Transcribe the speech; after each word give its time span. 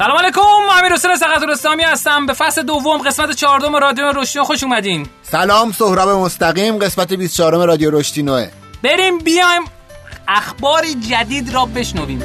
سلام 0.00 0.18
علیکم 0.18 0.40
امیر 0.78 0.92
حسین 0.92 1.16
سقط 1.16 1.42
رستمی 1.48 1.82
هستم. 1.82 2.26
به 2.26 2.32
فصل 2.32 2.62
دوم 2.62 2.98
قسمت 2.98 3.30
چهاردهم 3.30 3.76
رادیو 3.76 4.04
روشتینو 4.04 4.44
خوش 4.44 4.64
اومدین. 4.64 5.06
سلام 5.22 5.72
سهراب 5.72 6.08
مستقیم 6.08 6.78
قسمت 6.78 7.12
24 7.12 7.66
رادیو 7.66 7.90
روشتینوه 7.90 8.48
بریم 8.82 9.18
بیایم 9.18 9.62
اخباری 10.28 10.94
جدید 10.94 11.54
را 11.54 11.66
بشنویم. 11.66 12.22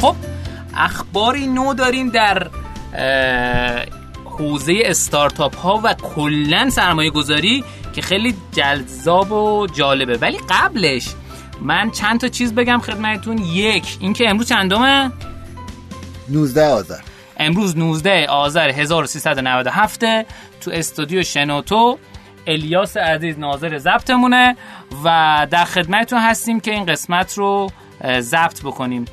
خب 0.00 0.14
اخباری 0.76 1.46
نو 1.46 1.74
داریم 1.74 2.10
در 2.10 2.46
حوزه 4.38 4.82
استارتاپ 4.84 5.56
ها 5.56 5.80
و 5.84 5.94
کلا 5.94 6.70
سرمایه 6.70 7.10
گذاری 7.10 7.64
که 7.92 8.02
خیلی 8.02 8.34
جذاب 8.52 9.32
و 9.32 9.66
جالبه. 9.66 10.18
ولی 10.18 10.38
قبلش 10.50 11.08
من 11.60 11.90
چند 11.90 12.20
تا 12.20 12.28
چیز 12.28 12.54
بگم 12.54 12.78
خدمتتون. 12.78 13.38
یک 13.38 13.96
اینکه 14.00 14.30
امروز 14.30 14.48
چندمه؟ 14.48 15.12
19 16.28 16.66
آذر. 16.66 17.00
امروز 17.36 17.78
19 17.78 18.26
آذر 18.26 18.68
1397 18.68 20.00
تو 20.60 20.70
استودیو 20.70 21.22
شنوتو 21.22 21.98
الیاس 22.46 22.96
عزیز 22.96 23.38
ناظر 23.38 23.78
ضبطمونه 23.78 24.56
و 25.04 25.46
در 25.50 25.64
خدمتتون 25.64 26.18
هستیم 26.18 26.60
که 26.60 26.70
این 26.70 26.86
قسمت 26.86 27.38
رو 27.38 27.70
ضبط 28.20 28.62
بکنیم. 28.62 29.04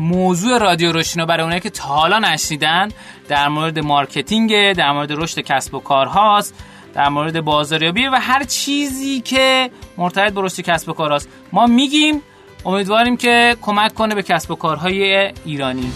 موضوع 0.00 0.58
رادیو 0.58 0.92
رشدینو 0.92 1.26
برای 1.26 1.42
اونایی 1.42 1.60
که 1.60 1.70
تا 1.70 1.84
حالا 1.84 2.18
نشنیدن 2.18 2.88
در 3.28 3.48
مورد 3.48 3.78
marketing 3.78 4.72
در 4.72 4.92
مورد 4.92 5.12
رشد 5.12 5.40
کسب 5.40 5.74
و 5.74 5.80
کار 5.80 6.06
هاست 6.06 6.54
در 6.94 7.08
مورد 7.08 7.40
بازاریابی 7.40 8.06
و 8.06 8.14
هر 8.14 8.44
چیزی 8.44 9.20
که 9.20 9.70
مرتبط 9.96 10.32
با 10.32 10.42
رشد 10.42 10.60
کسب 10.60 10.88
و 10.88 10.92
کار 10.92 11.10
هاست. 11.10 11.28
ما 11.52 11.66
میگیم 11.66 12.22
امیدواریم 12.66 13.16
که 13.16 13.56
کمک 13.62 13.94
کنه 13.94 14.14
به 14.14 14.22
کسب 14.22 14.50
و 14.50 14.54
کارهای 14.54 15.32
ایرانی. 15.44 15.92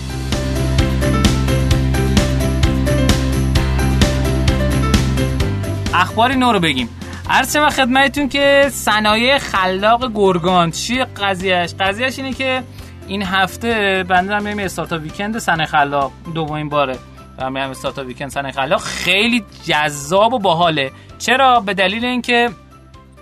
اخبارینو 5.95 6.53
رو 6.53 6.61
بگیم. 6.61 6.89
عرض 7.31 7.57
و 7.57 7.71
خدمتتون 7.71 8.29
که 8.29 8.69
صنایع 8.73 9.39
خلاق 9.39 10.13
گرگان 10.15 10.71
چیه 10.71 11.05
قضیهش 11.05 11.75
قضیهش 11.81 12.19
اینه 12.19 12.33
که 12.33 12.63
این 13.09 13.23
هفته 13.23 14.05
بنده 14.09 14.35
هم 14.35 14.59
استارتاپ 14.59 15.03
ویکند 15.03 15.39
سن 15.39 15.65
خلاق 15.65 16.13
دومین 16.35 16.69
باره. 16.69 16.99
دارم 17.39 17.53
میرم 17.53 17.71
استارتاپ 17.71 18.07
ویکند 18.07 18.31
سن 18.31 18.51
خلاق. 18.51 18.81
خیلی 18.81 19.45
جذاب 19.65 20.33
و 20.33 20.39
باحاله. 20.39 20.91
چرا؟ 21.19 21.61
به 21.61 21.75
دلیل 21.75 22.05
اینکه 22.05 22.51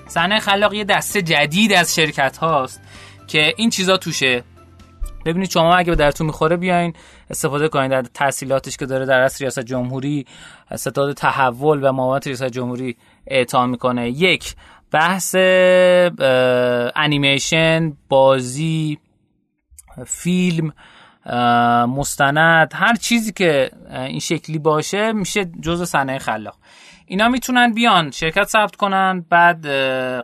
سن 0.07 0.39
خلاق 0.39 0.75
یه 0.75 0.85
دسته 0.85 1.23
جدید 1.23 1.73
از 1.73 1.95
شرکت 1.95 2.37
هاست 2.37 2.81
که 3.27 3.55
این 3.57 3.71
چیزا 3.71 3.97
توشه. 3.97 4.45
ببینید 5.25 5.51
شما 5.51 5.75
اگه 5.75 5.91
به 5.91 5.97
درتون 5.97 6.27
می‌خوره 6.27 6.57
بیاین 6.57 6.95
استفاده 7.31 7.69
کنید 7.69 7.91
در 7.91 8.03
تحصیلاتش 8.03 8.77
که 8.77 8.87
داره 8.87 9.07
در 9.07 9.21
اصل 9.21 9.45
ریاست 9.45 9.61
جمهوری 9.61 10.27
ستاد 10.77 11.13
تحول 11.13 11.85
و 11.85 11.93
معاونت 11.93 12.27
ریاست 12.27 12.45
جمهوری 12.45 12.97
اعطا 13.27 13.67
می‌کنه. 13.67 14.11
یک 14.11 14.55
بحث 14.91 15.35
انیمیشن 16.97 17.93
بازی 18.09 18.99
فیلم 20.07 20.73
مستند 21.87 22.73
هر 22.75 22.95
چیزی 22.95 23.33
که 23.33 23.71
این 23.91 24.19
شکلی 24.19 24.59
باشه 24.59 25.13
میشه 25.13 25.45
جزء 25.45 25.85
صنایع 25.85 26.19
خلاق. 26.19 26.57
اینا 27.07 27.29
می‌تونن 27.29 27.73
بیان 27.73 28.11
شرکت 28.11 28.45
ثبت 28.45 28.77
کنن 28.77 29.25
بعد 29.31 29.67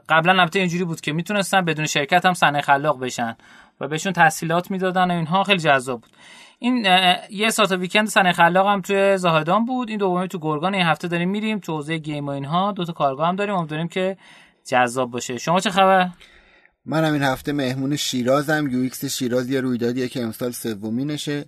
قبلا 0.09 0.41
البته 0.41 0.59
اینجوری 0.59 0.85
بود 0.85 1.01
که 1.01 1.13
می‌تونستن 1.13 1.65
بدون 1.65 1.87
شرکت 1.87 2.27
هم 2.27 2.33
صنایع 2.33 2.65
خلاق 2.65 3.01
بشن 3.01 3.37
و 3.81 3.89
بهشون 3.89 4.13
تحصیلات 4.13 4.71
می‌دادن 4.71 5.11
و 5.11 5.15
اینها 5.15 5.45
خیلی 5.45 5.59
جذاب 5.59 6.01
بود. 6.01 6.11
این 6.59 6.87
یه 7.31 7.51
ساعت 7.51 7.73
ویکند 7.73 8.07
صنایع 8.07 8.33
خلاق 8.33 8.67
هم 8.67 8.81
توی 8.81 9.17
زاهدان 9.17 9.65
بود. 9.65 9.89
این 9.89 9.99
دومی 9.99 10.29
تو 10.29 10.39
گرگان 10.39 10.75
این 10.75 10.87
هفته 10.87 11.09
داریم 11.09 11.31
میریم 11.31 11.59
تو 11.59 11.77
حوزه 11.77 11.99
گیم 11.99 12.27
و 12.27 12.31
اینها. 12.31 12.73
دو 12.73 12.85
تا 12.85 12.93
کارگاه 12.93 13.29
هم 13.29 13.37
داریم. 13.37 13.55
امیدواریم 13.55 13.89
که 13.89 14.17
جذاب 14.67 15.11
باشه. 15.11 15.39
شما 15.39 15.61
چه 15.61 15.71
خبر؟ 15.71 16.09
من 16.89 17.05
هم 17.05 17.13
این 17.13 17.23
هفته 17.23 17.53
مهمون 17.53 17.97
شیرازم. 17.97 18.69
UX 18.71 19.05
شیراز 19.05 19.51
یه 19.51 19.61
رویدادیه 19.61 20.09
که 20.09 20.23
امسال 20.23 20.51
سومینشه. 20.51 21.45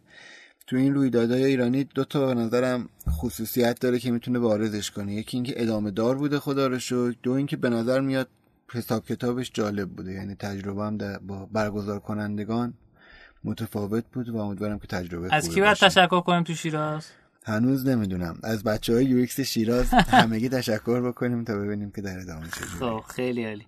تو 0.66 0.76
این 0.76 0.94
رویدادهای 0.94 1.44
ایرانی 1.44 1.84
دو 1.84 2.04
تا 2.04 2.26
به 2.26 2.34
نظرم 2.34 2.88
خصوصیت 3.08 3.80
داره 3.80 3.98
که 3.98 4.10
می‌تونه 4.10 4.38
باارزش 4.38 4.90
کنه. 4.90 5.14
یکی 5.14 5.36
اینکه 5.36 5.52
ادامه 5.56 5.90
دار 5.90 6.18
بوده 6.18 6.38
خدا 6.38 6.66
رو 6.66 6.78
شکر. 6.78 7.14
دو 7.22 7.32
اینکه 7.32 7.56
به 7.56 7.70
نظر 7.70 8.00
میاد 8.00 8.28
حساب 8.72 9.06
کتابش 9.06 9.50
جالب 9.54 9.88
بوده. 9.88 10.12
یعنی 10.12 10.34
تجربه 10.34 10.82
هم 10.82 10.98
با 11.26 11.48
برگزار 11.52 12.00
کنندگان 12.00 12.74
متفاوت 13.44 14.04
بود 14.12 14.28
و 14.28 14.36
امیدوارم 14.36 14.78
که 14.78 14.86
تجربه 14.86 15.34
از 15.34 15.48
کی 15.48 15.60
باید 15.60 15.76
تشکر 15.76 16.20
کنیم 16.20 16.42
تو 16.42 16.54
شیراز؟ 16.54 17.06
هنوز 17.44 17.86
نمی‌دونم. 17.86 18.38
از 18.42 18.64
بچه 18.64 18.92
های 18.94 19.04
UX 19.04 19.40
شیراز 19.40 19.94
همگی 20.20 20.48
تشکر 20.48 21.00
بکنیم 21.00 21.44
تا 21.44 21.58
ببینیم 21.58 21.90
که 21.90 22.02
در 22.02 22.18
ادامه 22.18 22.46
خب 22.80 23.04
خیلی 23.08 23.44
عالی. 23.44 23.66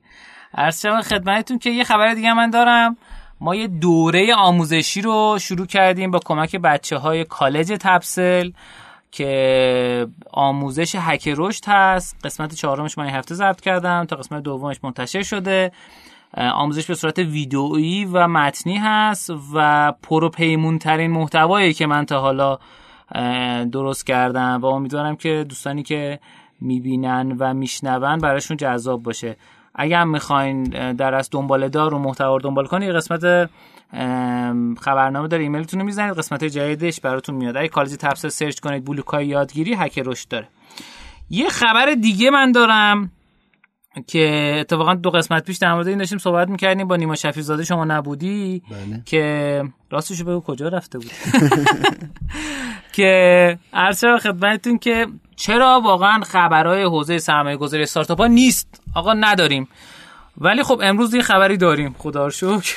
عرض 0.54 0.86
خدمتتون 0.86 1.58
که 1.58 1.70
یه 1.70 1.84
خبر 1.84 2.14
دیگه 2.14 2.34
من 2.34 2.50
دارم. 2.50 2.96
ما 3.40 3.54
یه 3.54 3.66
دوره 3.66 4.34
آموزشی 4.34 5.02
رو 5.02 5.38
شروع 5.40 5.66
کردیم 5.66 6.10
با 6.10 6.18
کمک 6.24 6.56
بچه 6.56 6.96
های 6.96 7.24
کالج 7.24 7.76
تبسل 7.80 8.50
که 9.10 10.06
آموزش 10.32 10.96
هک 10.98 11.34
رشد 11.36 11.64
هست. 11.68 12.16
قسمت 12.24 12.54
چهارمش 12.54 12.98
من 12.98 13.04
این 13.04 13.14
هفته 13.14 13.34
ضبط 13.34 13.60
کردم 13.60 14.04
تا 14.04 14.16
قسمت 14.16 14.42
دومش 14.42 14.76
منتشر 14.82 15.22
شده. 15.22 15.72
آموزش 16.36 16.86
به 16.86 16.94
صورت 16.94 17.18
ویدئویی 17.18 18.04
و 18.04 18.28
متنی 18.28 18.76
هست 18.76 19.32
و 19.54 19.92
پروپیمون 20.02 20.78
ترین 20.78 21.10
محتوایی 21.10 21.72
که 21.72 21.86
من 21.86 22.06
تا 22.06 22.20
حالا 22.20 22.58
درست 23.64 24.06
کردم 24.06 24.60
و 24.62 24.66
امیدوارم 24.66 25.16
که 25.16 25.46
دوستانی 25.48 25.82
که 25.82 26.20
می‌بینن 26.60 27.36
و 27.38 27.54
میشنون 27.54 28.18
براشون 28.18 28.56
جذاب 28.56 29.02
باشه. 29.02 29.36
اگر 29.74 30.00
هم 30.00 30.08
می‌خواین 30.08 30.64
در 30.92 31.14
از 31.14 31.28
دنباله 31.32 31.68
دار 31.68 31.94
و 31.94 31.98
محتوا 31.98 32.38
دنبال 32.38 32.66
کنید 32.66 32.90
قسمت 32.90 33.50
خبرنامه 34.80 35.28
داره 35.28 35.42
ایمیلتون 35.42 35.80
رو 35.80 35.86
می‌زنید 35.86 36.18
قسمت 36.18 36.44
جدیدش 36.44 37.00
براتون 37.00 37.34
میاد. 37.34 37.56
اگه 37.56 37.68
کالج 37.68 37.90
تبس 38.00 38.26
سرچ 38.26 38.60
کنید 38.60 38.84
بلوکای 38.84 39.26
یادگیری 39.26 39.74
هک 39.74 39.98
رشد 40.04 40.28
داره. 40.28 40.48
یه 41.30 41.48
خبر 41.48 41.94
دیگه 42.02 42.30
من 42.30 42.52
دارم. 42.52 43.10
که 44.06 44.56
اتفاقا 44.60 44.94
دو 44.94 45.10
قسمت 45.10 45.44
پیش 45.44 45.58
در 45.58 45.74
مورد 45.74 45.88
این 45.88 45.98
داشتیم 45.98 46.18
صحبت 46.18 46.48
می‌کردیم. 46.48 46.88
با 46.88 46.96
نیما 46.96 47.14
شفیزاده 47.14 47.64
شما 47.64 47.84
نبودی 47.84 48.62
بله. 48.70 49.02
که 49.06 49.64
راستشو 49.90 50.24
بگو 50.24 50.40
کجا 50.40 50.68
رفته 50.68 50.98
بود 50.98 51.10
که 52.96 53.58
عرض 53.72 54.04
خدمتتون 54.04 54.78
که 54.78 55.06
چرا 55.36 55.80
واقعا 55.84 56.20
خبرهای 56.20 56.82
حوزه 56.82 57.18
سرمایه 57.18 57.56
گذاری 57.56 57.82
استارتاپ 57.82 58.20
ها 58.20 58.26
نیست؟ 58.26 58.82
آقا 58.94 59.14
نداریم. 59.14 59.68
ولی 60.38 60.62
خب 60.62 60.80
امروز 60.82 61.14
یه 61.14 61.22
خبری 61.22 61.56
داریم. 61.56 61.94
خدا 61.98 62.30
شکر. 62.30 62.74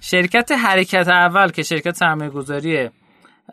شرکت 0.00 0.52
حرکت 0.52 1.08
اول 1.08 1.50
که 1.50 1.62
شرکت 1.62 1.96
سرمایه 1.96 2.30
گذاری 2.30 2.90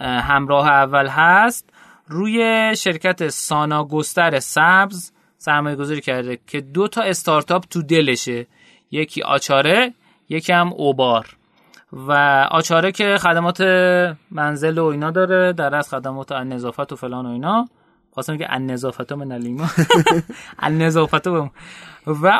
همراه 0.01 0.67
اول 0.67 1.07
هست 1.07 1.69
روی 2.07 2.71
شرکت 2.75 3.27
سانا 3.29 3.83
گستر 3.83 4.39
سبز 4.39 5.11
سرمایه 5.39 5.75
گذاری 5.75 6.01
کرده 6.01 6.39
که 6.47 6.61
دو 6.61 6.87
تا 6.87 7.01
استارتاپ 7.01 7.65
تو 7.69 7.81
دلشه. 7.81 8.47
یکی 8.91 9.21
آچاره 9.21 9.93
یکی 10.29 10.53
هم 10.53 10.73
اوبار. 10.73 11.35
و 11.91 12.11
آچاره 12.51 12.91
که 12.91 13.17
خدمات 13.17 13.61
منزل 14.31 14.77
و 14.77 14.85
اینا 14.85 15.11
داره 15.11 15.53
در 15.53 15.75
از 15.75 15.89
خدمات 15.89 16.31
نظافت 16.31 16.91
و 16.93 16.95
فلان 16.95 17.25
و 17.25 17.29
اینا. 17.29 17.67
خواستم 18.11 18.37
که 18.37 18.53
ان 18.53 18.65
نظافت 18.65 19.11
من 19.11 19.31
الیما 19.31 19.69
ان 20.59 20.77
نظافت 20.77 21.27
و 21.27 21.49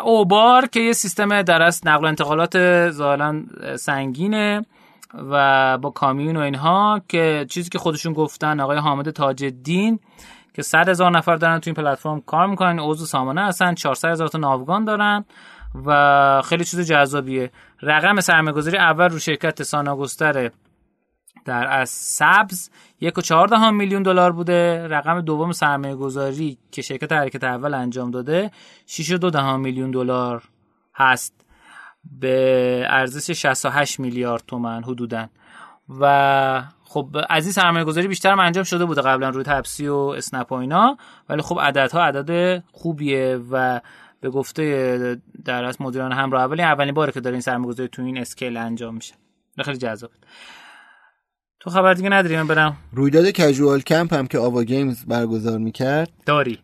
اوبار 0.04 0.68
که 0.68 0.80
یه 0.80 0.94
سیستم 0.94 1.42
در 1.42 1.62
از 1.62 1.88
نقل 1.88 2.04
و 2.04 2.08
انتقالات 2.08 2.90
ظاهرا 2.90 3.36
سنگینه 3.76 4.66
و 5.14 5.78
با 5.78 5.90
کامیون 5.90 6.38
و 6.38 6.40
اینها 6.40 7.02
که 7.08 7.46
چیزی 7.50 7.70
که 7.70 7.80
خودشون 7.80 8.14
گفتن 8.14 8.60
آقای 8.60 8.78
حامد 8.78 9.10
تاج 9.10 9.44
الدین 9.44 10.00
که 10.54 10.62
100 10.62 10.90
هزار 10.90 11.12
نفر 11.12 11.36
دارن 11.36 11.60
تو 11.60 11.70
این 11.70 11.76
پلتفرم 11.76 12.22
کار 12.22 12.48
می‌کنن 12.48 12.80
عضو 12.80 13.06
سامانه 13.06 13.42
هستن 13.42 13.74
400 13.74 14.10
هزار 14.10 14.28
تا 14.28 14.38
ناوگان 14.38 14.86
دارن 14.86 15.26
و 15.86 16.42
خیلی 16.46 16.66
چیز 16.66 16.80
جذابیه. 16.80 17.52
رقم 17.82 18.20
سرمایه‌گذاری 18.20 18.78
اول 18.78 19.10
رو 19.10 19.20
شرکت 19.20 19.64
ساناگستر 19.64 20.52
در 21.46 21.68
از 21.68 21.90
سبز 21.90 22.70
یک 23.02 23.18
و 23.18 23.22
چهار 23.22 23.72
میلیون 23.72 24.04
دلار 24.04 24.32
بوده. 24.32 24.88
رقم 24.88 25.22
دوم 25.22 25.52
سرمایه 25.52 25.96
گذاری 25.96 26.58
که 26.72 26.82
شرکت 26.82 27.12
حرکت 27.12 27.44
اول 27.44 27.74
انجام 27.74 28.12
داده 28.12 28.52
6 28.88 29.12
و 29.12 29.18
دو 29.18 29.58
میلیون 29.58 29.92
دلار 29.92 30.44
هست. 30.96 31.46
به 32.20 32.86
ارزش 32.90 33.32
68 33.32 34.00
میلیارد 34.00 34.44
تومن 34.48 34.84
حدودا. 34.84 35.28
و 36.00 36.64
خب 36.92 37.18
از 37.30 37.44
این 37.46 37.54
سرمایه 37.54 37.86
گذاری 37.86 38.08
بیشتر 38.08 38.32
هم 38.32 38.40
انجام 38.40 38.64
شده 38.64 38.86
بوده 38.86 39.02
قبلا 39.02 39.30
روی 39.30 39.44
تپسی 39.44 39.88
و 39.88 39.96
اسنپ 39.96 40.52
و 40.52 40.56
اینا 40.56 40.98
ولی 41.30 41.42
خب 41.42 41.60
عددها 41.62 42.04
عدد 42.04 42.64
خوبیه 42.72 43.40
و 43.52 43.82
به 44.22 44.30
گفته 44.30 45.18
در 45.46 45.64
اصل 45.64 45.82
مدیران 45.82 46.12
همراه 46.12 46.44
اولی 46.44 46.62
اولین 46.62 46.94
باره 46.94 47.12
که 47.12 47.20
داره 47.20 47.34
این 47.34 47.42
سرمایه 47.42 47.68
گذاری 47.68 47.90
تو 47.90 48.02
این 48.02 48.18
scale 48.18 48.58
انجام 48.58 48.96
میشه. 48.96 49.14
خیلی 49.66 49.78
جذاب 49.78 50.10
تو 51.60 51.70
خبر 51.70 51.94
دیگه 51.94 52.10
نداری 52.10 52.38
من 52.38 52.48
برم. 52.48 52.78
رویداد 52.92 53.30
Casual 53.30 53.82
Camp 53.82 54.14
هم 54.14 54.28
که 54.28 54.40
Ava 54.40 54.64
Games 54.64 55.06
برگزار 55.06 55.58
می‌کرد. 55.58 56.12
داری. 56.26 56.60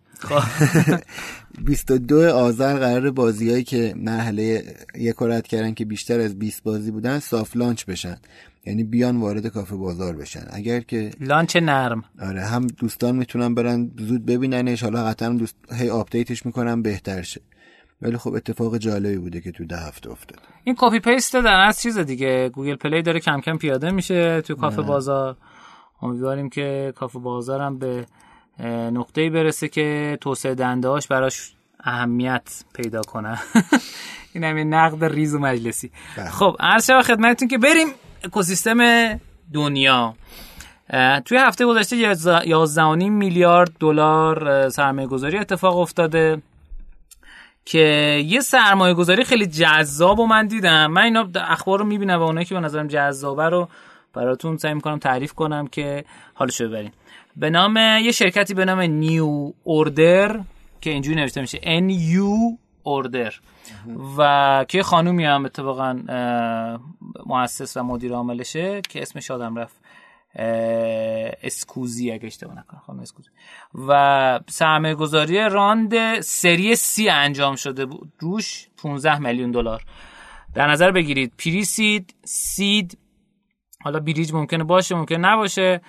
22 1.66 2.22
خب. 2.22 2.36
آذر 2.46 2.80
قرار 2.80 3.12
بازیایی 3.12 3.64
که 3.64 3.94
مرحله 3.98 4.64
یک 4.96 5.16
رد 5.22 5.48
کردن 5.48 5.74
که 5.74 5.86
بیشتر 5.86 6.20
از 6.20 6.40
20 6.40 6.64
بازی 6.64 6.92
بودن 6.92 7.20
soft 7.20 7.56
launch 7.56 7.86
بشن. 7.86 8.18
یعنی 8.66 8.84
بیان 8.84 9.18
وارد 9.18 9.48
کافه 9.48 9.76
بازار 9.76 10.16
بشن. 10.16 10.46
اگر 10.50 10.80
که 10.80 11.12
launch 11.20 11.56
نرم. 11.56 12.04
آره 12.22 12.42
هم 12.42 12.68
دوستان 12.68 13.16
می‌تونن 13.16 13.56
برن 13.56 13.92
زود 13.98 14.26
ببیننش. 14.26 14.84
حالا 14.84 15.06
قطعا 15.06 15.30
دوست 15.30 15.56
هی 15.72 15.90
update 15.90 16.32
ش 16.32 16.46
می‌کنن 16.46 16.82
بهتر 16.82 17.22
شه. 17.22 17.42
ولی 18.02 18.18
خب 18.18 18.34
اتفاق 18.34 18.78
جالبی 18.78 19.18
بوده 19.18 19.42
که 19.42 19.52
تو 19.52 19.66
ده 19.66 19.78
هفته 19.78 20.12
افتاد. 20.12 20.40
این 20.64 20.76
copy 20.78 21.00
paste 21.00 21.34
در 21.36 21.60
اصل 21.68 21.82
چیز 21.82 21.98
دیگه. 21.98 22.50
Google 22.50 22.76
Play 22.76 23.02
داره 23.02 23.20
کم 23.20 23.42
کم 23.42 23.58
پیاده 23.58 23.92
میشه 23.92 24.42
تو 24.42 24.56
کافه 24.56 24.82
بازار. 24.82 25.38
امیدواریم 26.02 26.50
که 26.50 26.94
کافه 26.96 27.20
بازارم 27.20 27.80
به 27.80 28.06
نقطه 28.94 29.30
برسه 29.30 29.68
که 29.68 30.18
توسعه 30.22 30.56
دهنده‌هاش 30.56 31.08
براش 31.08 31.56
اهمیت 31.80 32.64
پیدا 32.74 33.02
کنه. 33.02 33.40
این 34.34 34.44
همین 34.44 34.74
نقد 34.74 35.04
ریز 35.04 35.36
و 35.36 35.40
مجلسی. 35.40 35.92
بله. 36.18 36.30
خب 36.30 36.56
عرض 36.60 36.88
شما 36.88 37.02
خدمتتون 37.02 37.48
که 37.48 37.58
بریم 37.58 37.88
اکوسیستم 38.26 38.80
دنیا. 39.54 40.16
توی 41.26 41.38
هفته 41.38 41.66
گذشته 41.66 41.98
11 41.98 42.96
میلیارد 42.96 43.72
دلار 43.80 44.70
سرمایه 44.70 45.08
گذاری 45.08 45.38
اتفاق 45.38 45.78
افتاده 45.78 46.42
که 47.66 47.80
یه 48.26 48.40
سرمایه 48.40 48.94
گذاری 48.94 49.24
خیلی 49.24 49.48
جذاب 49.48 50.20
و 50.20 50.26
من 50.26 50.48
دیدم. 50.48 50.92
من 50.92 51.02
اینا 51.02 51.30
اخبار 51.36 51.80
رو 51.80 51.86
می‌بینم 51.86 52.20
و 52.20 52.22
اونایی 52.22 52.46
که 52.46 52.56
به 52.56 52.62
نظرم 52.62 52.88
جذابه 52.88 53.50
رو 53.50 53.70
براتون 54.14 54.58
سعی 54.58 54.74
می‌کنم 54.74 55.00
تعریف 55.00 55.34
کنم 55.34 55.68
که 55.68 56.06
حالشو 56.34 56.68
ببریم. 56.68 56.92
به 57.36 57.50
نام 57.50 57.78
یه 57.78 58.12
شرکتی 58.12 58.54
به 58.54 58.66
نام 58.66 58.82
نیو 58.82 59.52
اوردر 59.64 60.40
که 60.82 60.90
اینجوری 60.90 61.16
نوشته 61.16 61.42
میشه. 61.42 61.60
ان 61.64 61.90
یو 61.90 62.38
اوردر 62.84 63.34
و 64.18 64.66
که 64.68 64.84
خانومی 64.84 65.26
هم 65.26 65.46
اتفاقا 65.46 65.94
مؤسس 67.26 67.78
و 67.78 67.84
مدیر 67.84 68.14
عاملشه 68.14 68.82
که 68.90 69.02
اسمش 69.02 69.32
آدم 69.32 69.56
رفت 69.56 69.76
اسکوزی 71.44 72.12
اگه 72.12 72.26
اشتباه 72.26 72.60
نکنم 72.60 72.82
خانم 72.86 73.00
اسکوزی. 73.00 73.30
و 73.88 74.40
سرمایه 74.50 74.96
گذاری 74.96 75.50
راند 75.50 76.22
سری 76.22 76.76
سی 76.76 77.10
انجام 77.10 77.56
شده 77.56 77.86
بود. 77.86 78.14
روش 78.20 78.68
15 78.78 79.20
میلیون 79.20 79.52
دلار. 79.52 79.84
در 80.54 80.68
نظر 80.68 80.92
بگیرید 80.92 81.34
پریسید 81.46 82.16
سید 82.24 82.98
حالا 83.82 84.00
بریج 84.00 84.34
ممکنه 84.34 84.64
باشه 84.64 84.96
ممکنه 84.96 85.18
نباشه. 85.18 85.82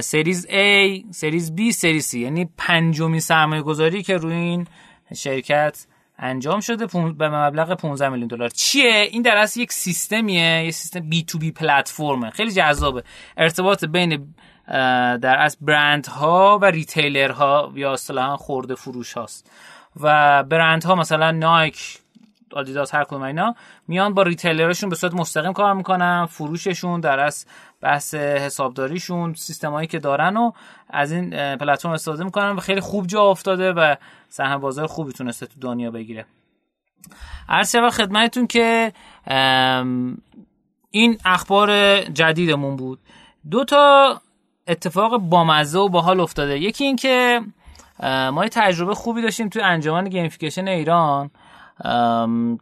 سریز 0.00 0.46
A 0.46 1.04
سریز 1.10 1.52
B 1.56 1.70
سریز 1.70 2.10
C. 2.10 2.14
یعنی 2.14 2.48
پنجمی 2.56 3.20
سرمایه 3.20 3.62
گذاری 3.62 4.02
که 4.02 4.16
روی 4.16 4.34
این 4.34 4.66
شرکت 5.14 5.86
انجام 6.18 6.60
شده 6.60 6.86
به 7.18 7.28
مبلغ 7.28 7.74
15 7.74 8.08
میلیون 8.08 8.28
دلار. 8.28 8.48
چیه؟ 8.48 9.08
این 9.10 9.22
در 9.22 9.36
اصل 9.36 9.60
یک 9.60 9.72
سیستمیه 9.72 10.64
یه 10.64 10.70
سیستم 10.70 11.00
بی 11.00 11.24
تو 11.24 11.38
بی 11.38 11.52
پلتفرمه. 11.52 12.30
خیلی 12.30 12.50
جذابه. 12.50 13.02
ارتباط 13.36 13.84
بین 13.84 14.34
در 15.18 15.36
اصل 15.38 15.58
برند 15.60 16.06
ها 16.06 16.58
و 16.62 16.64
ریتیلر 16.64 17.30
ها 17.30 17.72
یا 17.74 17.92
اصطلاحا 17.92 18.36
خورده 18.36 18.74
فروش 18.74 19.12
هاست. 19.12 19.50
و 20.00 20.42
برند 20.42 20.84
ها 20.84 20.94
مثلا 20.94 21.30
نایک 21.30 21.98
آدیداس 22.52 22.94
هر 22.94 23.04
کدوم 23.04 23.22
اینا 23.22 23.54
میان 23.88 24.14
با 24.14 24.22
ریتیلرشون 24.22 24.90
به 24.90 24.96
صورت 24.96 25.14
مستقیم 25.14 25.52
کار 25.52 25.74
می‌کنن 25.74 26.26
فروششون 26.26 27.00
در 27.00 27.20
از 27.20 27.46
بحث 27.80 28.14
حسابداریشون 28.14 29.34
سیستمایی 29.34 29.88
که 29.88 29.98
دارن 29.98 30.36
و 30.36 30.52
از 30.90 31.12
این 31.12 31.56
پلتفرم 31.56 31.92
استفاده 31.92 32.24
می‌کنن 32.24 32.50
و 32.50 32.60
خیلی 32.60 32.80
خوب 32.80 33.06
جا 33.06 33.22
افتاده 33.22 33.72
و 33.72 33.94
سهم 34.28 34.60
بازار 34.60 34.86
خوبی 34.86 35.12
تونسته 35.12 35.46
تو 35.46 35.60
دنیا 35.60 35.90
بگیره. 35.90 36.26
عرض 37.48 37.74
و 37.74 37.90
خدمتتون 37.90 38.46
که 38.46 38.92
این 40.90 41.18
اخبار 41.24 42.00
جدیدمون 42.02 42.76
بود. 42.76 42.98
دو 43.50 43.64
تا 43.64 44.20
اتفاق 44.68 45.16
بامزه 45.16 45.78
و 45.78 45.88
باحال 45.88 46.20
افتاده. 46.20 46.58
یکی 46.58 46.84
این 46.84 46.96
که 46.96 47.40
ما 48.02 48.44
یه 48.44 48.48
تجربه 48.48 48.94
خوبی 48.94 49.22
داشتیم 49.22 49.48
توی 49.48 49.62
انجمن 49.62 50.04
گیمفیکیشن 50.04 50.68
ایران 50.68 51.30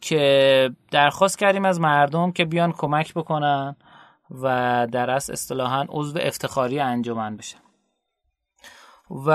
که 0.00 0.70
درخواست 0.90 1.38
کردیم 1.38 1.64
از 1.64 1.80
مردم 1.80 2.32
که 2.32 2.44
بیان 2.44 2.72
کمک 2.72 3.14
بکنن 3.14 3.76
و 4.42 4.86
در 4.92 5.10
اصل 5.10 5.32
اصطلاحا 5.32 5.86
عضو 5.88 6.18
افتخاری 6.22 6.80
انجمن 6.80 7.36
بشن. 7.36 7.58
و 9.10 9.30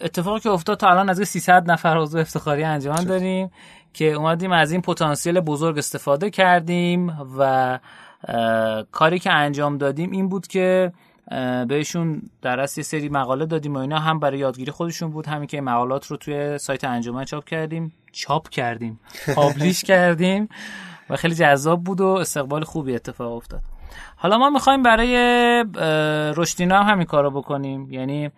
اتفاقی 0.00 0.40
که 0.40 0.50
افتاد 0.50 0.78
تا 0.78 0.90
الان 0.90 1.08
از 1.08 1.22
300 1.28 1.70
نفر 1.70 1.96
عضو 1.98 2.18
افتخاری 2.18 2.64
انجمن 2.64 3.04
داریم 3.04 3.50
که 3.92 4.12
اومدیم 4.12 4.52
از 4.52 4.72
این 4.72 4.80
پتانسیل 4.80 5.40
بزرگ 5.40 5.78
استفاده 5.78 6.30
کردیم 6.30 7.16
و 7.38 7.78
کاری 8.92 9.18
که 9.18 9.32
انجام 9.32 9.78
دادیم 9.78 10.10
این 10.10 10.28
بود 10.28 10.46
که 10.46 10.92
بهشون 11.68 12.22
در 12.42 12.60
اصل 12.60 12.80
یه 12.80 12.84
سری 12.84 13.08
مقاله 13.08 13.46
دادیم 13.46 13.74
و 13.74 13.78
اینا 13.78 13.98
هم 13.98 14.18
برای 14.18 14.38
یادگیری 14.38 14.70
خودشون 14.70 15.10
بود. 15.10 15.26
همین 15.26 15.46
که 15.46 15.60
مقالات 15.60 16.06
رو 16.06 16.16
توی 16.16 16.58
سایت 16.58 16.84
انجمن 16.84 17.24
چاپ 17.24 17.44
کردیم. 17.44 17.92
چاپ 18.12 18.48
کردیم. 18.48 19.00
پابلیش 19.36 19.84
کردیم 19.84 20.48
و 21.10 21.16
خیلی 21.16 21.34
جذاب 21.34 21.84
بود 21.84 22.00
و 22.00 22.06
استقبال 22.06 22.64
خوبی 22.64 22.94
اتفاق 22.94 23.32
افتاد. 23.32 23.60
حالا 24.16 24.38
ما 24.38 24.50
می‌خوایم 24.50 24.82
برای 24.82 25.16
رشدینا 26.36 26.82
هم 26.82 26.92
همین 26.92 27.06
کارو 27.06 27.30
بکنیم. 27.30 27.90
یعنی 27.90 28.30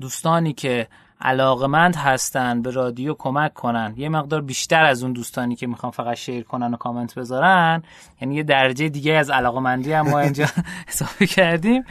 دوستانی 0.00 0.52
که 0.52 0.88
علاقمند 1.20 1.96
هستن 1.96 2.62
به 2.62 2.70
رادیو 2.70 3.14
کمک 3.14 3.54
کنن. 3.54 3.94
یه 3.96 4.08
مقدار 4.08 4.40
بیشتر 4.40 4.84
از 4.84 5.02
اون 5.02 5.12
دوستانی 5.12 5.56
که 5.56 5.66
می‌خوان 5.66 5.92
فقط 5.92 6.16
شیر 6.16 6.44
کنن 6.44 6.74
و 6.74 6.76
کامنت 6.76 7.14
بذارن. 7.14 7.82
یعنی 8.20 8.34
یه 8.34 8.42
درجه 8.42 8.88
دیگه 8.88 9.12
از 9.12 9.30
علاقمندی 9.30 9.92
هم 9.92 10.08
ما 10.08 10.20
اینجا 10.20 10.46
حساب 10.88 11.28
کردیم. 11.28 11.84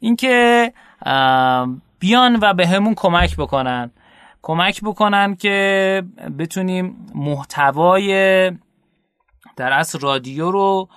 اینکه 0.00 0.72
بیان 1.98 2.38
و 2.42 2.54
به 2.54 2.66
همون 2.66 2.94
کمک 2.94 3.36
بکنن. 3.36 3.90
کمک 4.42 4.80
بکنن 4.84 5.34
که 5.34 6.02
بتونیم 6.38 7.10
محتوای 7.14 8.50
در 9.56 9.72
اصل 9.72 10.00
رادیو 10.00 10.50
رو 10.50 10.88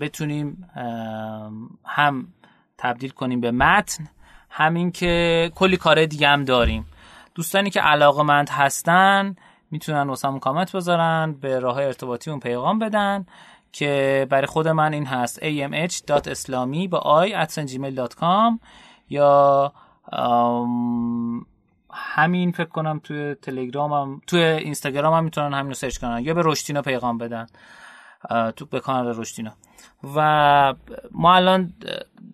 بتونیم 0.00 0.70
هم 1.84 2.28
تبدیل 2.78 3.10
کنیم 3.10 3.40
به 3.40 3.50
متن. 3.50 4.08
همین 4.50 4.92
که 4.92 5.50
کلی 5.54 5.76
کار 5.76 6.06
دیگه 6.06 6.28
هم 6.28 6.44
داریم. 6.44 6.86
دوستانی 7.34 7.70
که 7.70 7.80
علاقه 7.80 8.22
مند 8.22 8.48
هستن 8.48 9.36
می‌تونن 9.70 10.08
واسه 10.08 10.38
کامنت 10.38 10.76
بذارن 10.76 11.32
به 11.40 11.58
راه 11.58 11.76
ارتباطی 11.76 12.30
اون 12.30 12.40
پیغام 12.40 12.78
بدن 12.78 13.26
که 13.72 14.26
برای 14.30 14.46
خود 14.46 14.68
من 14.68 14.92
این 14.92 15.06
هست 15.06 15.40
amh.islami 15.40 16.88
با 16.88 17.26
i 17.26 17.30
at 17.30 17.50
gmail.com 17.50 18.58
یا 19.08 19.72
همین 21.92 22.52
فکر 22.52 22.68
کنم 22.68 23.00
توی 23.04 23.34
تلگرامم 23.34 24.20
توی 24.26 24.40
اینستاگرام 24.40 25.14
هم 25.14 25.24
می‌تونن 25.24 25.54
همین 25.54 25.68
رو 25.68 25.74
سرچ 25.74 25.98
کنن 25.98 26.20
یا 26.24 26.34
به 26.34 26.42
رشتینا 26.44 26.82
پیغام 26.82 27.18
بدن. 27.18 27.46
تو 28.56 28.66
به 28.66 28.80
کانال 28.80 29.20
رشدینا. 29.20 29.52
و 30.14 30.74
ما 31.10 31.34
الان 31.34 31.72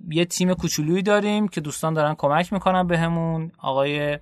یه 0.09 0.25
تیم 0.25 0.55
کوچولویی 0.55 1.03
داریم 1.03 1.49
که 1.49 1.61
دوستان 1.61 1.95
دارن 1.95 2.15
کمک 2.15 2.53
می‌کنن 2.53 2.87
بهمون. 2.87 3.53
آقای 3.59 4.19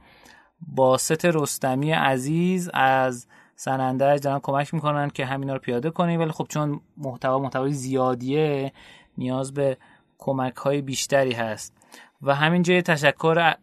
باست 0.61 1.25
رستمی 1.25 1.93
عزیز 1.93 2.71
از 2.75 3.27
سنندج 3.57 4.23
دارن 4.23 4.39
کمک 4.43 4.75
می‌کنن 4.75 5.11
که 5.11 5.27
همینا 5.27 5.53
رو 5.53 5.59
پیاده 5.59 5.91
کنیم. 5.91 6.21
ولی 6.21 6.31
خب 6.31 6.47
چون 6.49 6.81
محتوا 6.97 7.39
محتوای 7.39 7.73
زیادیه 7.73 8.73
نیاز 9.19 9.55
به 9.55 9.77
کمک 10.19 10.57
های 10.57 10.83
بیشتری 10.83 11.33
هست. 11.33 11.77
و 12.23 12.35
همینجا 12.35 12.81
تشکر 12.81 13.55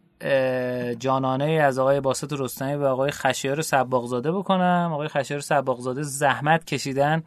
جانانه 0.98 1.44
از 1.44 1.78
آقای 1.78 2.00
باست 2.00 2.32
رستمی 2.32 2.74
و 2.74 2.84
آقای 2.84 3.10
خشیار 3.10 3.62
سباقزاده 3.62 4.32
بکنم. 4.32 4.90
آقای 4.92 5.08
خشیار 5.08 5.40
سباقزاده 5.40 6.02
زحمت 6.02 6.64
کشیدن 6.64 7.22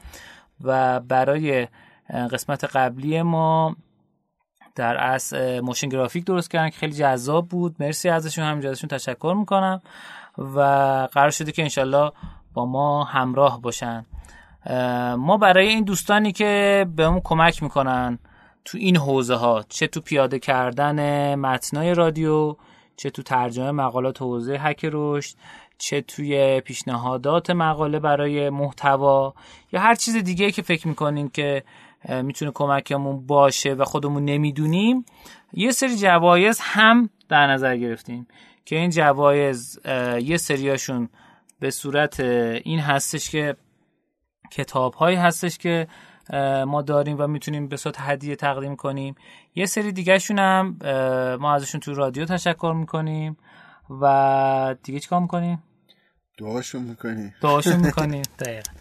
و 0.64 1.00
برای 1.00 1.68
قسمت 2.14 2.64
قبلی 2.64 3.22
ما 3.22 3.76
در 4.76 5.04
از 5.04 5.34
موشن 5.64 5.90
گرافیک 5.90 6.26
درست 6.26 6.52
کردن 6.52 6.70
که 6.70 6.78
خیلی 6.78 6.94
جذاب 6.94 7.48
بود. 7.48 7.76
مرسی 7.80 8.10
ازشون. 8.10 8.46
همینجا 8.46 8.70
ازشون 8.70 8.88
تشکر 8.88 9.36
می‌کنم. 9.40 9.82
و 10.38 10.60
قرار 11.12 11.30
شده 11.30 11.52
که 11.52 11.62
انشالله 11.62 12.12
با 12.54 12.66
ما 12.66 13.04
همراه 13.04 13.62
باشن. 13.62 14.06
ما 15.18 15.38
برای 15.38 15.68
این 15.68 15.84
دوستانی 15.84 16.32
که 16.32 16.86
به 16.96 17.04
اون 17.04 17.22
کمک 17.24 17.64
می‌کنن 17.64 18.20
تو 18.66 18.78
این 18.78 18.98
حوزه 18.98 19.36
ها 19.36 19.64
چه 19.70 19.88
تو 19.88 20.02
پیاده 20.02 20.40
کردن 20.40 21.36
متنای 21.36 21.94
رادیو 21.94 22.56
چه 22.98 23.10
تو 23.10 23.24
ترجمه 23.24 23.72
مقالات 23.72 24.22
حوزه 24.22 24.54
هک 24.54 24.90
رشد 24.92 25.36
چه 25.78 26.02
توی 26.02 26.62
پیشنهادات 26.62 27.50
مقاله 27.50 28.00
برای 28.00 28.50
محتوا 28.50 29.34
یا 29.72 29.80
هر 29.80 29.96
چیز 29.96 30.16
دیگه 30.16 30.52
که 30.52 30.62
فکر 30.62 30.88
می‌کنین 30.88 31.30
که 31.30 31.64
می‌تونه 32.10 32.52
کمکمون 32.52 33.26
باشه 33.26 33.74
و 33.74 33.84
خودمون 33.84 34.26
نمی‌دونیم. 34.26 35.06
یه 35.54 35.72
سری 35.72 35.96
جوایز 35.96 36.60
هم 36.62 37.10
در 37.30 37.48
نظر 37.48 37.78
گرفتیم 37.78 38.28
که 38.66 38.76
این 38.76 38.90
جوایز 38.90 39.80
یه 40.22 40.38
سریاشون 40.38 41.10
به 41.60 41.72
صورت 41.72 42.20
این 42.20 42.80
هستش 42.80 43.30
که 43.30 43.56
کتاب 44.52 44.94
هایی 44.94 45.18
هستش 45.18 45.58
که 45.58 45.88
ما 46.68 46.82
داریم 46.82 47.16
و 47.20 47.28
می‌تونیم 47.28 47.68
به 47.68 47.78
صورت 47.78 47.96
هدیه 48.00 48.36
تقدیم 48.36 48.76
کنیم. 48.76 49.16
یه 49.56 49.66
سری 49.66 49.92
دیگه 49.92 50.20
هم 50.30 50.78
ما 51.40 51.54
ازشون 51.54 51.82
تو 51.82 51.94
رادیو 51.94 52.26
تشکر 52.26 52.74
می‌کنیم 52.78 53.38
و 54.02 54.76
دیگه 54.84 55.00
چیکار 55.00 55.20
می‌کنیم؟ 55.20 55.64
دعاشون 56.38 56.82
می‌کنیم 56.82 57.36
دعاشون 57.42 57.76
می‌کنیم 57.86 58.22
دقیقا. 58.40 58.72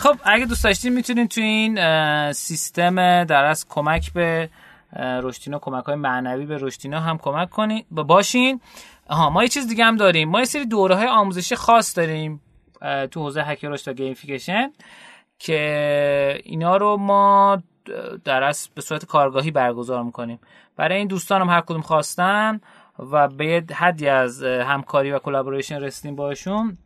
خب 0.00 0.16
اگه 0.24 0.46
دوست 0.46 0.64
داشتین 0.64 0.92
می‌تونین 0.92 1.28
تو 1.28 1.40
این 1.40 2.32
سیستم 2.32 3.24
در 3.24 3.44
از 3.44 3.68
کمک 3.68 4.12
به 4.12 4.50
رشتینا 5.22 5.58
کمک 5.58 5.84
های 5.84 5.94
معنوی 5.94 6.46
به 6.46 6.58
رشتینا 6.60 7.00
هم 7.00 7.18
کمک 7.18 7.50
کنین 7.50 7.84
باشین. 7.90 8.60
آها 9.08 9.30
ما 9.30 9.42
یه 9.42 9.48
چیز 9.48 9.68
دیگه 9.68 9.84
هم 9.84 9.96
داریم. 9.96 10.28
ما 10.28 10.38
یه 10.38 10.44
سری 10.44 10.66
دوره 10.66 10.94
های 10.94 11.06
آموزشی 11.06 11.54
خاص 11.54 11.96
داریم 11.96 12.40
تو 13.10 13.22
حوزه 13.22 13.42
هک 13.42 13.64
رشد 13.64 13.88
و 13.90 13.92
گیمفیکیشن 13.92 14.72
که 15.38 16.40
اینا 16.44 16.76
رو 16.76 16.96
ما 16.96 17.62
در 18.24 18.42
اصل 18.42 18.70
به 18.74 18.80
صورت 18.80 19.04
کارگاهی 19.04 19.50
برگزار 19.50 20.02
می‌کنیم. 20.02 20.38
برای 20.76 20.98
این 20.98 21.08
دوستان 21.08 21.40
هم 21.40 21.48
هر 21.48 21.60
کدوم 21.60 21.80
خواستن 21.80 22.60
و 22.98 23.28
به 23.28 23.64
حدی 23.74 24.08
از 24.08 24.42
همکاری 24.42 25.10
و 25.12 25.18
کلابوریشن 25.18 25.80
رسیدیم 25.80 26.16
باشون. 26.16 26.78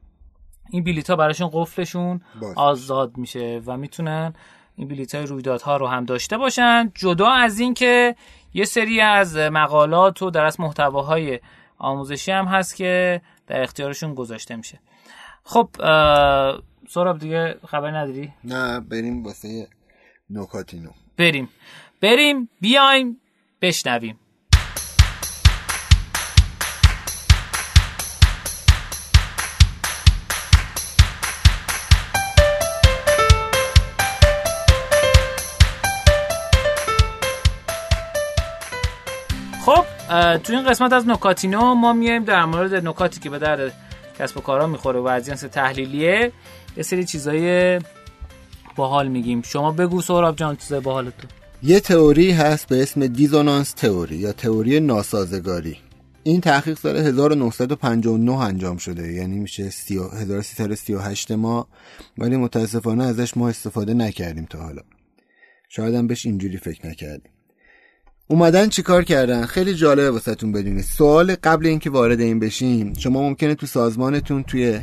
این 0.73 0.85
بلیت 0.85 1.11
ها 1.11 1.17
براشون 1.17 1.51
قفلشون 1.53 2.21
آزاد 2.57 3.17
میشه 3.17 3.63
و 3.67 3.77
می‌تونن 3.77 4.35
این 4.77 4.89
بلیت 4.89 5.15
های 5.15 5.27
رویدادها 5.27 5.77
رو 5.77 5.87
هم 5.87 6.05
داشته 6.05 6.39
باشن. 6.39 6.93
جدا 6.95 7.29
از 7.29 7.61
این 7.61 7.75
که 7.75 8.17
یه 8.55 8.65
سری 8.65 9.01
از 9.01 9.37
مقالات 9.37 10.23
و 10.23 10.31
در 10.31 10.45
از 10.45 10.61
محتواهای 10.61 11.41
آموزشی 11.79 12.33
هم 12.33 12.45
هست 12.45 12.77
که 12.77 13.23
در 13.47 13.63
اختیارشون 13.63 14.15
گذاشته 14.15 14.57
میشه. 14.57 14.81
خب 15.45 15.69
سراب 16.89 17.19
دیگه 17.19 17.57
خبر 17.69 17.91
نداری؟ 17.91 18.33
نه 18.45 18.81
بریم 18.81 19.25
واسه 19.25 19.69
نکاتینو 20.31 20.91
بریم. 21.17 21.49
بریم 22.01 22.49
بیایم 22.61 23.21
بشنویم. 23.63 24.19
خب 39.67 39.85
تو 40.37 40.53
این 40.53 40.69
قسمت 40.69 40.93
از 40.93 41.09
نکاتینو 41.09 41.75
ما 41.75 41.93
میایم 41.93 42.25
در 42.25 42.45
مورد 42.45 42.75
نکاتی 42.75 43.21
که 43.21 43.31
به 43.31 43.39
در 43.39 43.71
کسب 44.19 44.37
و 44.37 44.41
کارا 44.41 44.67
می‌خوره 44.67 45.01
و 45.01 45.07
از 45.07 45.27
جنس 45.27 45.41
تحلیلیه 45.41 46.33
یه 46.77 46.83
سری 46.83 47.05
چیزای 47.05 47.79
باحال 48.77 49.09
میگیم. 49.09 49.43
شما 49.43 49.73
بگو 49.73 50.03
سهراب 50.03 50.37
جان 50.37 50.57
چیزای 50.57 50.81
باحال 50.81 51.05
تو 51.05 51.29
یه 51.63 51.81
تئوری 51.81 52.31
هست 52.31 52.69
به 52.69 52.83
اسم 52.83 53.07
دیزونانس 53.07 53.73
تئوری 53.73 54.17
یا 54.17 54.33
تئوری 54.33 54.81
ناسازگاری. 54.81 55.79
این 56.23 56.41
تحقیق 56.41 56.79
سال 56.79 56.97
1959 56.97 58.39
انجام 58.39 58.77
شده. 58.77 59.13
یعنی 59.13 59.39
میشه 59.39 59.63
1338 59.63 61.33
ما 61.33 61.69
ولی 62.19 62.37
متاسفانه 62.37 63.05
ازش 63.05 63.37
ما 63.37 63.49
استفاده 63.49 63.95
نکردیم 63.95 64.45
تا 64.45 64.59
حالا. 64.59 64.83
شاید 65.69 65.95
هم 65.95 66.07
بهش 66.07 66.27
اینجوری 66.27 66.57
فکر 66.57 66.87
نکردیم. 66.87 67.32
اومدن 68.29 68.69
چیکار 68.69 69.05
کردن؟ 69.05 69.47
خیلی 69.47 69.75
جالبه 69.75 70.11
واسهتون 70.11 70.53
بدونید. 70.53 70.85
سوال 70.85 71.35
قبل 71.35 71.67
اینکه 71.67 71.91
وارد 71.91 72.21
این 72.21 72.39
بشیم 72.39 72.93
شما 72.95 73.23
ممکنه 73.23 73.55
تو 73.55 73.67
سازمانتون 73.67 74.43
توی 74.43 74.81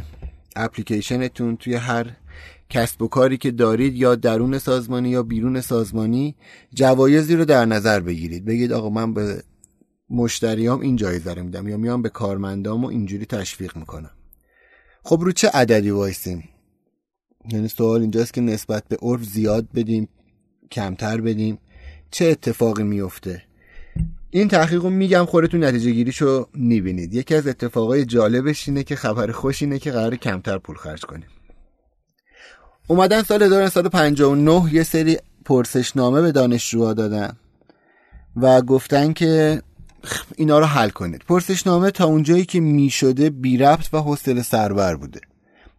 اپلیکیشنتون 0.55 1.57
توی 1.57 1.73
هر 1.73 2.15
کسب 2.69 3.01
و 3.01 3.07
کاری 3.07 3.37
که 3.37 3.51
دارید 3.51 3.95
یا 3.95 4.15
درون 4.15 4.59
سازمانی 4.59 5.09
یا 5.09 5.23
بیرون 5.23 5.61
سازمانی 5.61 6.35
جوایزی 6.73 7.35
رو 7.35 7.45
در 7.45 7.65
نظر 7.65 7.99
بگیرید. 7.99 8.45
بگید 8.45 8.73
آقا 8.73 8.89
من 8.89 9.13
به 9.13 9.43
مشتریام 10.09 10.79
این 10.79 10.95
جایزه 10.95 11.33
رو 11.33 11.43
میدم 11.43 11.67
یا 11.67 11.77
میام 11.77 12.01
به 12.01 12.09
کارمندام 12.09 12.85
و 12.85 12.87
اینجوری 12.87 13.25
تشویق 13.25 13.77
می‌کنم. 13.77 14.11
خب 15.03 15.19
رو 15.21 15.31
چه 15.31 15.49
عددی 15.49 15.89
وایسیم؟ 15.89 16.49
یعنی 17.51 17.67
سوال 17.67 18.01
اینجاست 18.01 18.33
که 18.33 18.41
نسبت 18.41 18.83
به 18.87 18.97
عرف 19.01 19.23
زیاد 19.23 19.67
بدیم 19.75 20.09
کمتر 20.71 21.21
بدیم؟ 21.21 21.57
چه 22.11 22.25
اتفاقی 22.25 22.83
میفته 22.83 23.43
این 24.31 24.47
تحقیق 24.47 24.83
رو 24.83 24.89
میگم 24.89 25.25
خودتون 25.25 25.63
نتیجه 25.63 25.91
گیریشو 25.91 26.47
می‌بینید. 26.53 27.13
یکی 27.13 27.35
از 27.35 27.47
اتفاقای 27.47 28.05
جالبش 28.05 28.67
اینه 28.67 28.83
که 28.83 28.95
خبر 28.95 29.31
خوش 29.31 29.61
اینه 29.61 29.79
که 29.79 29.91
قرار 29.91 30.15
کمتر 30.15 30.57
پول 30.57 30.75
خرج 30.75 31.01
کنیم. 31.01 31.27
اومدن 32.87 33.23
سال 33.23 33.43
1959 33.43 34.73
یه 34.73 34.83
سری 34.83 35.17
پرسشنامه 35.45 36.21
به 36.21 36.31
دانشجوها 36.31 36.93
دادن 36.93 37.33
و 38.35 38.61
گفتن 38.61 39.13
که 39.13 39.61
اینا 40.35 40.59
رو 40.59 40.65
حل 40.65 40.89
کنید. 40.89 41.21
پرسشنامه 41.27 41.91
تا 41.91 42.05
اونجایی 42.05 42.45
که 42.45 42.59
می‌شده 42.59 43.29
بی 43.29 43.57
ربط 43.57 43.93
و 43.93 43.97
حوصله 43.97 44.41
سربر 44.41 44.95
بوده. 44.95 45.21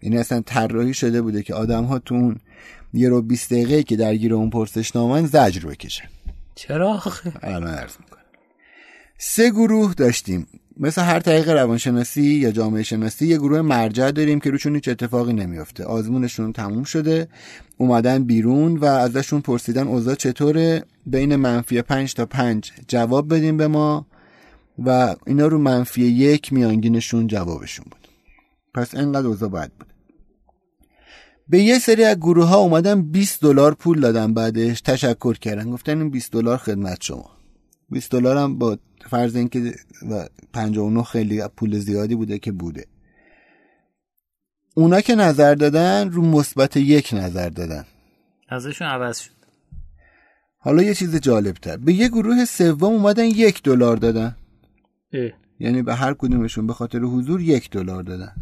یعنی 0.03 0.19
اصلا 0.19 0.41
طراحی 0.47 0.95
شده 0.95 1.23
بوده 1.23 1.43
که 1.43 1.55
آدم 1.55 1.85
ها 1.85 1.99
تو 1.99 2.15
اون 2.15 2.37
یه 2.95 3.09
رو 3.09 3.23
20 3.23 3.53
دقیقه 3.53 3.83
که 3.83 3.97
درگیر 3.97 4.35
اون 4.35 4.51
پرسشنامه 4.51 5.27
زجر 5.27 5.69
بکشن. 5.69 6.09
چرا 6.61 7.03
الان 7.43 7.75
عرض 7.75 7.97
می‌کنم. 8.01 8.21
سه 9.19 9.51
گروه 9.51 9.95
داشتیم. 9.95 10.47
مثل 10.77 11.03
هر 11.03 11.21
طریق 11.21 11.49
روانشناسی 11.49 12.23
یا 12.23 12.51
جامعه 12.51 12.83
شناسی 12.83 13.27
یه 13.27 13.37
گروه 13.37 13.61
مرجع 13.61 14.11
داریم 14.11 14.41
که 14.41 14.51
روشون 14.51 14.75
هیچ 14.75 14.89
اتفاقی 14.89 15.33
نمیافته. 15.33 15.85
آزمونشون 15.85 16.53
تموم 16.53 16.85
شده 16.85 17.29
اومدن 17.77 18.25
بیرون 18.25 18.77
و 18.77 18.85
ازشون 18.85 19.41
پرسیدن 19.41 19.89
اوضاع 19.89 20.15
چطوره. 20.15 20.85
بین 21.07 21.37
منفی 21.37 21.83
پنج 21.83 22.15
تا 22.15 22.27
پنج 22.27 22.73
جواب 22.89 23.35
بدیم 23.35 23.57
به 23.57 23.69
ما 23.69 24.07
و 24.79 25.17
اینا 25.27 25.47
رو 25.47 25.59
منفی 25.59 26.03
یک 26.03 26.53
میانگینشون 26.53 27.27
جوابشون 27.27 27.87
بود. 27.91 28.09
پس 28.75 28.95
انقدر 28.95 29.27
اوضاع 29.27 29.49
باید 29.49 29.73
بود. 29.79 29.90
به 31.51 31.63
یه 31.63 31.79
سری 31.79 32.05
از 32.05 32.17
گروه 32.17 32.47
ها 32.47 32.57
اومدن 32.57 33.03
20 33.03 33.43
دلار 33.43 33.75
پول 33.75 34.01
دادن 34.01 34.35
بعدش 34.35 34.81
تشکر 34.81 35.35
کردن. 35.35 35.71
گفتن 35.71 35.99
این 35.99 36.11
20 36.11 36.33
دلار 36.33 36.57
خدمت 36.57 37.03
شما. 37.03 37.31
20 37.91 38.11
دلار 38.11 38.37
هم 38.37 38.59
با 38.59 38.79
فرض 39.11 39.37
اینکه 39.37 39.75
59 40.53 41.03
خیلی 41.03 41.43
پول 41.57 41.79
زیادی 41.79 42.15
بوده 42.15 42.39
که 42.39 42.53
بوده. 42.53 42.87
اونا 44.75 45.01
که 45.01 45.15
نظر 45.15 45.55
دادن 45.55 46.11
رو 46.11 46.23
مثبت 46.23 46.77
یک 46.77 47.11
نظر 47.13 47.49
دادن. 47.49 47.85
ازشون 48.49 48.89
عوض 48.89 49.19
شد. 49.19 49.31
حالا 50.59 50.83
یه 50.83 50.95
چیز 50.95 51.17
جالب 51.17 51.55
تر 51.55 51.77
به 51.77 51.93
یه 51.93 52.09
گروه 52.09 52.45
سوم 52.45 52.93
اومدن 52.93 53.25
یک 53.25 53.63
دلار 53.63 53.97
دادن. 53.97 54.37
اه. 55.13 55.31
یعنی 55.61 55.83
به 55.83 55.95
هر 55.95 56.15
کدومشون 56.15 56.67
به 56.67 56.73
خاطر 56.73 56.99
حضور 56.99 57.41
یک 57.41 57.71
دلار 57.71 58.03
دادن. 58.03 58.33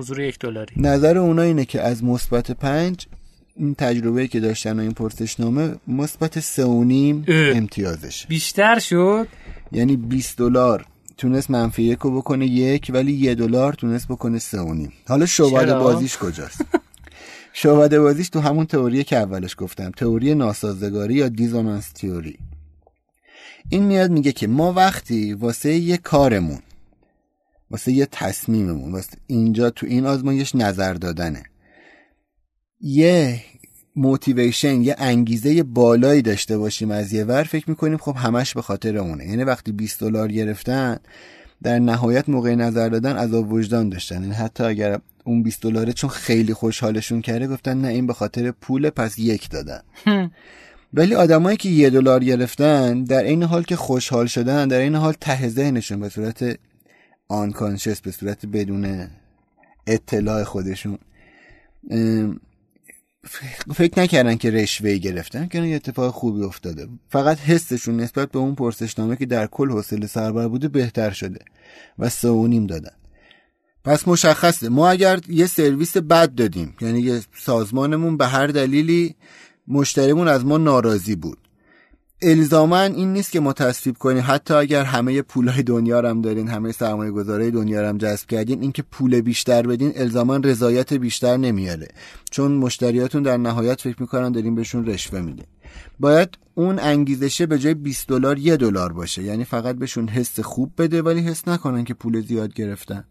حضور 0.00 0.20
یک 0.20 0.38
دلاری. 0.38 0.74
نظر 0.76 1.18
اونا 1.18 1.42
اینه 1.42 1.64
که 1.64 1.80
از 1.80 2.04
مثبت 2.04 2.50
پنج 2.50 3.06
این 3.56 3.74
تجربه 3.74 4.28
که 4.28 4.40
داشتن 4.40 4.78
و 4.78 4.82
این 4.82 4.92
پرسشنامه 4.92 5.74
مثبت 5.88 6.40
سه 6.40 6.64
و 6.64 6.84
نیم 6.84 7.24
امتیازش 7.28 8.26
بیشتر 8.26 8.78
شد؟ 8.78 9.28
یعنی 9.72 9.96
20 9.96 10.38
دلار 10.38 10.86
تونست 11.16 11.50
منفی 11.50 11.82
یک 11.82 11.98
رو 11.98 12.16
بکنه 12.16 12.46
یک 12.46 12.90
ولی 12.94 13.12
یه 13.12 13.34
دلار 13.34 13.72
تونست 13.72 14.08
بکنه 14.08 14.38
سه 14.38 14.60
و 14.60 14.74
نیم. 14.74 14.92
حالا 15.08 15.26
شعبده 15.26 15.74
بازیش 15.74 16.18
کجاست؟ 16.18 16.64
شعبده 17.52 18.00
بازیش 18.00 18.28
تو 18.28 18.40
همون 18.40 18.66
تئوری 18.66 19.04
که 19.04 19.16
اولش 19.16 19.54
گفتم 19.58 19.90
تئوری 19.90 20.34
ناسازگاری 20.34 21.14
یا 21.14 21.28
دیزونانس 21.28 21.92
تئوری. 21.92 22.38
این 23.68 23.82
میاد 23.82 24.10
میگه 24.10 24.32
که 24.32 24.46
ما 24.46 24.72
وقتی 24.72 25.34
واسه 25.34 25.72
یه 25.72 25.96
کارمون 25.96 26.58
واسه 27.70 27.92
یه 27.92 28.06
تصمیممون. 28.12 28.92
واسه 28.92 29.16
اینجا 29.26 29.70
تو 29.70 29.86
این 29.86 30.06
آزمایش 30.06 30.54
نظر 30.54 30.94
دادنه. 30.94 31.42
یه 32.80 33.40
موتیویشن 33.96 34.82
یه 34.82 34.94
انگیزه 34.98 35.62
بالایی 35.62 36.22
داشته 36.22 36.58
باشیم 36.58 36.90
از 36.90 37.12
یه 37.12 37.24
ور. 37.24 37.42
فکر 37.42 37.70
می‌کنیم 37.70 37.96
خب 37.96 38.16
همش 38.16 38.54
به 38.54 38.62
خاطر 38.62 38.96
اونه. 38.96 39.26
یعنی 39.26 39.44
وقتی 39.44 39.72
20 39.72 40.00
دلار 40.00 40.32
گرفتن 40.32 40.96
در 41.62 41.78
نهایت 41.78 42.28
موقع 42.28 42.54
نظر 42.54 42.88
دادن 42.88 43.16
از 43.16 43.32
وجدان 43.34 43.88
داشتن. 43.88 44.22
یعنی 44.22 44.34
حتی 44.34 44.64
اگر 44.64 45.00
اون 45.24 45.42
20 45.42 45.62
دلاره 45.62 45.92
چون 45.92 46.10
خیلی 46.10 46.54
خوشحالشون 46.54 47.22
کرده 47.22 47.48
گفتن 47.48 47.80
نه 47.80 47.88
این 47.88 48.06
به 48.06 48.12
خاطر 48.12 48.50
پول 48.50 48.90
پس 48.90 49.18
یک 49.18 49.50
دادن. 49.50 49.80
ولی 50.94 51.14
آدمایی 51.14 51.56
که 51.56 51.68
یه 51.68 51.90
دلار 51.90 52.24
گرفتن 52.24 53.04
در 53.04 53.22
این 53.22 53.42
حال 53.42 53.62
که 53.62 53.76
خوشحال 53.76 54.26
شدن 54.26 54.68
در 54.68 54.78
این 54.78 54.94
حال 54.94 55.14
ته 55.20 55.48
ذهنشون 55.48 56.00
به 56.00 56.08
صورت 56.08 56.58
آنکانشس 57.30 58.00
به 58.00 58.10
صورت 58.10 58.46
بدون 58.46 59.08
اطلاع 59.86 60.44
خودشون. 60.44 60.98
فکر 63.74 64.00
نکردن 64.00 64.36
که 64.36 64.50
رشوه 64.50 64.96
گرفتن 64.96 65.46
که 65.46 65.62
یه 65.62 65.76
اتفاق 65.76 66.14
خوبی 66.14 66.42
افتاده. 66.42 66.88
فقط 67.08 67.38
حسشون 67.38 67.96
نسبت 67.96 68.30
به 68.30 68.38
اون 68.38 68.54
پرسشنامه 68.54 69.16
که 69.16 69.26
در 69.26 69.46
کل 69.46 69.70
حوصله 69.70 70.06
سربر 70.06 70.48
بوده 70.48 70.68
بهتر 70.68 71.10
شده 71.10 71.44
و 71.98 72.08
سه 72.08 72.66
دادن. 72.68 72.94
پس 73.84 74.08
مشخصه. 74.08 74.68
ما 74.68 74.88
اگر 74.88 75.20
یه 75.28 75.46
سرویس 75.46 75.96
بد 75.96 76.34
دادیم 76.34 76.74
یعنی 76.80 77.00
یه 77.00 77.20
سازمانمون 77.38 78.16
به 78.16 78.26
هر 78.26 78.46
دلیلی 78.46 79.14
مشتریمون 79.68 80.28
از 80.28 80.44
ما 80.44 80.58
ناراضی 80.58 81.16
بود. 81.16 81.38
الزاما 82.22 82.80
این 82.80 83.12
نیست 83.12 83.32
که 83.32 83.40
ما 83.40 83.52
تصویب 83.52 83.98
کنیم. 83.98 84.24
حتی 84.26 84.54
اگر 84.54 84.84
همه 84.84 85.22
پولای 85.22 85.62
دنیا 85.62 85.98
هم 85.98 86.20
دارین 86.20 86.48
همه 86.48 86.72
سرمایه 86.72 87.10
گذاره 87.10 87.50
دنیا 87.50 87.88
هم 87.88 87.98
جذب 87.98 88.28
کردین 88.28 88.62
اینکه 88.62 88.82
پول 88.82 89.20
بیشتر 89.20 89.62
بدین 89.62 89.92
الزاما 89.96 90.36
رضایت 90.36 90.92
بیشتر 90.92 91.36
نمیاره. 91.36 91.88
چون 92.30 92.52
مشتریاتون 92.52 93.22
در 93.22 93.36
نهایت 93.36 93.80
فکر 93.80 93.96
می‌کنن 94.00 94.32
دارین 94.32 94.54
بهشون 94.54 94.86
رشوه 94.86 95.20
میدین. 95.20 95.46
باید 96.00 96.38
اون 96.54 96.78
انگیزشه 96.78 97.46
به 97.46 97.58
جای 97.58 97.74
20 97.74 98.08
دلار 98.08 98.38
یه 98.38 98.56
دلار 98.56 98.92
باشه. 98.92 99.22
یعنی 99.22 99.44
فقط 99.44 99.76
بهشون 99.76 100.08
حس 100.08 100.40
خوب 100.40 100.72
بده 100.78 101.02
ولی 101.02 101.20
حس 101.20 101.48
نکنن 101.48 101.84
که 101.84 101.94
پول 101.94 102.20
زیاد 102.20 102.54
گرفتن. 102.54 103.04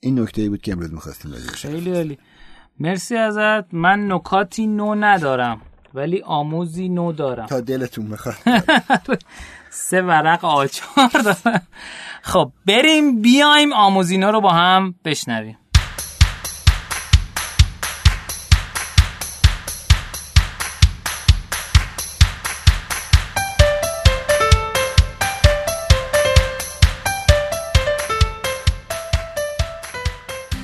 این 0.00 0.18
نکته 0.18 0.48
بود 0.48 0.62
که 0.62 0.72
امروز 0.72 0.92
می‌خواستیم 0.92 1.32
خیلی 1.32 1.90
عالی. 1.90 2.18
مرسی 2.80 3.16
ازت. 3.16 3.74
من 3.74 4.12
نکاتی 4.12 4.66
نو 4.66 4.94
ندارم. 4.94 5.60
ولی 5.96 6.22
آموزی 6.26 6.88
نو 6.88 7.12
دارم. 7.12 7.46
تا 7.46 7.60
دلتون 7.60 8.08
بخواد. 8.08 8.36
سه 9.70 10.02
ورق 10.02 10.44
آچار 10.44 11.08
دارم. 11.24 11.62
خب 12.22 12.52
بریم 12.66 13.22
بیایم 13.22 13.72
آموزینا 13.72 14.30
رو 14.30 14.40
با 14.40 14.50
هم 14.50 14.94
بشنویم. 15.04 15.58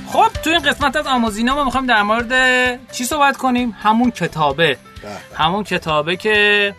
خب 0.07 0.27
تو 0.43 0.49
این 0.49 0.59
قسمت 0.59 0.95
از 0.95 1.07
آموزینا 1.07 1.55
ما 1.55 1.63
می‌خوایم 1.63 1.87
در 1.87 2.01
مورد 2.03 2.91
چی 2.91 3.03
صحبت 3.03 3.37
کنیم؟ 3.37 3.75
همون 3.81 4.11
کتابه. 4.11 4.77
همون 5.35 5.63
کتابه 5.63 6.15
که 6.15 6.75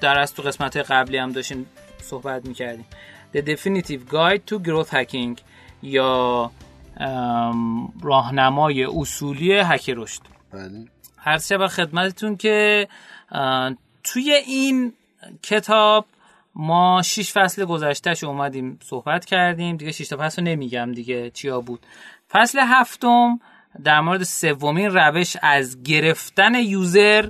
در 0.00 0.18
از 0.18 0.34
تو 0.34 0.42
قسمت 0.42 0.76
قبلی 0.76 1.16
هم 1.16 1.32
داشتیم 1.32 1.66
صحبت 2.02 2.46
می‌کردیم. 2.46 2.86
The 3.34 3.38
Definitive 3.38 4.12
Guide 4.12 4.40
to 4.50 4.58
Growth 4.66 4.90
Hacking 4.90 5.40
یا 5.82 6.50
راهنمای 8.02 8.84
اصولی 8.84 9.52
هک 9.52 9.90
رشد. 9.90 10.22
بله. 10.52 10.86
هر 11.16 11.38
شب 11.38 11.66
خدمتتون 11.66 12.36
که 12.36 12.88
توی 14.04 14.32
این 14.32 14.92
کتاب 15.42 16.06
ما 16.54 17.02
شش 17.04 17.32
فصل 17.32 17.64
گذشتهش 17.64 18.24
اومدیم 18.24 18.78
صحبت 18.82 19.24
کردیم. 19.24 19.76
دیگه 19.76 19.92
شش 19.92 20.08
تا 20.08 20.16
فصل 20.20 20.42
نمیگم 20.42 20.92
دیگه 20.92 21.30
چیا 21.30 21.60
بود. 21.60 21.86
فصل 22.30 22.58
هفتم 22.58 23.40
در 23.84 24.00
مورد 24.00 24.22
سومین 24.22 24.90
روش 24.90 25.36
از 25.42 25.82
گرفتن 25.82 26.54
یوزر 26.54 27.28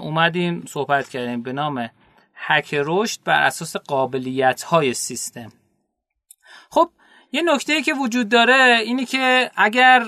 اومدیم 0.00 0.64
صحبت 0.68 1.08
کردیم 1.08 1.42
به 1.42 1.52
نام 1.52 1.90
هک 2.34 2.74
رشد 2.78 3.20
بر 3.24 3.42
اساس 3.42 3.76
قابلیت 3.76 4.62
های 4.62 4.94
سیستم. 4.94 5.52
خب 6.70 6.90
یه 7.32 7.42
نکته 7.42 7.82
که 7.82 7.94
وجود 7.94 8.28
داره 8.28 8.78
اینه 8.84 9.04
که 9.04 9.50
اگر 9.56 10.04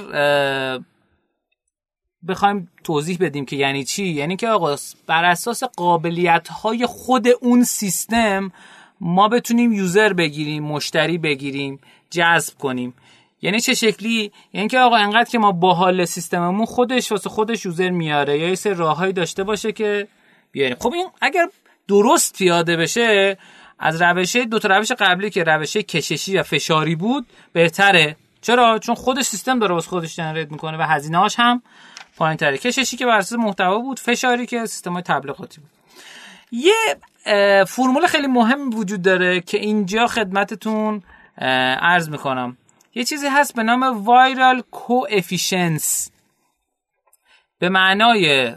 بخوایم 2.29 2.69
توضیح 2.85 3.19
بدیم 3.21 3.47
که 3.47 3.57
یعنی 3.57 3.85
چی 3.85 4.05
یعنی 4.05 4.37
که 4.37 4.49
آقا 4.49 4.77
بر 5.07 5.25
اساس 5.25 5.65
قابلیت 5.65 6.49
های 6.49 6.87
خود 6.87 7.29
اون 7.41 7.65
سیستم 7.65 8.53
ما 9.01 9.29
بتونیم 9.29 9.73
یوزر 9.73 10.13
بگیریم 10.13 10.63
مشتری 10.63 11.19
بگیریم 11.19 11.81
جذب 12.11 12.59
کنیم. 12.59 12.95
یعنی 13.43 13.61
چه 13.61 13.75
شکلی؟ 13.75 14.33
یعنی 14.53 14.69
که 14.69 14.79
آقا 14.79 14.97
انقدر 14.97 15.31
که 15.31 15.39
ما 15.39 15.53
باحال 15.53 16.05
سیستممون 16.05 16.67
خودش 16.67 17.13
واسه 17.13 17.31
خودش 17.31 17.65
یوزر 17.65 17.91
میاره 17.91 18.39
یا 18.39 18.49
یه 18.49 18.55
سری 18.55 18.75
راههایی 18.75 19.13
داشته 19.13 19.45
باشه 19.45 19.73
که 19.73 20.09
بیاریم. 20.53 20.77
خب 20.81 20.93
این 20.93 21.07
اگر 21.21 21.49
درست 21.89 22.37
پیاده 22.39 22.77
بشه 22.77 23.39
از 23.79 24.03
روشه 24.03 24.45
دو 24.45 24.59
تا 24.59 24.69
روش 24.69 24.93
قبلی 24.93 25.31
که 25.31 25.45
روش 25.45 25.77
کششی 25.77 26.39
و 26.39 26.43
فشاری 26.43 26.97
بود 26.97 27.27
بهتره. 27.53 28.17
چرا؟ 28.41 28.79
چون 28.79 28.95
خود 28.95 29.23
سیستم 29.23 29.59
داره 29.59 29.75
واسه 29.75 29.89
خودش 29.89 30.17
جنریت 30.17 30.53
می‌کنه 30.53 30.79
و 30.79 30.83
هزینه‌هاش 30.83 31.35
هم 31.39 31.63
پایین 32.17 32.37
تره 32.37 32.59
کششی 32.59 32.97
که 32.97 33.07
بر 33.07 33.19
اساس 33.19 33.39
محتوا 33.39 33.79
بود 33.79 34.01
فشاری 34.01 34.47
که 34.47 34.67
سیستم 34.67 35.01
تبلیغاتی 35.01 35.61
بود. 35.61 35.71
یه 36.53 36.75
فرمول 37.65 38.07
خیلی 38.07 38.27
مهم 38.27 38.75
وجود 38.75 39.03
داره 39.03 39.41
که 39.41 39.59
اینجا 39.59 40.07
خدمتتون 40.07 41.03
عرض 41.81 42.09
می‌کنم. 42.09 42.57
یه 42.95 43.05
چیزی 43.05 43.27
هست 43.27 43.55
به 43.55 43.63
نام 43.63 43.83
وایرال 44.05 44.63
کوافیشنس. 44.71 46.11
به 47.59 47.69
معنای 47.69 48.55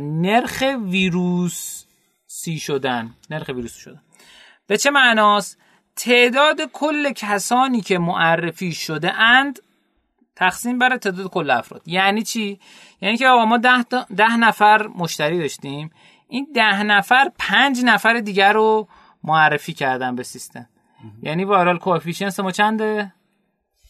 نرخ 0.00 0.64
ویروس 0.82 1.84
سی 2.26 2.58
شدن. 2.58 3.14
نرخ 3.30 3.48
ویروس 3.48 3.76
شدن. 3.76 4.02
به 4.66 4.76
چه 4.76 4.90
معناست؟ 4.90 5.58
تعداد 5.96 6.60
کل 6.72 7.12
کسانی 7.12 7.80
که 7.80 7.98
معرفی 7.98 8.72
شده 8.72 9.14
اند 9.14 9.58
تقسیم 10.36 10.78
بر 10.78 10.96
تعداد 10.96 11.30
کل 11.30 11.50
افراد. 11.50 11.82
یعنی 11.86 12.22
چی؟ 12.22 12.60
یعنی 13.00 13.16
که 13.16 13.26
آقا 13.26 13.44
ما 13.44 13.58
ده, 13.58 13.82
ده 14.16 14.36
نفر 14.36 14.86
مشتری 14.86 15.38
داشتیم. 15.38 15.90
این 16.28 16.46
ده 16.54 16.82
نفر 16.82 17.30
پنج 17.38 17.84
نفر 17.84 18.14
دیگر 18.14 18.52
رو 18.52 18.88
معرفی 19.22 19.72
کردن 19.72 20.14
به 20.14 20.22
سیستم. 20.22 20.68
یعنی 21.22 21.44
وایرال 21.44 21.78
کوافیشنس 21.78 22.40
ما 22.40 22.50
چنده؟ 22.50 23.14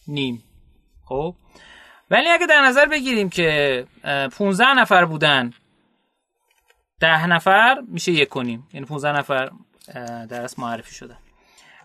نیم. 0.09 0.43
خب؟ 1.05 1.35
ولی 2.11 2.29
اگه 2.29 2.45
در 2.45 2.61
نظر 2.61 2.85
بگیریم 2.85 3.29
که 3.29 3.85
15 4.37 4.73
نفر 4.73 5.05
بودن 5.05 5.53
ده 6.99 7.27
نفر 7.27 7.81
میشه 7.87 8.11
یک 8.11 8.29
کنیم 8.29 8.67
یعنی 8.73 8.85
15 8.85 9.11
نفر 9.11 9.49
در 10.29 10.41
از 10.41 10.59
معرفی 10.59 10.95
شدن. 10.95 11.17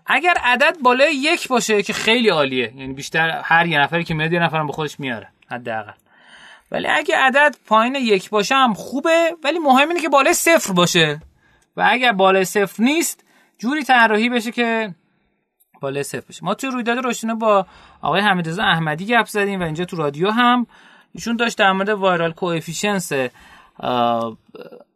اگر 0.05 0.33
عدد 0.43 0.77
بالای 0.81 1.15
یک 1.15 1.47
باشه 1.47 1.83
که 1.83 1.93
خیلی 1.93 2.29
عالیه 2.29 2.73
یعنی 2.75 2.93
بیشتر 2.93 3.41
هر 3.43 3.65
یه 3.65 3.79
نفری 3.79 4.03
که 4.03 4.13
میاد 4.13 4.33
یه 4.33 4.39
نفرم 4.39 4.67
به 4.67 4.73
خودش 4.73 4.99
میاره 4.99 5.27
حداقل. 5.51 5.93
ولی 6.71 6.87
اگه 6.87 7.15
عدد 7.17 7.55
پایین 7.65 7.95
یک 7.95 8.29
باشه 8.29 8.55
هم 8.55 8.73
خوبه 8.73 9.35
ولی 9.43 9.59
مهم 9.59 9.89
اینه 9.89 10.01
که 10.01 10.09
بالای 10.09 10.33
صفر 10.33 10.73
باشه. 10.73 11.21
و 11.77 11.87
اگر 11.91 12.11
بالای 12.11 12.45
صفر 12.45 12.83
نیست 12.83 13.25
جوری 13.57 13.83
طراحی 13.83 14.29
بشه 14.29 14.51
که 14.51 14.95
بالای 15.79 16.03
صفر 16.03 16.25
بشه. 16.29 16.45
ما 16.45 16.53
توی 16.53 16.69
رویداد 16.69 16.97
روشنه 16.97 17.35
با 17.35 17.65
آقای 18.01 18.21
حمیدرضا 18.21 18.63
احمدی 18.63 19.05
گپ 19.05 19.25
زدیم 19.25 19.59
و 19.59 19.63
اینجا 19.63 19.85
تو 19.85 19.95
رادیو 19.95 20.31
هم 20.31 20.67
ایشون 21.13 21.35
داشت 21.35 21.57
در 21.57 21.71
مورد 21.71 21.89
وایرال 21.89 22.31
کوافیشنس 22.31 23.11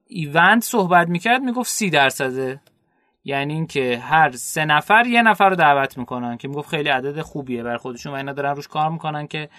ایونت 0.08 0.64
صحبت 0.64 1.08
می‌کرد 1.08 1.42
می‌گفت 1.42 1.70
سی 1.70 1.90
درصده 1.90 2.62
یعنی 3.24 3.54
اینکه 3.54 3.98
هر 3.98 4.32
سه 4.32 4.66
نفر 4.66 5.08
یه 5.08 5.22
نفر 5.22 5.50
رو 5.50 5.56
دعوت 5.56 5.98
می‌کنن 5.98 6.38
که 6.38 6.48
می‌گفت 6.48 6.70
خیلی 6.70 6.90
عدد 6.90 7.22
خوبیه 7.22 7.64
بر 7.64 7.78
خودشون 7.78 8.14
و 8.14 8.16
اینا 8.16 8.34
دارن 8.34 8.56
روش 8.56 8.68
کار 8.68 8.90
می‌کنن 8.90 9.28
که 9.28 9.50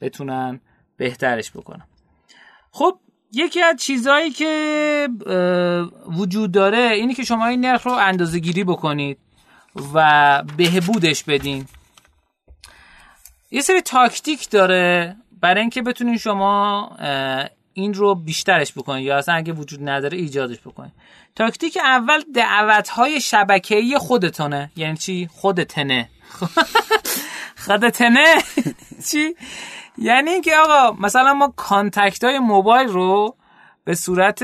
بتونن 0.00 0.60
بهترش 0.96 1.50
بکنن. 1.50 1.86
خب 2.70 2.98
یکی 3.32 3.62
از 3.62 3.76
چیزهایی 3.76 4.30
که 4.30 5.08
وجود 6.06 6.52
داره 6.52 6.78
اینه 6.78 7.14
که 7.14 7.24
شما 7.24 7.46
این 7.46 7.60
نرخ 7.60 7.86
رو 7.86 7.92
اندازه 7.92 8.38
گیری 8.38 8.64
بکنید. 8.64 9.18
و 9.94 10.42
بهبودش 10.56 11.24
بدین. 11.24 11.66
یه 13.50 13.60
سری 13.60 13.80
تاکتیک 13.80 14.50
داره 14.50 15.16
برای 15.40 15.60
اینکه 15.60 15.82
بتونین 15.82 16.18
شما 16.18 16.90
این 17.72 17.94
رو 17.94 18.14
بیشترش 18.14 18.72
بکنید 18.72 19.04
یا 19.04 19.18
اصلا 19.18 19.34
اگه 19.34 19.52
وجود 19.52 19.88
نداره 19.88 20.18
ایجادش 20.18 20.60
بکنید 20.60 20.92
تاکتیک 21.34 21.78
اول 21.82 22.22
دعوت 22.34 22.88
های 22.88 23.20
شبکه‌ای 23.20 23.98
خودتونه. 23.98 24.70
یعنی 24.76 24.96
چی؟ 24.96 25.28
خودتنه. 25.32 26.08
خودتنه؟ 27.66 28.24
چی؟ 29.10 29.36
یعنی 29.98 30.30
اینکه 30.30 30.56
آقا 30.56 30.96
مثلا 31.00 31.34
ما 31.34 31.52
contact 31.56 32.24
های 32.24 32.38
موبایل 32.38 32.88
رو 32.88 33.36
به 33.84 33.94
صورت 33.94 34.42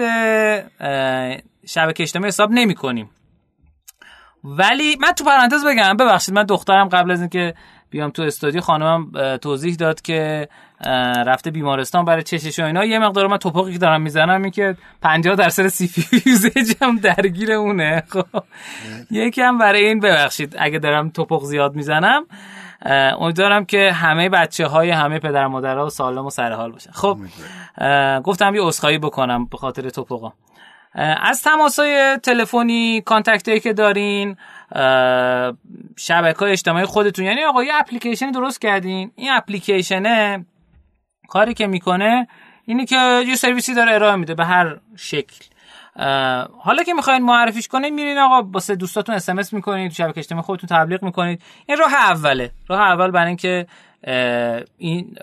شبکه 1.66 2.02
اجتماعی 2.02 2.28
حساب 2.28 2.50
نمی 2.50 2.74
کنیم 2.74 3.10
ولی 4.44 4.96
من 5.00 5.12
تو 5.12 5.24
پرانتز 5.24 5.64
بگم 5.66 5.96
ببخشید 5.96 6.34
من 6.34 6.44
دخترم 6.44 6.88
قبل 6.88 7.10
از 7.10 7.20
اینکه 7.20 7.54
بیام 7.90 8.10
تو 8.10 8.22
استودیو 8.22 8.60
خانمم 8.60 9.36
توضیح 9.36 9.74
داد 9.74 10.00
که 10.00 10.48
رفته 11.26 11.50
بیمارستان 11.50 12.04
برای 12.04 12.22
چشش 12.22 12.58
و 12.58 12.64
اینا. 12.64 12.84
یه 12.84 12.98
مقدار 12.98 13.26
من 13.26 13.36
توپقی 13.36 13.72
که 13.72 13.78
دارم 13.78 14.02
می‌زنم 14.02 14.42
این 14.42 14.50
که 14.50 14.76
50 15.02 15.34
درصد 15.34 15.66
CPU 15.66 15.88
usage 15.88 16.30
م 16.30 16.96
درگیر 16.96 17.52
اونه. 17.52 18.02
خب 18.08 18.24
یکم 19.10 19.58
برای 19.58 19.84
این 19.84 20.00
ببخشید 20.00 20.56
اگه 20.58 20.78
دارم 20.78 21.10
توپق 21.10 21.42
زیاد 21.42 21.74
می‌زنم 21.74 22.24
امیدوارم 23.20 23.64
که 23.64 23.92
همه 23.92 24.28
بچه 24.28 24.66
های 24.66 24.90
همه 24.90 25.18
پدر 25.18 25.46
مادرها 25.46 25.88
سالم 25.88 26.26
و 26.26 26.30
سر 26.30 26.52
حال 26.52 26.72
باشن. 26.72 26.90
خب 26.92 27.18
گفتم 28.24 28.54
یه 28.54 28.66
عذرخواهی 28.66 28.98
بکنم 28.98 29.44
به 29.44 29.56
خاطر 29.56 29.90
توپقا. 29.90 30.32
از 30.94 31.42
تماس 31.42 31.78
های 31.78 32.18
تلفنی 32.22 33.00
contact 33.00 33.62
که 33.62 33.72
دارین 33.72 34.36
شبکه 35.96 36.38
های 36.38 36.52
اجتماعی 36.52 36.84
خودتون. 36.84 37.24
یعنی 37.24 37.44
آقا 37.44 37.64
یه 37.64 37.74
اپلیکیشن 37.74 38.30
درست 38.30 38.60
کردین. 38.60 39.10
این 39.16 39.30
اپلیکیشنه 39.30 40.46
کاری 41.28 41.54
که 41.54 41.66
می‌کنه 41.66 42.28
اینه 42.64 42.86
که 42.86 43.22
یه 43.26 43.34
سرویسی 43.34 43.74
داره 43.74 43.94
ارائه 43.94 44.16
میده 44.16 44.34
به 44.34 44.44
هر 44.44 44.76
شکل. 44.96 45.44
حالا 46.60 46.82
که 46.86 46.94
می‌خواین 46.94 47.22
معرفیش 47.22 47.68
کنید 47.68 47.92
میرین 47.92 48.18
آقا 48.18 48.42
واسه 48.42 48.74
دوستاتون 48.74 49.14
اس 49.14 49.28
ام 49.28 49.38
اس 49.38 49.52
می‌کنید 49.52 49.92
شبکه 49.92 50.18
اجتماعی 50.18 50.42
خودتون 50.42 50.68
تبلیغ 50.78 51.02
می‌کنید 51.02 51.42
این 51.66 51.78
راه 51.78 51.94
اوله. 51.94 52.50
راه 52.68 52.80
اول 52.80 53.10
برای 53.10 53.26
اینکه 53.26 53.66
این 54.78 55.16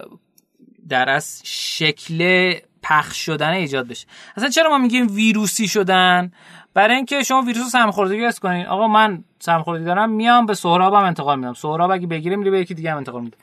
در 0.90 1.10
اصل 1.10 1.42
شکل 1.46 2.54
پخش 2.90 3.26
شدن 3.26 3.50
ایجاد 3.50 3.88
بشه. 3.88 4.08
اصلا 4.38 4.50
چرا 4.50 4.70
ما 4.70 4.78
میگیم 4.78 5.08
ویروسی 5.16 5.68
شدن؟ 5.68 6.32
برای 6.74 6.96
اینکه 6.96 7.24
شما 7.24 7.42
ویروس 7.42 7.72
سرماخوردگی 7.72 8.26
اس 8.26 8.40
کنین. 8.40 8.66
آقا 8.66 8.88
من 8.88 9.24
سرماخوردگی 9.40 9.86
دارم 9.86 10.10
میام 10.10 10.46
به 10.46 10.54
سهرابم 10.54 11.04
انتقال 11.04 11.40
میدم. 11.40 11.54
سهراب 11.54 11.92
اگه 11.92 12.08
بگیره 12.08 12.36
میره 12.36 12.52
به 12.52 12.60
یکی 12.60 12.74
دیگه 12.74 12.92
هم 12.92 12.98
انتقال 12.98 13.22
میده. 13.22 13.38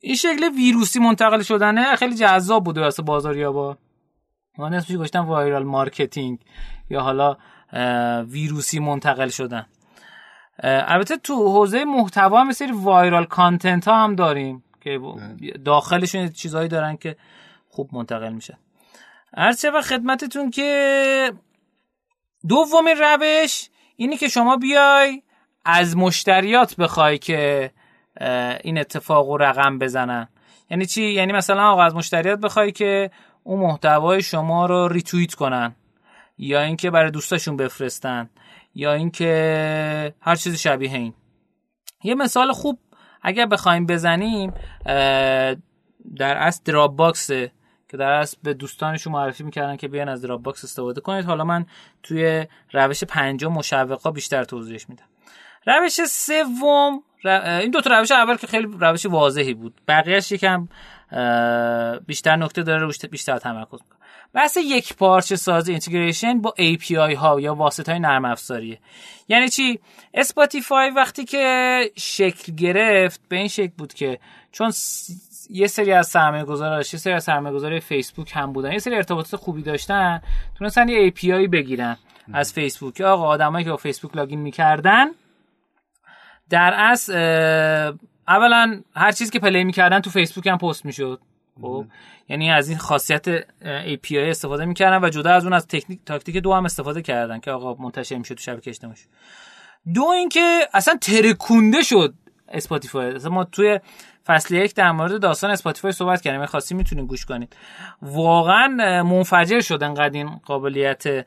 این 0.00 0.14
شکل 0.14 0.50
ویروسی 0.56 1.00
منتقل 1.00 1.42
شدنه 1.42 1.96
خیلی 1.96 2.14
جذاب 2.14 2.64
بوده 2.64 2.80
واسه 2.80 3.02
بازاریابا. 3.02 3.76
من 4.58 4.74
اسمش 4.74 4.96
گذاشتم 4.96 5.26
viral 5.26 5.64
marketing. 5.64 6.38
یا 6.90 7.00
حالا 7.00 7.36
ویروسی 8.22 8.78
منتقل 8.78 9.28
شدن. 9.28 9.66
البته 10.62 11.16
تو 11.16 11.34
حوزه 11.34 11.84
محتوا 11.84 12.40
هم 12.40 12.52
سری 12.52 12.72
viral 12.72 13.24
content 13.24 13.88
ها 13.88 14.04
هم 14.04 14.14
داریم 14.14 14.64
که 14.80 15.00
داخلشون 15.64 16.28
چیزهایی 16.28 16.68
دارن 16.68 16.96
که 16.96 17.16
خوب 17.76 17.94
منتقل 17.94 18.32
میشه. 18.32 18.58
عرض 19.36 19.70
و 19.70 19.80
خدمتتون 19.80 20.50
که 20.50 21.32
دومین 22.48 22.96
روش 22.96 23.68
اینی 23.96 24.16
که 24.16 24.28
شما 24.28 24.56
بیای 24.56 25.22
از 25.64 25.96
مشتریات 25.96 26.76
بخوای 26.76 27.18
که 27.18 27.70
این 28.64 28.78
اتفاق 28.78 29.42
رقم 29.42 29.78
بزنن. 29.78 30.28
یعنی 30.70 30.86
چی؟ 30.86 31.02
یعنی 31.02 31.32
مثلا 31.32 31.70
آقا 31.70 31.82
از 31.82 31.94
مشتریات 31.94 32.38
بخوای 32.38 32.72
که 32.72 33.10
اون 33.42 33.60
محتوای 33.60 34.22
شما 34.22 34.66
رو 34.66 34.88
ریتویت 34.88 35.34
کنن. 35.34 35.74
یا 36.38 36.60
اینکه 36.62 36.90
برای 36.90 37.10
دوستاشون 37.10 37.56
بفرستن. 37.56 38.30
یا 38.74 38.92
اینکه 38.92 40.14
هر 40.20 40.34
چیز 40.34 40.56
شبیه 40.56 40.94
این. 40.94 41.14
یه 42.04 42.14
مثال 42.14 42.52
خوب 42.52 42.78
اگر 43.22 43.46
بخوایم 43.46 43.86
بزنیم 43.86 44.54
در 46.16 46.36
اصل 46.36 46.62
Dropbox 46.64 46.96
ه 46.96 47.52
که 47.88 47.96
در 47.96 48.10
اصل 48.10 48.36
به 48.42 48.54
دوستانشون 48.54 49.12
معرفی 49.12 49.44
می‌کردن 49.44 49.76
که 49.76 49.88
بیان 49.88 50.08
از 50.08 50.22
Dropbox 50.22 50.64
استفاده 50.64 51.00
کنید. 51.00 51.24
حالا 51.24 51.44
من 51.44 51.66
توی 52.02 52.46
روش 52.72 53.04
پنجم 53.04 53.52
مشوقا 53.52 54.10
بیشتر 54.10 54.44
توضیحش 54.44 54.88
میدم. 54.88 55.04
روش 55.66 56.04
سوم 56.04 57.02
این 57.60 57.70
دو 57.70 57.80
تا 57.80 57.98
روش 57.98 58.10
اول 58.10 58.36
که 58.36 58.46
خیلی 58.46 58.68
روش 58.80 59.06
واضحی 59.06 59.54
بود. 59.54 59.80
بقیهش 59.88 60.32
یکم 60.32 60.68
بیشتر 62.06 62.36
نکته 62.36 62.62
داره 62.62 62.82
روش 62.82 63.04
بیشتر 63.04 63.38
تمرکز 63.38 63.72
می‌کنه. 63.72 63.96
بحث 64.32 64.56
یک 64.56 64.96
پارچه 64.96 65.36
سازی 65.36 65.70
integration 65.70 66.40
با 66.40 66.54
API 66.58 67.14
ها 67.14 67.40
یا 67.40 67.54
واسط 67.54 67.88
های 67.88 67.98
نرم 67.98 68.24
افزاریه. 68.24 68.78
یعنی 69.28 69.48
چی؟ 69.48 69.80
Spotify 70.14 70.90
وقتی 70.90 71.24
که 71.24 71.80
شکل 71.96 72.52
گرفت 72.52 73.20
به 73.28 73.36
این 73.36 73.48
شکل 73.48 73.72
بود 73.78 73.94
که 73.94 74.18
چون 74.52 74.70
یه 75.50 75.66
سری 75.66 75.92
از 75.92 76.08
سرمایه 76.08 76.44
گذاراش 76.44 76.94
یه 76.94 77.00
سری 77.00 77.12
از 77.12 77.24
سرمایه 77.24 77.54
گذاری 77.54 77.80
فیسبوک 77.80 78.32
هم 78.34 78.52
بودن. 78.52 78.72
یه 78.72 78.78
سری 78.78 78.94
ارتباطات 78.94 79.40
خوبی 79.40 79.62
داشتن. 79.62 80.20
تونستن 80.58 80.88
یه 80.88 81.10
API 81.10 81.48
بگیرن 81.52 81.96
از 82.32 82.52
فیسبوک. 82.52 83.00
آقا 83.00 83.26
آدمایی 83.26 83.64
که 83.64 83.70
با 83.70 83.76
Facebook 83.76 84.16
login 84.16 84.40
می‌کردن 84.40 85.06
در 86.50 86.74
اصل 86.76 87.12
اولا 88.28 88.82
هر 88.96 89.12
چیزی 89.12 89.30
که 89.30 89.38
play 89.38 89.64
می‌کردن 89.64 90.00
تو 90.00 90.10
فیسبوک 90.10 90.46
هم 90.46 90.58
پست 90.58 90.84
می‌شد. 90.84 91.20
خب؟ 91.60 91.86
یعنی 92.28 92.50
از 92.50 92.68
این 92.68 92.78
خاصیت 92.78 93.40
API 93.96 94.14
استفاده 94.14 94.64
می‌کردن 94.64 95.04
و 95.04 95.08
جدا 95.08 95.30
از 95.30 95.44
اون 95.44 95.52
از 95.52 95.66
تکنیک 95.66 96.00
تاکتیک 96.06 96.36
دو 96.36 96.52
هم 96.52 96.64
استفاده 96.64 97.02
کردن 97.02 97.40
که 97.40 97.50
آقا 97.50 97.82
منتشر 97.82 98.18
میشه 98.18 98.34
تو 98.34 98.42
شبکه 98.42 98.70
اجتماعی. 98.70 98.98
دو 99.94 100.04
اینکه 100.04 100.68
اصلا 100.74 100.96
ترکونده 100.96 101.82
شد 101.82 102.14
Spotify. 102.48 103.14
اصلا 103.14 103.30
ما 103.30 103.44
توی 103.44 103.80
فصل 104.26 104.54
یک 104.54 104.74
در 104.74 104.92
مورد 104.92 105.20
داستان 105.20 105.50
Spotify 105.50 105.92
صحبت 105.92 106.20
کردیم. 106.20 106.40
اگه 106.40 106.50
خواستی 106.50 106.74
می‌تونید 106.74 107.06
گوش 107.06 107.24
کنید. 107.24 107.56
واقعا 108.02 108.68
منفجر 109.02 109.60
شد 109.60 109.82
انقدر 109.82 110.14
این 110.14 110.30
قابلیت 110.44 111.26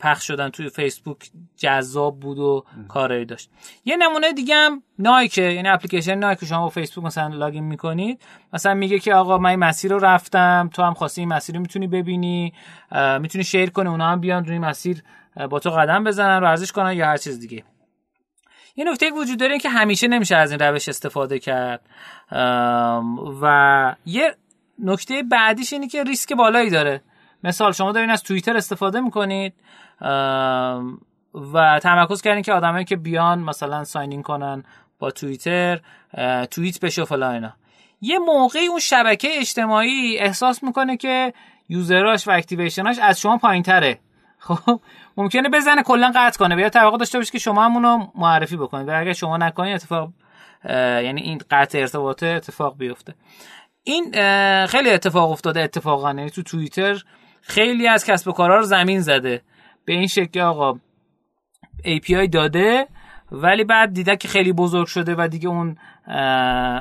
پخش 0.00 0.26
شدن 0.26 0.48
توی 0.48 0.68
فیسبوک 0.68 1.30
جذاب 1.56 2.20
بود 2.20 2.38
و 2.38 2.64
کارایی 2.88 3.24
داشت. 3.24 3.50
یه 3.84 3.96
نمونه 3.96 4.32
دیگه 4.32 4.54
هم 4.54 4.82
نایک 4.98 5.38
یعنی 5.38 5.68
اپلیکیشن 5.68 6.14
نایک 6.14 6.44
شما 6.44 6.62
با 6.62 6.68
فیسبوک 6.68 7.04
مثلا 7.04 7.28
لاگین 7.28 7.64
می‌کنید. 7.64 8.20
مثلا 8.52 8.74
میگه 8.74 8.98
که 8.98 9.14
آقا 9.14 9.38
من 9.38 9.50
این 9.50 9.58
مسیر 9.58 9.92
رو 9.92 9.98
رفتم. 9.98 10.70
تو 10.74 10.82
هم 10.82 10.94
خواستی 10.94 11.20
این 11.20 11.32
مسیر 11.32 11.54
رو 11.54 11.60
می‌تونی 11.60 11.86
ببینی. 11.86 12.52
می‌تونی 13.20 13.44
شیر 13.44 13.70
کنی. 13.70 13.88
اونا 13.88 14.08
هم 14.08 14.20
بیان 14.20 14.44
روی 14.44 14.58
مسیر 14.58 15.02
با 15.50 15.58
تو 15.58 15.70
قدم 15.70 16.04
بزنن 16.04 16.42
ورزش 16.42 16.72
کنن 16.72 16.92
یا 16.92 17.06
هر 17.06 17.16
چیز 17.16 17.40
دیگه. 17.40 17.64
یه 18.76 18.84
نکته 18.84 19.10
وجود 19.10 19.38
داره 19.38 19.58
که 19.58 19.68
همیشه 19.68 20.08
نمیشه 20.08 20.36
از 20.36 20.50
این 20.50 20.60
روش 20.60 20.88
استفاده 20.88 21.38
کرد. 21.38 21.80
و 23.42 23.96
یه 24.06 24.36
نکته 24.78 25.22
بعدیش 25.22 25.72
اینه 25.72 25.88
که 25.88 26.04
ریسک 26.04 26.32
بالایی 26.32 26.70
داره. 26.70 27.02
مثال 27.44 27.72
شما 27.72 27.92
دارین 27.92 28.10
از 28.10 28.22
توییتر 28.22 28.56
استفاده 28.56 29.00
می‌کنید 29.00 29.54
و 31.52 31.80
تمرکز 31.82 32.22
کردین 32.22 32.42
که 32.42 32.52
آدمایی 32.52 32.84
که 32.84 32.96
بیان 32.96 33.38
مثلا 33.38 33.84
ساینین 33.84 34.22
کنن 34.22 34.64
با 34.98 35.10
توییتر 35.10 35.80
توییت 36.50 36.80
بشه 36.80 37.04
فلان 37.04 37.34
اینا. 37.34 37.52
یه 38.00 38.18
موقعی 38.18 38.66
اون 38.66 38.78
شبکه 38.78 39.28
اجتماعی 39.38 40.18
احساس 40.18 40.62
می‌کنه 40.62 40.96
که 40.96 41.32
یوزراش 41.68 42.28
و 42.28 42.30
اکتیویشناش 42.30 42.98
از 42.98 43.20
شما 43.20 43.36
پایین 43.36 43.62
تره 43.62 43.98
خب؟ 44.38 44.80
ممکنه 45.16 45.48
بزنه 45.48 45.82
کلا 45.82 46.12
قطع 46.16 46.38
کنه. 46.38 46.62
یا 46.62 46.68
توقع 46.68 46.98
داشته 46.98 47.18
باشه 47.18 47.32
که 47.32 47.38
شما 47.38 47.64
همونو 47.64 48.06
معرفی 48.14 48.56
بکنید. 48.56 48.88
و 48.88 49.00
اگر 49.00 49.12
شما 49.12 49.36
نکنید 49.36 49.74
اتفاق 49.74 50.10
یعنی 51.04 51.20
این 51.20 51.40
قطع 51.50 51.78
ارتباط 51.78 52.22
اتفاق 52.22 52.78
بیفته. 52.78 53.14
این 53.82 54.10
خیلی 54.66 54.90
اتفاق 54.90 55.30
افتاده 55.30 55.60
اتفاقا. 55.60 56.08
یعنی 56.08 56.30
تو 56.30 56.42
توییتر 56.42 57.02
خیلی 57.42 57.88
از 57.88 58.04
کسب 58.04 58.28
و 58.28 58.32
کارها 58.32 58.56
رو 58.56 58.62
زمین 58.62 59.00
زده. 59.00 59.42
به 59.84 59.92
این 59.92 60.06
شکل 60.06 60.40
آقا 60.40 60.78
API 61.84 62.28
داده 62.32 62.86
ولی 63.32 63.64
بعد 63.64 63.92
دیده 63.92 64.16
که 64.16 64.28
خیلی 64.28 64.52
بزرگ 64.52 64.86
شده 64.86 65.14
و 65.18 65.28
دیگه 65.28 65.48
اون 65.48 65.76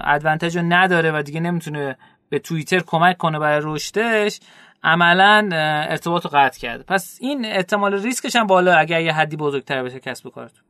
ادوانتج 0.05 0.57
رو 0.57 0.63
نداره 0.63 1.11
و 1.11 1.21
دیگه 1.21 1.39
نمی‌تونه 1.39 1.97
به 2.29 2.39
توییتر 2.39 2.79
کمک 2.79 3.17
کنه 3.17 3.39
برای 3.39 3.61
رشدش. 3.63 4.39
عملا 4.83 5.49
ارتباط 5.89 6.23
رو 6.23 6.31
قطع 6.33 6.59
کرده. 6.59 6.83
پس 6.83 7.17
این 7.21 7.45
احتمال 7.45 8.03
ریسکش 8.03 8.35
هم 8.35 8.47
بالا 8.47 8.75
اگر 8.77 9.01
یه 9.01 9.13
حدی 9.13 9.35
بزرگتر 9.35 9.83
بشه 9.83 9.99
کسب 9.99 10.25
و 10.25 10.29
کارتون. 10.29 10.63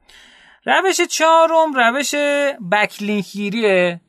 روش 0.66 1.02
چهارم 1.02 1.74
روش 1.74 2.16
بک 2.72 3.04
لینک 3.04 3.32
گیریه 3.32 4.02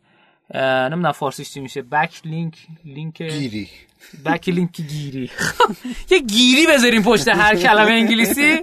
نمی‌دونم 0.54 1.12
فارسیش 1.12 1.50
چی 1.50 1.60
میشه. 1.60 1.82
بک 1.82 2.20
لینک 2.24 2.56
لینک 2.84 3.22
گیری. 3.22 3.68
بک 4.24 4.48
لینک 4.48 4.80
گیری 4.80 5.30
یه 6.10 6.18
گیری 6.18 6.66
بذاریم 6.66 7.02
پشت 7.02 7.28
هر 7.28 7.56
کلمه 7.56 7.92
انگلیسی. 7.92 8.62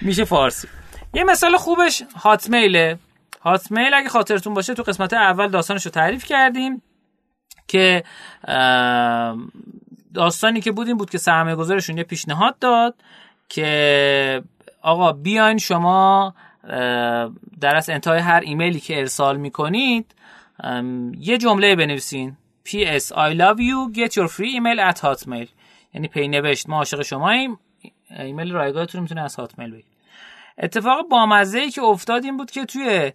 میشه 0.00 0.24
فارسی. 0.24 0.68
یه 1.14 1.24
مثال 1.24 1.56
خوبش 1.56 2.02
هات 2.16 2.50
میله 2.50 2.98
هات 3.40 3.70
میل 3.70 3.94
اگه 3.94 4.08
خاطرتون 4.08 4.54
باشه 4.54 4.74
تو 4.74 4.82
قسمت 4.82 5.12
اول 5.12 5.48
داستانش 5.48 5.84
رو 5.84 5.90
تعریف 5.90 6.24
کردیم 6.24 6.82
که 7.68 8.04
داستانی 10.14 10.60
که 10.60 10.72
بود 10.72 10.86
این 10.86 10.96
بود 10.96 11.10
که 11.10 11.18
سرمایه 11.18 11.56
گذارشون 11.56 11.96
یه 11.98 12.04
پیشنهاد 12.04 12.58
داد 12.58 12.94
که 13.48 14.42
آقا 14.82 15.12
بیاین 15.12 15.58
شما 15.58 16.34
در 17.60 17.76
از 17.76 17.90
انتهای 17.90 18.18
هر 18.18 18.40
ایمیلی 18.40 18.80
که 18.80 18.98
ارسال 18.98 19.36
می‌کنید 19.36 20.14
یه 21.18 21.38
جمله 21.38 21.76
بنویسین. 21.76 22.36
PS 22.66 23.04
I 23.10 23.34
love 23.34 23.58
you 23.58 23.94
get 23.94 24.12
your 24.16 24.28
free 24.28 24.52
email 24.58 24.92
at 24.92 24.98
hotmail. 24.98 25.48
یعنی 25.94 26.08
پی 26.08 26.28
نوشت 26.28 26.68
ما 26.68 26.76
عاشق 26.76 27.02
شماییم. 27.02 27.58
ایمیل 28.18 28.52
رایگاهتون 28.52 29.00
می‌تونه 29.00 29.20
از 29.20 29.36
هاتمیل 29.36 29.70
بگیرید. 29.70 29.92
اتفاق 30.58 31.08
بامزه 31.08 31.58
ای 31.58 31.70
که 31.70 31.82
افتاد 31.82 32.24
این 32.24 32.36
بود 32.36 32.50
که 32.50 32.64
توی 32.64 33.12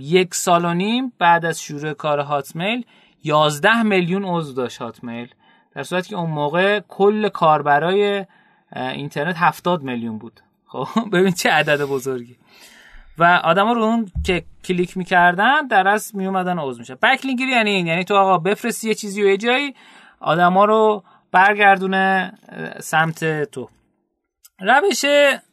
یک 0.00 0.34
سال 0.34 0.64
و 0.64 0.74
نیم 0.74 1.12
بعد 1.18 1.44
از 1.44 1.62
شروع 1.62 1.92
کار 1.92 2.18
هاتمیل 2.18 2.84
11 3.24 3.82
میلیون 3.82 4.24
عضو 4.24 4.52
داشت 4.52 4.78
هاتمیل 4.78 5.28
در 5.74 5.82
صورتی 5.82 6.08
که 6.08 6.16
اون 6.16 6.30
موقع 6.30 6.80
کل 6.88 7.28
کاربرای 7.28 8.26
اینترنت 8.76 9.36
70 9.38 9.82
میلیون 9.82 10.18
بود. 10.18 10.40
خب 10.66 10.86
ببین 11.12 11.32
چه 11.32 11.50
عدد 11.50 11.82
بزرگی. 11.82 12.36
و 13.18 13.40
آدما 13.44 13.72
رو 13.72 13.82
اون 13.82 14.10
که 14.24 14.44
کلیک 14.64 14.96
می‌کردن 14.96 15.66
در 15.66 15.88
از 15.88 16.16
میومدن 16.16 16.58
عضو 16.58 16.78
میشه 16.78 16.94
بکلینگری 16.94 17.50
یعنی 17.50 17.70
این. 17.70 17.86
یعنی 17.86 18.04
تو 18.04 18.14
آقا 18.14 18.38
بفرستی 18.38 18.88
یه 18.88 18.94
چیزی 18.94 19.22
و 19.22 19.26
یه 19.26 19.36
جایی 19.36 19.74
آدما 20.20 20.64
رو 20.64 21.04
برگردونه 21.32 22.32
سمت 22.80 23.44
تو. 23.44 23.68
روش 24.60 25.04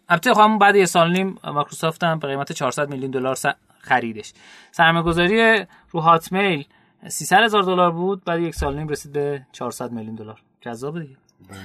البته 0.10 0.34
خب 0.34 0.58
بعد 0.62 0.76
یه 0.76 0.86
سال 0.86 1.12
نیم 1.12 1.38
مایکروسافت 1.44 2.04
هم 2.04 2.20
به 2.20 2.28
قیمت 2.28 2.52
400 2.52 2.90
میلیون 2.90 3.12
دلار 3.12 3.38
خریدش. 3.80 4.34
سرمایه‌گذاری 4.72 5.66
رو 5.92 6.00
هاتمیل 6.00 6.66
300 7.08 7.38
هزار 7.38 7.64
دلار 7.64 7.92
بود 7.92 8.24
بعد 8.24 8.40
یک 8.40 8.56
سال 8.56 8.78
نیم 8.78 8.88
رسید 8.88 9.12
به 9.12 9.46
400 9.52 9.92
میلیون 9.92 10.16
دلار. 10.16 10.42
جذاب 10.62 11.00
دیگه. 11.00 11.18
بله. 11.50 11.60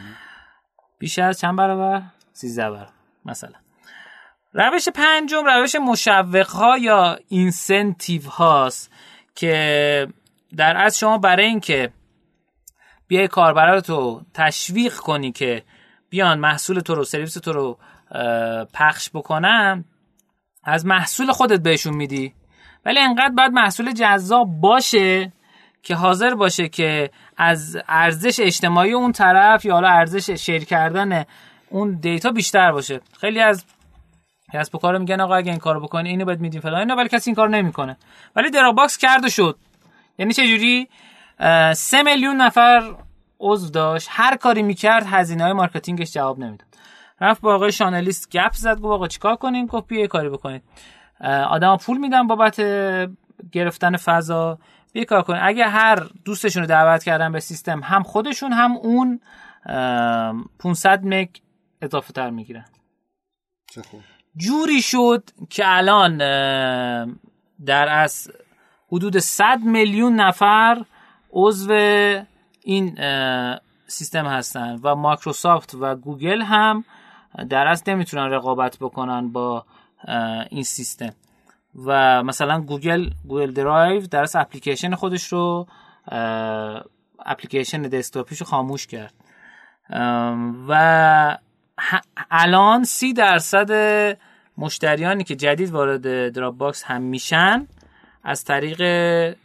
بیش 0.99 1.18
از 1.18 1.40
چند 1.40 1.57
برابر؟ 1.57 2.03
13 2.33 2.62
برابر 2.70 2.92
مثلا. 3.25 3.59
روش 4.53 4.88
پنجم 4.88 5.44
روش 5.47 5.75
مشوق 5.75 6.49
ها 6.49 6.79
یا 6.79 7.18
اینسنتیو 7.29 8.23
هاست 8.29 8.90
که 9.35 10.09
در 10.57 10.77
از 10.77 10.99
شما 10.99 11.18
برای 11.18 11.47
اینکه 11.47 11.92
بیای 13.07 13.29
کاربرا 13.29 13.81
تو 13.81 14.23
تشویق 14.35 14.94
کنی 14.94 15.33
که 15.33 15.62
بیان 16.11 16.38
محصول 16.38 16.81
تو 16.81 16.94
رو 16.94 17.05
سرویس 17.05 17.35
تو 17.35 17.53
رو 17.53 17.79
پخش 18.73 19.11
بکنن 19.14 19.85
از 20.64 20.87
محصول 20.87 21.33
خودت 21.33 21.61
بهشون 21.61 21.94
میدی. 21.94 22.35
ولی 22.87 22.99
انقدر 22.99 23.35
باید 23.35 23.53
محصول 23.53 23.92
جذاب 23.92 24.49
باشه 24.61 25.33
که 25.83 25.94
حاضر 25.94 26.35
باشه 26.35 26.68
که 26.68 27.11
از 27.37 27.79
ارزش 27.88 28.40
اجتماعی 28.40 28.92
اون 28.92 29.12
طرف 29.12 29.64
یا 29.64 29.75
حالا 29.75 29.88
ارزش 29.88 30.31
share 30.31 30.64
کردن 30.64 31.25
اون 31.70 31.99
data 32.00 32.31
بیشتر 32.31 32.73
باشه. 32.73 33.01
خیلی 33.20 33.40
از 33.40 33.64
کسب 34.53 34.75
و 34.75 34.79
کارا 34.79 34.98
میگن 34.99 35.20
آقا 35.20 35.35
اگه 35.35 35.51
این 35.51 35.61
کارو 35.61 35.81
بکنی 35.81 36.09
اینو 36.09 36.25
باید 36.25 36.40
میدیم 36.40 36.61
فلان. 36.61 36.79
اینو 36.79 36.94
ولی 36.94 37.09
کسی 37.09 37.31
این 37.31 37.35
کار 37.35 37.49
نمی‌کنه. 37.49 37.97
ولی 38.37 38.51
Dropbox 38.50 38.98
کرده 38.99 39.29
شد. 39.29 39.59
یعنی 40.18 40.33
چه 40.33 40.47
جوری 40.47 40.88
سه 41.73 42.03
میلیون 42.03 42.37
نفر 42.37 42.94
عضو 43.40 43.70
داشت. 43.70 44.09
هر 44.11 44.37
کاری 44.37 44.62
می‌کرد 44.62 45.07
هزینه 45.07 45.44
های 45.44 45.53
marketing 45.53 46.02
ش 46.02 46.12
جواب 46.12 46.38
نمی‌داد. 46.38 46.68
رفت 47.20 47.40
با 47.40 47.55
آقای 47.55 47.73
شانلیست 47.73 48.31
گپ 48.31 48.53
زد 48.53 48.77
گفت 48.77 48.85
آقا 48.85 49.09
چیکار 49.09 49.37
کنیم؟ 49.37 49.66
گفت 49.66 49.87
بیه 49.87 50.07
کاری 50.07 50.29
بکنید 50.29 50.62
آدما 51.20 51.77
پول 51.77 51.98
میدن 51.98 52.27
بابت 52.27 52.61
گرفتن 53.53 53.96
فضا. 53.96 54.59
بیه 54.92 55.05
کار 55.05 55.22
کنید 55.22 55.40
اگه 55.44 55.68
هر 55.68 56.09
دوستشون 56.24 56.62
رو 56.62 56.68
دعوت 56.68 57.05
کردن 57.05 57.33
به 57.33 57.40
سیستم 57.40 57.81
هم 57.85 58.03
خودشون 58.03 58.53
هم 58.53 58.77
اون 58.77 59.20
500 60.59 61.00
مگ 61.05 61.29
اضافه 61.83 62.12
تر 62.12 62.31
می‌گیرن 62.31 62.64
جوری 64.37 64.83
شد 64.83 65.31
که 65.50 65.62
الان 65.66 66.18
در 67.66 67.88
از 67.88 68.31
حدود 68.92 69.18
100 69.18 69.61
میلیون 69.61 70.14
نفر 70.14 70.85
عضو 71.33 71.72
این 72.64 72.98
سیستم 73.87 74.27
هستن 74.27 74.81
و 74.83 74.94
مایکروسافت 74.94 75.74
و 75.81 75.94
گوگل 75.94 76.42
هم 76.42 76.85
در 77.48 77.66
اصل 77.66 77.92
نمی‌تونن 77.92 78.31
رقابت 78.31 78.79
بکنن 78.81 79.33
با 79.33 79.64
این 80.51 80.62
سیستم. 80.62 81.14
و 81.87 82.23
مثلا 82.23 82.61
گوگل 82.61 83.11
گوگل 83.29 83.51
درایو 83.51 84.07
در 84.07 84.23
اصل 84.23 84.38
اپلیکیشن 84.38 84.95
خودش 84.95 85.33
رو 85.33 85.67
اپلیکیشن 87.27 87.83
دسکتاپیش 87.83 88.40
رو 88.40 88.47
خاموش 88.47 88.87
کرد. 88.87 89.14
و 90.69 91.38
الان 92.31 92.85
سی 92.85 93.12
درصد 93.12 93.71
مشتریانی 94.59 95.25
که 95.25 95.37
جدید 95.37 95.71
وارد 95.71 96.33
دراپ 96.33 96.57
باکس 96.57 96.85
هم 96.85 97.03
میشن 97.03 97.67
از 98.25 98.45
طریق 98.45 98.81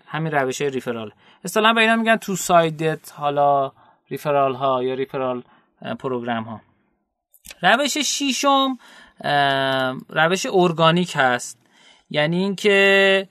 همین 0.07 0.31
روش 0.31 0.61
ریفرال. 0.61 1.11
اصطلاحا 1.43 1.73
به 1.73 1.81
اینا 1.81 1.95
میگن 1.95 2.15
تو 2.15 2.35
سایدت 2.35 3.11
حالا 3.11 3.71
ریفرال 4.09 4.55
ها 4.55 4.83
یا 4.83 4.93
ریفرال 4.93 5.43
پروگرام 5.99 6.43
ها 6.43 6.61
روش 7.61 7.97
شیشم 7.97 8.77
روش 10.09 10.45
ارگانیک 10.53 11.13
هست. 11.15 11.59
یعنی 12.09 12.37
اینکه 12.37 13.27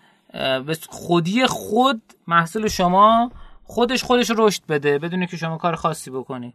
به 0.66 0.78
خودی 0.88 1.46
خود 1.46 2.02
محصول 2.26 2.68
شما 2.68 3.32
خودش 3.64 4.02
خودش 4.02 4.32
رشد 4.36 4.62
بده 4.68 4.98
بدون 4.98 5.26
که 5.26 5.36
شما 5.36 5.56
کار 5.56 5.74
خاصی 5.74 6.10
بکنی. 6.10 6.54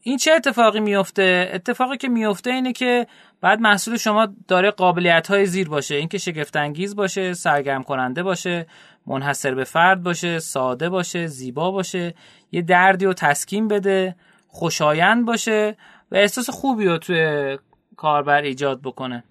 این 0.00 0.16
چه 0.16 0.32
اتفاقی 0.32 0.80
میفته؟ 0.80 1.50
اتفاقی 1.52 1.96
که 1.96 2.08
میفته 2.08 2.50
اینه 2.50 2.72
که 2.72 3.06
بعد 3.40 3.60
محصول 3.60 3.96
شما 3.96 4.28
داره 4.48 4.70
قابلیت 4.70 5.26
های 5.30 5.46
زیر 5.46 5.68
باشه. 5.68 5.94
اینکه 5.94 6.18
شگفت 6.18 6.56
انگیز 6.56 6.96
باشه 6.96 7.34
سرگرم 7.34 7.82
کننده 7.82 8.22
باشه 8.22 8.66
منحصر 9.06 9.54
به 9.54 9.64
فرد 9.64 10.02
باشه 10.02 10.38
ساده 10.38 10.88
باشه 10.88 11.26
زیبا 11.26 11.70
باشه 11.70 12.14
یه 12.52 12.62
دردی 12.62 13.04
رو 13.04 13.12
تسکین 13.12 13.68
بده 13.68 14.16
خوشایند 14.48 15.26
باشه 15.26 15.76
و 16.10 16.16
احساس 16.16 16.50
خوبی 16.50 16.86
رو 16.86 16.98
توی 16.98 17.58
کاربر 17.96 18.42
ایجاد 18.42 18.80
بکنه. 18.82 19.24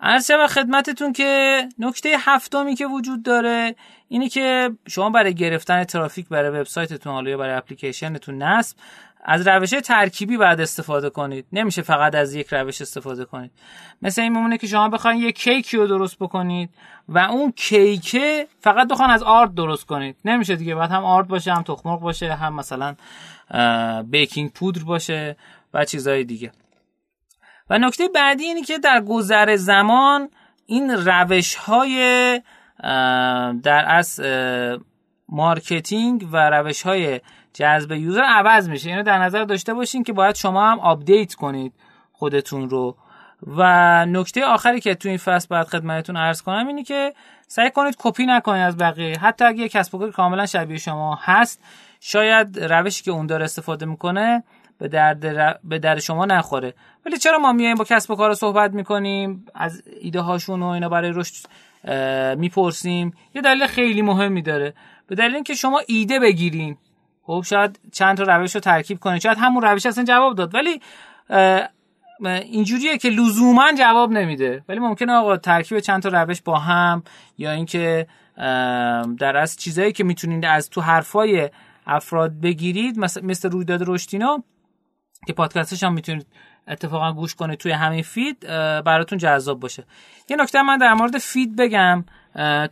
عرض 0.00 0.30
و 0.38 0.46
خدمتتون 0.46 1.12
که 1.12 1.62
نکته 1.78 2.16
هفتمی 2.18 2.74
که 2.74 2.86
وجود 2.86 3.22
داره 3.22 3.74
اینه 4.08 4.28
که 4.28 4.70
شما 4.88 5.10
برای 5.10 5.34
گرفتن 5.34 5.84
ترافیک 5.84 6.28
برای 6.28 6.60
وبسایتتون 6.60 7.12
حالا 7.12 7.30
یا 7.30 7.36
برای 7.36 7.54
اپلیکیشنتون 7.54 8.42
نصب 8.42 8.76
از 9.24 9.48
روش 9.48 9.70
ترکیبی 9.70 10.36
بعد 10.36 10.60
استفاده 10.60 11.10
کنید. 11.10 11.46
نمیشه 11.52 11.82
فقط 11.82 12.14
از 12.14 12.34
یک 12.34 12.46
روش 12.52 12.80
استفاده 12.80 13.24
کنید. 13.24 13.50
مثل 14.02 14.22
این 14.22 14.32
میمونه 14.32 14.58
که 14.58 14.66
شما 14.66 14.88
بخواید 14.88 15.22
یک 15.22 15.38
کیکی 15.38 15.76
رو 15.76 15.86
درست 15.86 16.18
بکنید 16.18 16.70
و 17.08 17.18
اون 17.18 17.52
کیکه 17.52 18.46
فقط 18.60 18.88
بخواید 18.88 19.10
از 19.10 19.22
آرد 19.22 19.54
درست 19.54 19.86
کنید. 19.86 20.16
نمیشه 20.24 20.56
دیگه. 20.56 20.74
باید 20.74 20.90
هم 20.90 21.04
آرد 21.04 21.28
باشه 21.28 21.52
هم 21.52 21.62
تخمرغ 21.62 22.00
باشه 22.00 22.34
هم 22.34 22.54
مثلا 22.54 22.96
بیکینگ 24.02 24.52
پودر 24.52 24.84
باشه 24.84 25.36
و 25.74 25.84
چیزهای 25.84 26.24
دیگه. 26.24 26.52
و 27.70 27.78
نکته 27.78 28.08
بعدی 28.08 28.44
اینه 28.44 28.62
که 28.62 28.78
در 28.78 29.00
گذر 29.00 29.56
زمان 29.56 30.28
این 30.66 30.90
روش 30.90 31.54
های 31.54 32.40
در 33.62 33.84
از 33.88 34.20
marketing 35.28 36.28
و 36.32 36.50
روش 36.50 36.82
های 36.82 37.20
جذب 37.52 37.92
user 37.92 38.22
عوض 38.22 38.68
میشه. 38.68 38.90
اینو 38.90 39.02
در 39.02 39.18
نظر 39.18 39.44
داشته 39.44 39.74
باشین 39.74 40.04
که 40.04 40.12
باید 40.12 40.34
شما 40.34 40.70
هم 40.70 40.80
آپدیت 40.80 41.34
کنید 41.34 41.72
خودتون 42.12 42.70
رو. 42.70 42.96
و 43.46 44.06
نکته 44.06 44.44
آخری 44.44 44.80
که 44.80 44.94
تو 44.94 45.08
این 45.08 45.18
فصل 45.18 45.46
باید 45.50 45.66
خدمتتون 45.66 46.16
عرض 46.16 46.42
کنم 46.42 46.66
اینه 46.66 46.82
که 46.82 47.14
سعی 47.46 47.70
کنید 47.70 47.96
کپی 47.98 48.26
نکنید 48.26 48.62
از 48.62 48.76
بقیه. 48.76 49.18
حتی 49.18 49.44
اگه 49.44 49.68
کسب 49.68 49.94
و 49.94 49.98
کار 49.98 50.10
کاملا 50.10 50.46
شبیه 50.46 50.78
شما 50.78 51.18
هست 51.22 51.64
شاید 52.00 52.58
روشی 52.58 53.04
که 53.04 53.10
اون 53.10 53.26
داره 53.26 53.44
استفاده 53.44 53.86
می‌کنه 53.86 54.42
به 54.78 54.88
درد, 54.88 55.60
به 55.64 55.78
درد 55.78 56.00
شما 56.00 56.26
نخوره. 56.26 56.74
ولی 57.06 57.18
چرا 57.18 57.38
ما 57.38 57.52
میایم 57.52 57.74
با 57.74 57.84
کسب 57.84 58.10
و 58.10 58.16
کار 58.16 58.34
صحبت 58.34 58.72
می‌کنیم؟ 58.72 59.46
از 59.54 59.82
ایده 60.00 60.20
هاشون 60.20 60.62
و 60.62 60.66
اینا 60.66 60.88
برای 60.88 61.12
رشد 61.14 61.46
می‌پرسیم. 62.38 63.12
یه 63.34 63.42
دلیل 63.42 63.66
خیلی 63.66 64.02
مهمی 64.02 64.42
داره. 64.42 64.74
به 65.06 65.14
دلیل 65.14 65.34
اینکه 65.34 65.54
شما 65.54 65.80
ایده 65.86 66.20
بگیرین. 66.20 66.76
خب 67.22 67.44
شاید 67.46 67.80
چند 67.92 68.16
تا 68.16 68.22
روش 68.22 68.54
رو 68.54 68.60
ترکیب 68.60 68.98
کنید 68.98 69.22
شاید 69.22 69.38
همون 69.38 69.62
روش 69.62 69.86
اصلا 69.86 70.04
جواب 70.04 70.34
داد. 70.34 70.54
ولی 70.54 70.80
اینجوریه 72.20 72.98
که 72.98 73.08
لزوما 73.08 73.72
جواب 73.78 74.10
نمیده. 74.10 74.64
ولی 74.68 74.78
ممکنه 74.78 75.12
آقا 75.12 75.36
ترکیب 75.36 75.80
چند 75.80 76.02
تا 76.02 76.08
روش 76.22 76.42
با 76.42 76.58
هم 76.58 77.02
یا 77.38 77.50
اینکه 77.50 78.06
در 79.18 79.36
از 79.36 79.56
چیزایی 79.56 79.92
که 79.92 80.04
می‌تونید 80.04 80.44
از 80.44 80.70
تو 80.70 80.80
حرفای 80.80 81.50
افراد 81.86 82.40
بگیرید 82.40 82.98
مثل 82.98 83.50
رویداد 83.50 83.82
رشدینا 83.86 84.44
که 85.26 85.32
پادکستش 85.32 85.82
هم 85.82 85.92
می‌تونید 85.92 86.26
اتفاقا 86.68 87.12
گوش 87.12 87.34
کنید 87.34 87.58
توی 87.58 87.72
همین 87.72 88.02
فید 88.02 88.40
براتون 88.84 89.18
جذاب 89.18 89.60
باشه. 89.60 89.84
یه 90.28 90.36
نکته 90.36 90.62
من 90.62 90.78
در 90.78 90.94
مورد 90.94 91.18
feed 91.18 91.56
بگم. 91.56 92.04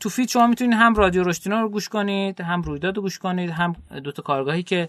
تو 0.01 0.09
feed 0.09 0.29
شما 0.29 0.47
می‌تونید 0.47 0.79
هم 0.79 0.95
رادیو 0.95 1.25
رشدینو 1.25 1.61
رو 1.61 1.69
گوش 1.69 1.89
کنید 1.89 2.41
هم 2.41 2.63
رویداد 2.63 2.97
رو 2.97 3.03
گوش 3.03 3.19
کنید 3.19 3.51
هم 3.51 3.77
دوتا 4.05 4.23
کارگاهی 4.23 4.63
که 4.63 4.89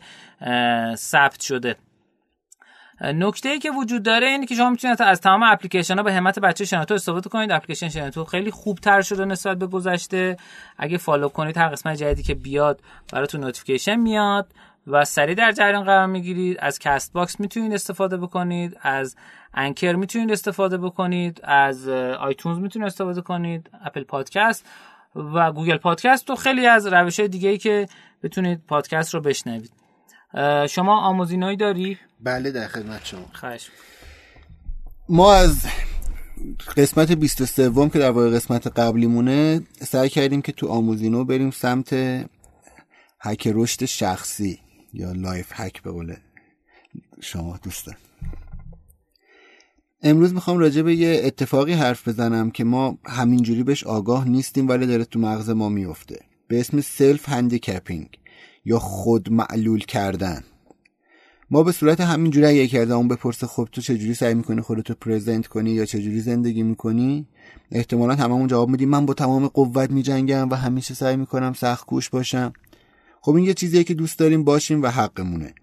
ثبت 0.95 1.41
شده. 1.41 1.75
نکته 3.01 3.49
ای 3.49 3.59
که 3.59 3.71
وجود 3.71 4.03
داره 4.03 4.27
اینه 4.27 4.45
که 4.45 4.55
شما 4.55 4.69
می‌تونید 4.69 5.01
از 5.01 5.21
تمام 5.21 5.43
اپلیکیشن 5.43 5.97
ها 5.97 6.03
به 6.03 6.13
همت 6.13 6.39
بچه 6.39 6.57
های 6.57 6.65
شنوتو 6.65 6.93
استفاده 6.93 7.29
کنید. 7.29 7.51
اپلیکیشن 7.51 7.89
شنوتو 7.89 8.23
خیلی 8.23 8.51
خوب 8.51 8.77
تر 8.77 9.01
شده 9.01 9.25
نسبت 9.25 9.57
به 9.57 9.67
گذشته. 9.67 10.37
اگه 10.77 10.97
follow 10.97 11.29
کنید 11.29 11.57
هر 11.57 11.69
قسمت 11.69 11.97
جدیدی 11.97 12.23
که 12.23 12.35
بیاد 12.35 12.81
براتون 13.13 13.41
notification 13.41 13.95
میاد. 13.95 14.53
و 14.87 15.05
سریع 15.05 15.35
در 15.35 15.51
جریان 15.51 15.83
قرار 15.83 16.05
می‌گیرید. 16.05 16.57
از 16.59 16.79
کست 16.79 17.13
باکس 17.13 17.39
می‌تونید 17.39 17.73
استفاده 17.73 18.17
بکنید. 18.17 18.77
از 18.81 19.15
انکر 19.53 19.93
می‌تونید 19.93 20.31
استفاده 20.31 20.77
بکنید. 20.77 21.41
از 21.43 21.87
آیتونز 22.19 22.57
می‌تونید 22.59 22.85
استفاده 22.85 23.21
کنید. 23.21 23.69
اپل 23.85 24.03
پادکست 24.03 24.65
و 25.15 25.51
گوگل 25.51 25.77
پادکست 25.77 26.29
و 26.29 26.35
خیلی 26.35 26.65
از 26.65 26.87
روش 26.87 27.19
های 27.19 27.29
دیگه 27.29 27.49
ای 27.49 27.57
که 27.57 27.87
بتونید 28.23 28.61
پادکست 28.67 29.13
رو 29.13 29.21
بشنوید. 29.21 29.71
شما 30.69 30.99
آموزینویی 30.99 31.57
داری؟ 31.57 31.97
بله 32.21 32.51
در 32.51 32.67
خدمت 32.67 33.05
شما. 33.05 33.25
خواهش. 33.33 33.69
ما 35.09 35.33
از 35.33 35.65
قسمت 36.77 37.11
23 37.11 37.89
که 37.89 37.99
در 37.99 38.11
واقع 38.11 38.29
قسمت 38.29 38.67
قبلی 38.67 39.07
مونه 39.07 39.61
سعی 39.81 40.09
کردیم 40.09 40.41
که 40.41 40.51
تو 40.51 40.67
آموزینو 40.67 41.25
بریم 41.25 41.51
سمت 41.51 41.93
هک 43.19 43.51
رشد 43.53 43.85
شخصی. 43.85 44.59
یا 44.93 45.11
life 45.11 45.51
hack 45.51 45.81
به 45.81 45.91
قول 45.91 46.15
شما 47.21 47.59
دوستان. 47.63 47.95
امروز 50.03 50.33
می‌خوام 50.33 50.57
راجع 50.57 50.81
به 50.81 50.95
یه 50.95 51.21
اتفاقی 51.23 51.73
حرف 51.73 52.07
بزنم 52.07 52.51
که 52.51 52.63
ما 52.63 52.97
همینجوری 53.05 53.63
بهش 53.63 53.83
آگاه 53.83 54.27
نیستیم 54.27 54.67
ولی 54.67 54.87
داره 54.87 55.05
تو 55.05 55.19
مغز 55.19 55.49
ما 55.49 55.69
میفته. 55.69 56.19
به 56.47 56.59
اسم 56.59 56.81
self 56.81 57.29
handicapping 57.29 58.07
یا 58.65 58.79
خود 58.79 59.31
معلول 59.31 59.79
کردن. 59.79 60.43
ما 61.49 61.63
به 61.63 61.71
صورت 61.71 62.01
همینجوری 62.01 62.61
اگه 62.61 62.79
ازمون 62.79 63.07
بپرسه 63.07 63.47
خب 63.47 63.69
تو 63.71 63.81
چجوری 63.81 64.13
سعی 64.13 64.33
می‌کنی 64.33 64.61
خودتو 64.61 64.93
present 64.93 65.47
کنی 65.47 65.71
یا 65.71 65.85
چجوری 65.85 66.19
زندگی 66.19 66.63
می‌کنی؟ 66.63 67.27
احتمالا 67.71 68.15
هممون 68.15 68.47
جواب 68.47 68.69
میدیم 68.69 68.89
من 68.89 69.05
با 69.05 69.13
تمام 69.13 69.47
قوت 69.47 69.91
میجنگم 69.91 70.49
و 70.49 70.55
همیشه 70.55 70.93
سعی 70.93 71.15
می‌کنم 71.15 71.53
سخت 71.53 71.85
کوش 71.85 72.09
باشم. 72.09 72.53
خب 73.27 73.35
این 73.35 73.45
یه 73.45 73.53
چیزیه 73.53 73.83
که 73.83 73.93
دوست 73.93 74.19
داریم 74.19 74.43
باشیم 74.43 74.81
و 74.81 74.87
حقمونه. 74.87 75.53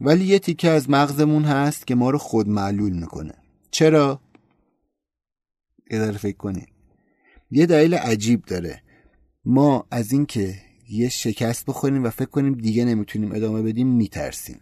ولی 0.00 0.24
یه 0.24 0.38
تیکه 0.38 0.70
از 0.70 0.90
مغزمون 0.90 1.44
هست 1.44 1.86
که 1.86 1.94
ما 1.94 2.10
رو 2.10 2.18
خود 2.18 2.48
معلول 2.48 2.92
می‌کنه. 2.92 3.34
چرا؟ 3.70 4.20
یه 5.90 6.12
فکر 6.12 6.36
کنید 6.36 6.68
یه 7.50 7.66
دلیل 7.66 7.94
عجیب 7.94 8.44
داره. 8.44 8.82
ما 9.44 9.86
از 9.90 10.12
اینکه 10.12 10.54
یه 10.88 11.08
شکست 11.08 11.66
بخوریم 11.66 12.04
و 12.04 12.10
فکر 12.10 12.28
کنیم 12.28 12.52
دیگه 12.52 12.84
نمی‌تونیم 12.84 13.32
ادامه 13.32 13.62
بدیم 13.62 13.88
میترسیم. 13.88 14.60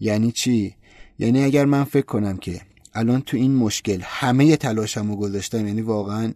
یعنی 0.00 0.32
چی؟ 0.32 0.76
یعنی 1.18 1.44
اگر 1.44 1.64
من 1.64 1.84
فکر 1.84 2.06
کنم 2.06 2.36
که 2.36 2.60
الان 2.94 3.20
تو 3.20 3.36
این 3.36 3.54
مشکل 3.54 4.00
همه 4.02 4.56
تلاشم 4.56 5.10
رو 5.10 5.16
گذاشتم 5.16 5.66
یعنی 5.66 5.80
واقعا 5.80 6.32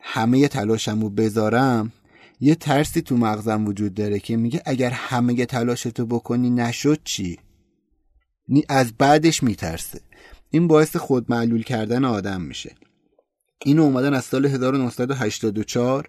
همه 0.00 0.48
تلاشم 0.48 1.00
رو 1.00 1.10
بذارم 1.10 1.92
یه 2.40 2.54
ترسی 2.54 3.02
تو 3.02 3.16
مغزم 3.16 3.66
وجود 3.66 3.94
داره 3.94 4.18
که 4.18 4.36
میگه 4.36 4.62
اگر 4.64 4.90
همه 4.90 5.46
تلاشتو 5.46 6.06
بکنی 6.06 6.50
نشد 6.50 7.00
چی؟ 7.04 7.38
از 8.68 8.92
بعدش 8.98 9.42
میترسه. 9.42 10.00
این 10.50 10.68
باعث 10.68 10.96
خود 10.96 11.26
معلول 11.28 11.62
کردن 11.62 12.04
آدم 12.04 12.40
میشه. 12.40 12.74
اینو 13.64 13.82
اومدن 13.82 14.14
از 14.14 14.24
سال 14.24 14.46
1984 14.46 16.08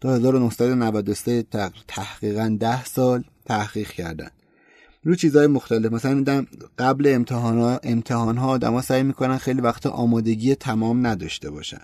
تا 0.00 0.14
1993 0.14 1.44
تحقیقا 1.88 2.56
10 2.60 2.84
سال 2.84 3.24
تحقیق 3.44 3.88
کردن. 3.88 4.30
رو 5.04 5.14
چیزهای 5.14 5.46
مختلف. 5.46 5.92
مثلا 5.92 6.14
میدم 6.14 6.46
قبل 6.78 7.12
امتحان 7.14 7.58
ها 7.58 7.80
امتحان 7.82 8.36
ها 8.36 8.48
آدما 8.48 8.82
سعی 8.82 9.02
می‌کنن 9.02 9.38
خیلی 9.38 9.60
وقت 9.60 9.86
آمادگی 9.86 10.54
تمام 10.54 11.06
نداشته 11.06 11.50
باشن. 11.50 11.80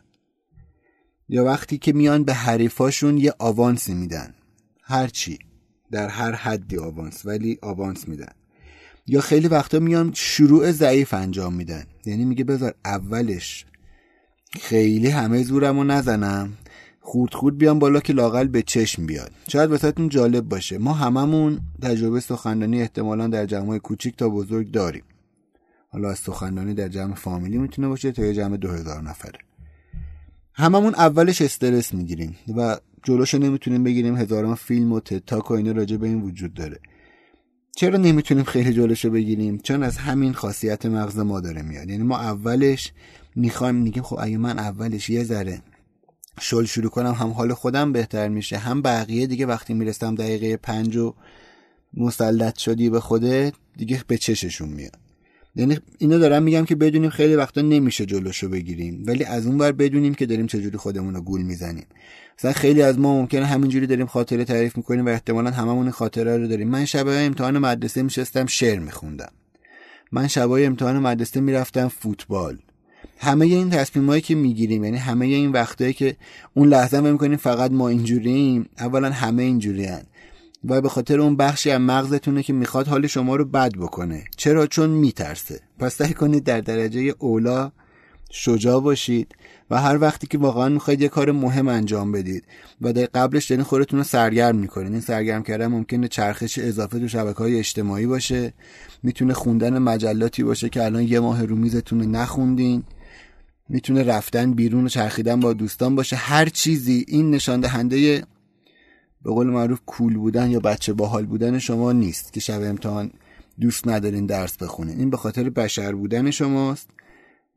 یا 1.32 1.44
وقتی 1.44 1.78
که 1.78 1.92
میان 1.92 2.24
به 2.24 2.34
حریفاشون 2.34 3.18
یه 3.18 3.34
آوانسی 3.38 3.94
میدن. 3.94 4.34
هرچی 4.82 5.38
در 5.90 6.08
هر 6.08 6.32
حدی 6.32 6.78
آوانس 6.78 7.26
ولی 7.26 7.58
آوانس 7.62 8.08
میدن. 8.08 8.32
یا 9.06 9.20
خیلی 9.20 9.48
وقتا 9.48 9.78
میان 9.78 10.12
شروع 10.14 10.70
ضعیف 10.70 11.14
انجام 11.14 11.54
میدن. 11.54 11.84
یعنی 12.06 12.24
میگه 12.24 12.44
بذار 12.44 12.74
اولش 12.84 13.66
خیلی 14.60 15.08
همه 15.08 15.42
زورمو 15.42 15.84
نزنم. 15.84 16.52
خورد 17.00 17.34
خورد 17.34 17.58
بیام 17.58 17.78
بالا 17.78 18.00
که 18.00 18.12
لاقل 18.12 18.48
به 18.48 18.62
چشم 18.62 19.06
بیاد. 19.06 19.30
شاید 19.48 19.70
واسهتون 19.70 20.08
جالب 20.08 20.48
باشه. 20.48 20.78
ما 20.78 20.92
هممون 20.92 21.60
تجربه 21.82 22.20
سخنرانی 22.20 22.80
احتمالا 22.80 23.26
در 23.26 23.46
جمع 23.46 23.78
کوچیک 23.78 24.16
تا 24.16 24.28
بزرگ 24.28 24.70
داریم. 24.70 25.04
حالا 25.88 26.10
از 26.10 26.18
سخنرانی 26.18 26.74
در 26.74 26.88
جمع 26.88 27.14
فامیلی 27.14 27.58
می‌تونه 27.58 27.88
باشه 27.88 28.12
تا 28.12 28.24
یه 28.24 28.34
جمع 28.34 28.56
دو 28.56 28.68
هزار 28.70 29.02
نفره. 29.02 29.38
هممون 30.60 30.94
اولش 30.94 31.42
استرس 31.42 31.94
می‌گیریم 31.94 32.36
و 32.56 32.78
جلوشو 33.02 33.38
نمی‌تونیم 33.38 33.84
بگیریم. 33.84 34.16
هزاران 34.16 34.54
فیلم 34.54 34.92
و 34.92 35.00
تتاک 35.00 35.50
و 35.50 35.54
اینا 35.54 35.72
راجع 35.72 35.96
به 35.96 36.06
این 36.06 36.22
وجود 36.22 36.54
داره. 36.54 36.80
چرا 37.76 37.98
نمی‌تونیم 37.98 38.44
خیلی 38.44 38.72
جلوشو 38.72 39.10
بگیریم؟ 39.10 39.58
چون 39.58 39.82
از 39.82 39.96
همین 39.96 40.32
خاصیت 40.32 40.86
مغز 40.86 41.18
ما 41.18 41.40
داره 41.40 41.62
میاد. 41.62 41.90
یعنی 41.90 42.02
ما 42.02 42.18
اولش 42.18 42.92
می‌خوایم 43.36 43.74
میگیم 43.74 44.02
خب 44.02 44.18
اگه 44.20 44.38
من 44.38 44.58
اولش 44.58 45.10
یه 45.10 45.24
ذره 45.24 45.62
شل 46.40 46.64
شروع 46.64 46.90
کنم 46.90 47.12
هم 47.12 47.28
حال 47.28 47.54
خودم 47.54 47.92
بهتر 47.92 48.28
میشه 48.28 48.58
هم 48.58 48.82
بقیه 48.82 49.26
دیگه 49.26 49.46
وقتی 49.46 49.74
می‌رسم 49.74 50.14
دقیقه 50.14 50.56
پنج 50.56 50.96
و 50.96 51.14
مسلط 51.94 52.58
شدی 52.58 52.90
به 52.90 53.00
خودت 53.00 53.54
دیگه 53.76 54.04
به 54.06 54.18
چششون 54.18 54.68
میاد. 54.68 55.09
یعنی 55.56 55.78
اینو 55.98 56.18
دارم 56.18 56.42
میگم 56.42 56.64
که 56.64 56.74
بدونیم 56.74 57.10
خیلی 57.10 57.34
وقتا 57.34 57.60
نمیشه 57.60 58.06
جلوشو 58.06 58.48
بگیریم 58.48 59.02
ولی 59.06 59.24
از 59.24 59.46
اون 59.46 59.58
بر 59.58 59.72
بدونیم 59.72 60.14
که 60.14 60.26
داریم 60.26 60.46
چجوری 60.46 60.76
خودمون 60.76 61.14
رو 61.14 61.20
گول 61.20 61.42
می‌زنیم. 61.42 61.86
مثلا 62.38 62.52
خیلی 62.52 62.82
از 62.82 62.98
ما 62.98 63.20
ممکنه 63.20 63.46
همینجوری 63.46 63.86
داریم 63.86 64.06
خاطره 64.06 64.44
تعریف 64.44 64.76
می‌کنیم 64.76 65.06
و 65.06 65.08
احتمالا 65.08 65.50
هممون 65.50 65.90
خاطره 65.90 66.36
رو 66.36 66.48
داریم. 66.48 66.68
من 66.68 66.84
شبای 66.84 67.26
امتحان 67.26 67.58
مدرسه 67.58 68.02
میشستم 68.02 68.46
شعر 68.46 68.78
میخوندم. 68.78 69.32
من 70.12 70.28
شبای 70.28 70.66
امتحان 70.66 70.98
مدرسه 70.98 71.40
می‌رفتم 71.40 71.88
فوتبال. 71.88 72.58
همه 73.18 73.46
این 73.46 73.70
تصمیمایی 73.70 74.22
که 74.22 74.34
می‌گیریم 74.34 74.84
یعنی 74.84 74.96
همه 74.96 75.26
این 75.26 75.52
وقتایی 75.52 75.92
که 75.92 76.16
اون 76.54 76.68
لحظه 76.68 77.00
ما 77.00 77.10
می‌کنیم 77.10 77.36
فقط 77.36 77.70
ما 77.70 77.88
اینجوریم 77.88 78.68
اولا 78.78 79.10
همه 79.10 79.42
اینجوری 79.42 79.86
و 80.64 80.80
به 80.80 80.88
خاطر 80.88 81.20
اون 81.20 81.36
بخشی 81.36 81.70
از 81.70 81.80
مغزتونه 81.80 82.42
که 82.42 82.52
می‌خواد 82.52 82.88
حال 82.88 83.06
شما 83.06 83.36
رو 83.36 83.44
بد 83.44 83.72
بکنه. 83.76 84.24
چرا؟ 84.36 84.66
چون 84.66 84.90
میترسه. 84.90 85.60
پس 85.78 85.94
سعی 85.94 86.14
کنید 86.14 86.44
در 86.44 86.60
درجه 86.60 87.14
اولا 87.18 87.72
شجاع 88.32 88.80
باشید 88.80 89.34
و 89.70 89.80
هر 89.80 89.98
وقتی 89.98 90.26
که 90.26 90.38
واقعا 90.38 90.68
می‌خواید 90.68 91.00
یه 91.00 91.08
کار 91.08 91.32
مهم 91.32 91.68
انجام 91.68 92.12
بدید 92.12 92.44
و 92.80 92.92
در 92.92 93.06
قبلش 93.06 93.46
دارین 93.46 93.64
خودتون 93.64 93.98
رو 93.98 94.04
سرگرم 94.04 94.56
می‌کنین 94.56 94.92
این 94.92 95.00
سرگرم 95.00 95.42
کردن 95.42 95.66
ممکنه 95.66 96.08
چرخش 96.08 96.58
اضافه 96.58 96.98
تو 96.98 97.08
شبکه 97.08 97.38
های 97.38 97.58
اجتماعی 97.58 98.06
باشه. 98.06 98.52
می‌تونه 99.02 99.34
خوندن 99.34 99.78
مجلاتی 99.78 100.42
باشه 100.42 100.68
که 100.68 100.84
الان 100.84 101.02
یه 101.02 101.20
ماه 101.20 101.44
رو 101.44 101.56
میزتون 101.56 102.00
نخوندین. 102.00 102.82
می‌تونه 103.68 104.02
رفتن 104.02 104.52
بیرون 104.52 104.84
و 104.84 104.88
چرخیدن 104.88 105.40
با 105.40 105.52
دوستان 105.52 105.94
باشه. 105.94 106.16
هر 106.16 106.48
چیزی. 106.48 107.04
این 107.08 107.30
نشان 107.30 107.60
دهنده 107.60 108.22
به 109.22 109.30
قول 109.30 109.46
معروف 109.46 109.80
کول 109.86 110.16
بودن 110.16 110.50
یا 110.50 110.60
بچه 110.60 110.92
باحال 110.92 111.26
بودن 111.26 111.58
شما 111.58 111.92
نیست 111.92 112.32
که 112.32 112.40
شب 112.40 112.62
امتحان 112.62 113.10
دوست 113.60 113.88
ندارین 113.88 114.26
درس 114.26 114.56
بخونین. 114.56 114.98
این 114.98 115.10
به 115.10 115.16
خاطر 115.16 115.50
بشر 115.50 115.92
بودن 115.92 116.30
شماست 116.30 116.90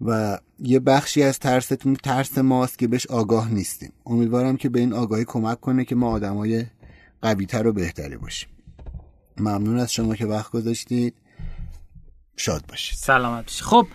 و 0.01 0.39
یه 0.59 0.79
بخشی 0.79 1.23
از 1.23 1.39
ترستون 1.39 1.95
ترس 1.95 2.37
ماست 2.37 2.79
که 2.79 2.87
بهش 2.87 3.07
آگاه 3.07 3.53
نیستیم 3.53 3.93
امیدوارم 4.05 4.57
که 4.57 4.69
به 4.69 4.79
این 4.79 4.93
آگاهی 4.93 5.25
کمک 5.25 5.59
کنه 5.59 5.85
که 5.85 5.95
ما 5.95 6.11
آدمای 6.11 6.65
قویتر 7.21 7.67
و 7.67 7.73
بهتری 7.73 8.17
باشیم. 8.17 8.49
ممنون 9.37 9.79
از 9.79 9.93
شما 9.93 10.15
که 10.15 10.25
وقت 10.25 10.51
گذاشتید. 10.51 11.13
شاد 12.37 12.63
باشید. 12.69 12.97
سلامت 12.97 13.43
باشید. 13.43 13.63
خب 13.63 13.87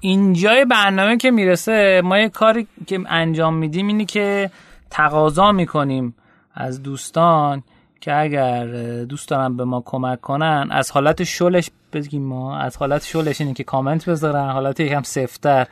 اینجای 0.00 0.64
برنامه 0.64 1.16
که 1.16 1.30
می‌رسه 1.30 2.00
ما 2.04 2.18
یه 2.18 2.28
کاری 2.28 2.66
که 2.86 3.00
انجام 3.08 3.56
میدیم 3.56 3.86
اینی 3.86 4.04
که 4.04 4.50
تقاضا 4.90 5.52
می‌کنیم. 5.52 6.14
از 6.54 6.82
دوستان 6.82 7.62
که 8.00 8.16
اگر 8.16 8.66
دوست 9.04 9.28
دارن 9.28 9.56
به 9.56 9.64
ما 9.64 9.82
کمک 9.86 10.20
کنن 10.20 10.68
از 10.70 10.90
حالت 10.90 11.24
شلش 11.24 11.70
بگیم 11.92 12.22
ما 12.22 12.58
از 12.58 12.76
حالت 12.76 13.04
شلش 13.04 13.40
اینه 13.40 13.54
که 13.54 13.64
کامنت 13.64 14.08
بذارن 14.08 14.50
حالت 14.50 14.80
یکم 14.80 15.02
سفتر 15.02 15.66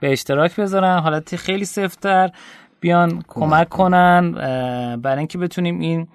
به 0.00 0.12
اشتراک 0.12 0.56
بذارن 0.56 0.98
حالت 0.98 1.36
خیلی 1.36 1.64
سفتر 1.64 2.30
بیان 2.80 3.22
کمک 3.28 3.68
کنن. 3.68 4.32
برای 4.96 5.18
اینکه 5.18 5.38
بتونیم 5.38 5.80
این 5.80 6.08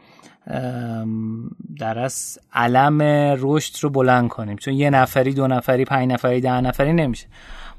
در 1.80 2.00
از 2.00 2.39
علم 2.54 3.02
رشد 3.39 3.74
رو 3.82 3.89
بلند 3.89 4.30
کنیم. 4.30 4.58
چون 4.58 4.74
یه 4.74 4.89
نفری 4.89 5.34
دو 5.34 5.47
نفری 5.47 5.86
پنج 5.86 6.12
نفری 6.12 6.41
ده 6.41 6.62
نفری 6.62 6.93
نمیشه. 6.93 7.28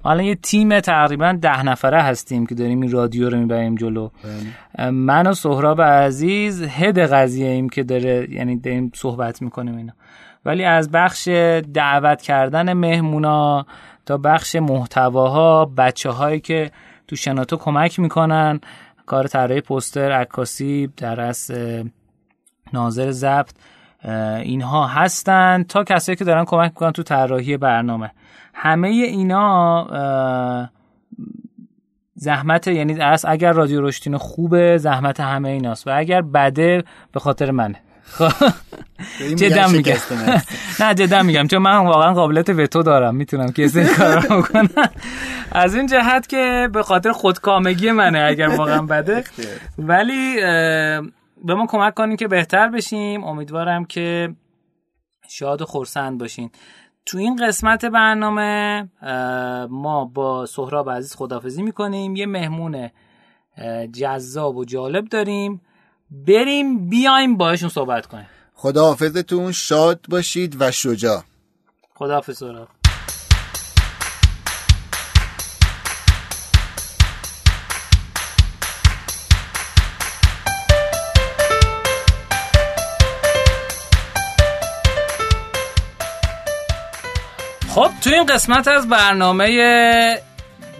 حالا 0.04 0.22
یه 0.22 0.34
تیم 0.34 0.80
تقریبا 0.80 1.38
ده 1.42 1.62
نفره 1.62 2.02
هستیم 2.02 2.46
که 2.46 2.54
داریم 2.54 2.80
این 2.80 2.90
رادیو 2.90 3.30
رو 3.30 3.38
می‌بریم 3.38 3.74
جلو. 3.74 4.08
بله. 4.78 4.90
من 4.90 5.26
و 5.26 5.34
سهراب 5.34 5.82
عزیز 5.82 6.62
هد 6.62 6.98
قضیه 6.98 7.48
ایم 7.48 7.68
که 7.68 7.82
داره 7.82 8.26
یعنی 8.30 8.56
داریم 8.56 8.90
صحبت 8.94 9.42
می‌کنیم 9.42 9.76
اینا. 9.76 9.92
ولی 10.44 10.64
از 10.64 10.90
بخش 10.90 11.28
دعوت 11.74 12.22
کردن 12.22 12.72
مهمونا 12.72 13.66
تا 14.06 14.16
بخش 14.16 14.56
محتواها 14.56 15.64
بچه 15.64 16.10
هایی 16.10 16.40
که 16.40 16.70
تو 17.08 17.16
شناتو 17.16 17.56
کمک 17.56 17.98
می‌کنن 18.00 18.60
کار 19.06 19.26
طراحی 19.26 19.60
پوستر 19.60 20.12
عکاسی 20.12 20.88
در 20.96 21.20
از 21.20 21.50
ناظر 22.72 23.10
ضبط 23.10 23.50
اینها 24.42 24.86
هستن 24.86 25.62
تا 25.62 25.84
کسایی 25.84 26.16
که 26.16 26.24
دارن 26.24 26.44
کمک 26.44 26.70
می‌کنن 26.70 26.92
تو 26.92 27.02
طراحی 27.02 27.56
برنامه. 27.56 28.10
همه 28.54 28.88
اینا 28.88 30.70
زحمت 32.14 32.66
یعنی 32.66 33.00
از 33.00 33.24
اگر 33.28 33.52
رادیو 33.52 33.80
رشتینو 33.80 34.18
خوبه 34.18 34.78
زحمت 34.78 35.20
همه 35.20 35.48
ایناست. 35.48 35.86
و 35.86 35.90
اگر 35.94 36.22
بده 36.22 36.84
به 37.12 37.20
خاطر 37.20 37.50
منه. 37.50 37.80
جدا 39.36 39.68
میگم. 39.68 39.94
نه 40.80 40.94
جدا 40.94 41.22
میگم. 41.22 41.46
چون 41.46 41.58
من 41.58 41.76
واقعا 41.76 42.14
قابلیت 42.14 42.48
وتو 42.48 42.82
دارم. 42.82 43.14
می‌تونم 43.14 43.52
که 43.52 43.70
این 43.74 43.86
کار 43.98 44.20
رو 44.20 44.42
کنم 44.42 44.68
از 45.52 45.74
این 45.74 45.86
جهت 45.86 46.26
که 46.26 46.68
به 46.72 46.82
خاطر 46.82 47.12
خودکامگی 47.12 47.90
منه 47.90 48.18
اگر 48.18 48.48
واقعا 48.48 48.82
بده. 48.82 49.24
ولی 49.78 50.36
به 51.44 51.54
ما 51.54 51.66
کمک 51.66 51.94
کنین 51.94 52.16
که 52.16 52.28
بهتر 52.28 52.68
بشیم. 52.68 53.24
امیدوارم 53.24 53.84
که 53.84 54.34
شاد 55.28 55.62
و 55.62 55.64
خورسند 55.64 56.18
باشین. 56.18 56.50
تو 57.06 57.18
این 57.18 57.46
قسمت 57.46 57.84
برنامه 57.84 58.88
ما 59.70 60.04
با 60.14 60.46
سهراب 60.46 60.90
عزیز 60.90 61.14
خدافزی 61.16 61.62
می‌کنیم. 61.62 62.16
یه 62.16 62.26
مهمون 62.26 62.90
جذاب 63.92 64.56
و 64.56 64.64
جالب 64.64 65.08
داریم. 65.08 65.60
بریم 66.10 66.88
بیایم 66.88 67.36
باشون 67.36 67.68
صحبت 67.68 68.06
کنیم. 68.06 68.26
خداحافظتون 68.54 69.52
شاد 69.52 70.00
باشید 70.08 70.56
و 70.60 70.70
شجاع. 70.70 71.22
خداحافظ 71.94 72.38
سهراب. 72.38 72.68
خب 87.74 87.90
تو 88.00 88.10
این 88.10 88.26
قسمت 88.26 88.68
از 88.68 88.88
برنامه 88.88 90.16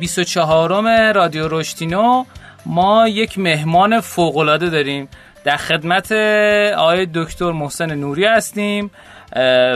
24 0.01 1.13
رادیو 1.13 1.49
رشتینو 1.49 2.25
ما 2.67 3.09
یک 3.09 3.39
مهمان 3.39 4.01
فوقالعاده 4.01 4.71
داریم. 4.71 5.09
در 5.45 5.57
خدمت 5.57 6.13
آقای 6.77 7.07
دکتر 7.15 7.53
محسن 7.53 7.95
نوری 7.95 8.25
هستیم. 8.25 8.91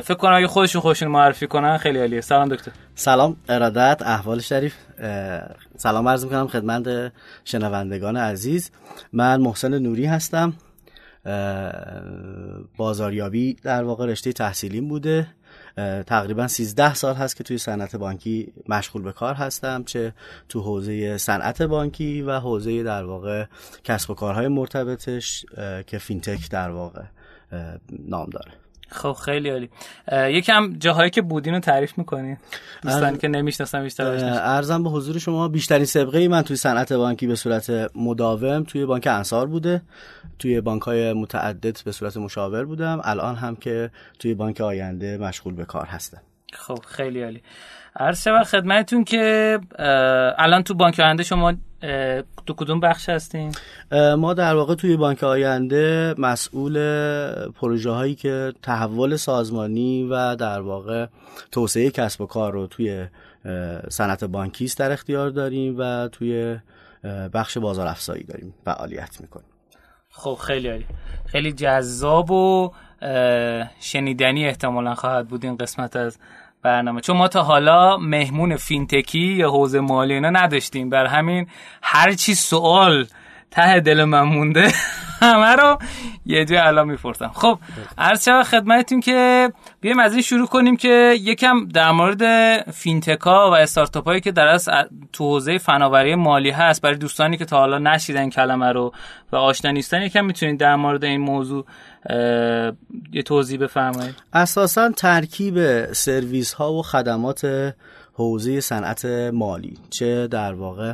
فکر 0.05 0.14
کنم 0.14 0.35
اگه 0.35 0.47
خودشون 0.47 0.83
خوشون 0.83 1.09
معرفی 1.09 1.47
کنن 1.47 1.77
خیلی 1.77 1.99
عالیه. 1.99 2.21
سلام 2.21 2.49
دکتر. 2.49 2.73
سلام 2.95 3.37
ارادت 3.49 4.03
احوال 4.03 4.41
شریف. 4.41 4.75
سلام 5.77 6.09
عرض 6.09 6.25
می‌کنم 6.25 6.49
خدمت 6.49 7.12
شنوندگان 7.45 8.16
عزیز. 8.16 8.71
من 9.12 9.41
محسن 9.41 9.79
نوری 9.79 10.07
هستم. 10.07 10.53
بازاریابی 12.77 13.57
در 13.62 13.85
واقع 13.85 14.07
رشته 14.07 14.33
تحصیلیم 14.33 14.89
بوده. 14.89 15.27
تقریبا 16.07 16.49
13 16.49 16.95
سال 16.95 17.14
هست 17.14 17.37
که 17.37 17.45
توی 17.45 17.59
صنعت 17.59 17.97
بانکی 17.97 18.53
مشغول 18.68 19.03
به 19.03 19.12
کار 19.12 19.35
هستم 19.35 19.85
چه 19.85 20.14
تو 20.49 20.61
حوزه 20.61 21.18
صنعت 21.18 21.62
بانکی 21.62 22.22
و 22.22 22.41
حوزه 22.41 22.83
در 22.83 23.05
واقع 23.05 23.45
کسب 23.85 24.11
و 24.11 24.14
کارهای 24.14 24.49
مرتبطش 24.49 25.47
که 25.87 25.99
فینتک 25.99 26.51
در 26.51 26.70
واقع 26.70 27.03
نام 27.91 28.31
داره. 28.31 28.68
خب 28.91 29.12
خیلی 29.12 29.51
عالی. 29.51 29.70
یکم 30.12 30.72
جاهایی 30.78 31.11
که 31.11 31.22
بودین 31.22 31.55
رو 31.55 31.61
تعریف 31.61 31.99
می‌کنین 31.99 32.36
دوستان 32.82 33.18
که 33.18 33.28
نمی‌شناسن 33.28 33.82
بیشتر 33.82 34.05
ارزم 34.05 34.82
به 34.82 34.91
حضور 34.91 35.18
شما 35.18 35.49
بیشترین 35.49 35.84
سابقه 35.84 36.18
ای 36.18 36.28
من 36.28 36.43
توی 36.43 36.57
صنعت 36.57 36.93
بانکی 36.93 37.26
به 37.26 37.34
صورت 37.34 37.91
مداوم 37.95 38.64
توی 38.64 38.86
بانک 38.86 39.07
انصار 39.07 39.47
بوده. 39.47 39.82
توی 40.39 40.61
بانک 40.61 40.82
های 40.82 41.12
متعدد 41.12 41.78
به 41.84 41.93
صورت 41.93 42.16
مشاور 42.16 42.64
بودم. 42.64 43.01
الان 43.05 43.36
هم 43.36 43.57
که 43.57 43.91
توی 44.18 44.34
بانک 44.34 44.61
آینده 44.61 45.16
مشغول 45.16 45.55
به 45.55 45.64
کار 45.64 45.86
هستم. 45.86 46.20
خب 46.53 46.78
خیلی 46.89 47.22
عالی. 47.22 47.43
عرض 47.97 48.22
شود 48.22 48.43
خدمتتون 48.43 49.05
که 49.05 49.59
الان 50.39 50.62
تو 50.62 50.74
بانک 50.74 51.01
آینده 51.01 51.22
شما 51.22 51.55
تو 52.47 52.55
کدوم 52.57 52.81
بخش 52.81 53.09
هستین؟ 53.09 53.55
ما 54.18 54.35
در 54.35 54.55
واقع 54.55 54.74
توی 54.74 54.97
بانک 54.97 55.24
آینده 55.24 56.14
مسئول 56.18 56.79
پروژه 57.51 57.91
هایی 57.91 58.14
که 58.14 58.53
تحول 58.62 59.16
سازمانی 59.16 60.09
و 60.11 60.37
در 60.37 60.61
واقع 60.61 61.07
توسعه 61.53 61.91
کسب 61.91 62.20
و 62.20 62.26
کار 62.26 62.53
رو 62.53 62.66
توی 62.66 63.07
صنعت 63.89 64.24
بانکی 64.24 64.64
است 64.64 64.79
در 64.79 64.93
اختیار 64.93 65.31
داریم 65.31 65.74
و 65.79 66.09
توی 66.09 66.59
بخش 67.35 67.59
بازار 67.59 67.87
افزایی 67.87 68.24
داریم 68.24 68.55
فعالیت 68.64 69.20
می‌کنیم 69.20 69.49
خب 70.11 70.35
خیلی 70.35 70.68
عالی 70.68 70.87
خیلی 71.26 71.53
جذاب 71.53 72.31
و 72.31 72.72
شنیدنی 73.81 74.47
احتمالا 74.47 74.95
خواهد 74.95 75.29
بود 75.29 75.45
این 75.45 75.57
قسمت 75.57 75.97
از 75.97 76.18
برنامه. 76.63 77.01
چون 77.01 77.17
ما 77.17 77.29
تا 77.29 77.43
حالا 77.43 77.97
مهمون 77.97 78.57
فینتکی 78.57 79.19
یا 79.19 79.51
حوزه 79.51 79.81
مالی 79.81 80.15
اینا 80.15 80.31
نداشتیم. 80.31 80.91
بر 80.91 81.07
همین 81.07 81.47
هر 81.83 82.13
چی 82.13 82.35
سوال 82.35 83.07
ته 83.51 83.81
دل 83.81 84.05
من 84.05 84.23
مونده. 84.23 84.73
همه 85.21 85.57
رو 85.57 85.79
یه 86.27 86.45
جای 86.45 86.59
الان 86.59 86.89
می‌پرسم. 86.89 87.31
خب 87.35 87.59
عرض 87.99 88.25
شد 88.25 88.43
خدمتتون 88.43 89.01
که 89.01 89.51
بیایم 89.81 89.99
از 89.99 90.13
این 90.13 90.23
شروع 90.23 90.47
کنیم 90.47 90.77
که 90.77 91.15
یکم 91.21 91.69
در 91.69 91.91
مورد 91.91 92.23
فینتکا 92.71 93.51
و 93.51 93.55
استارتاپ 93.55 94.05
هایی 94.05 94.21
که 94.21 94.33
در 94.33 94.59
تو 95.13 95.25
حوزه 95.25 95.59
فناوری 95.59 96.15
مالی 96.15 96.51
هست 96.51 96.83
برای 96.83 96.97
دوستانی 96.97 97.37
که 97.37 97.45
تا 97.45 97.59
حالا 97.59 97.79
نشیدن 97.79 98.31
کلمه 98.31 98.73
رو 98.73 98.93
و 99.33 99.37
آشنا 99.37 99.71
نیستن 99.71 100.03
یکم 100.03 100.25
می‌تونید 100.25 100.61
در 100.61 100.77
مورد 100.77 101.05
این 101.05 101.21
موضوع 101.21 101.65
یه 103.13 103.23
توضیح 103.25 103.61
بفرمایید. 103.61 104.15
اساسا 104.33 104.91
ترکیب 104.91 105.85
سرویس 105.93 106.53
ها 106.53 106.73
و 106.73 106.83
خدمات 106.83 107.75
حوزه 108.15 108.61
صنعت 108.61 109.05
مالی 109.33 109.79
چه 109.91 110.27
در 110.27 110.55
واقع 110.55 110.93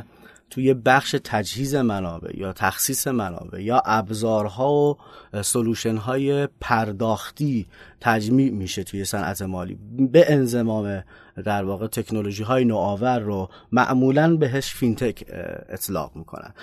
توی 0.49 0.73
بخش 0.73 1.15
تجهیز 1.23 1.75
منابع 1.75 2.37
یا 2.37 2.53
تخصیص 2.53 3.07
منابع 3.07 3.61
یا 3.61 3.81
ابزارها 3.85 4.97
و 5.33 5.43
سلوشن 5.43 5.97
های 5.97 6.47
پرداختی 6.61 7.67
تجمیع 8.01 8.51
میشه 8.51 8.83
توی 8.83 9.05
صنعت 9.05 9.41
مالی. 9.41 9.77
به 10.11 10.25
انضمام 10.33 11.03
در 11.45 11.63
واقع 11.63 11.87
تکنولوژی 11.87 12.43
های 12.43 12.65
نوآور 12.65 13.19
رو 13.19 13.49
معمولا 13.71 14.35
بهش 14.35 14.73
فینتک 14.73 15.23
اطلاق 15.69 16.15
می‌کنن. 16.15 16.53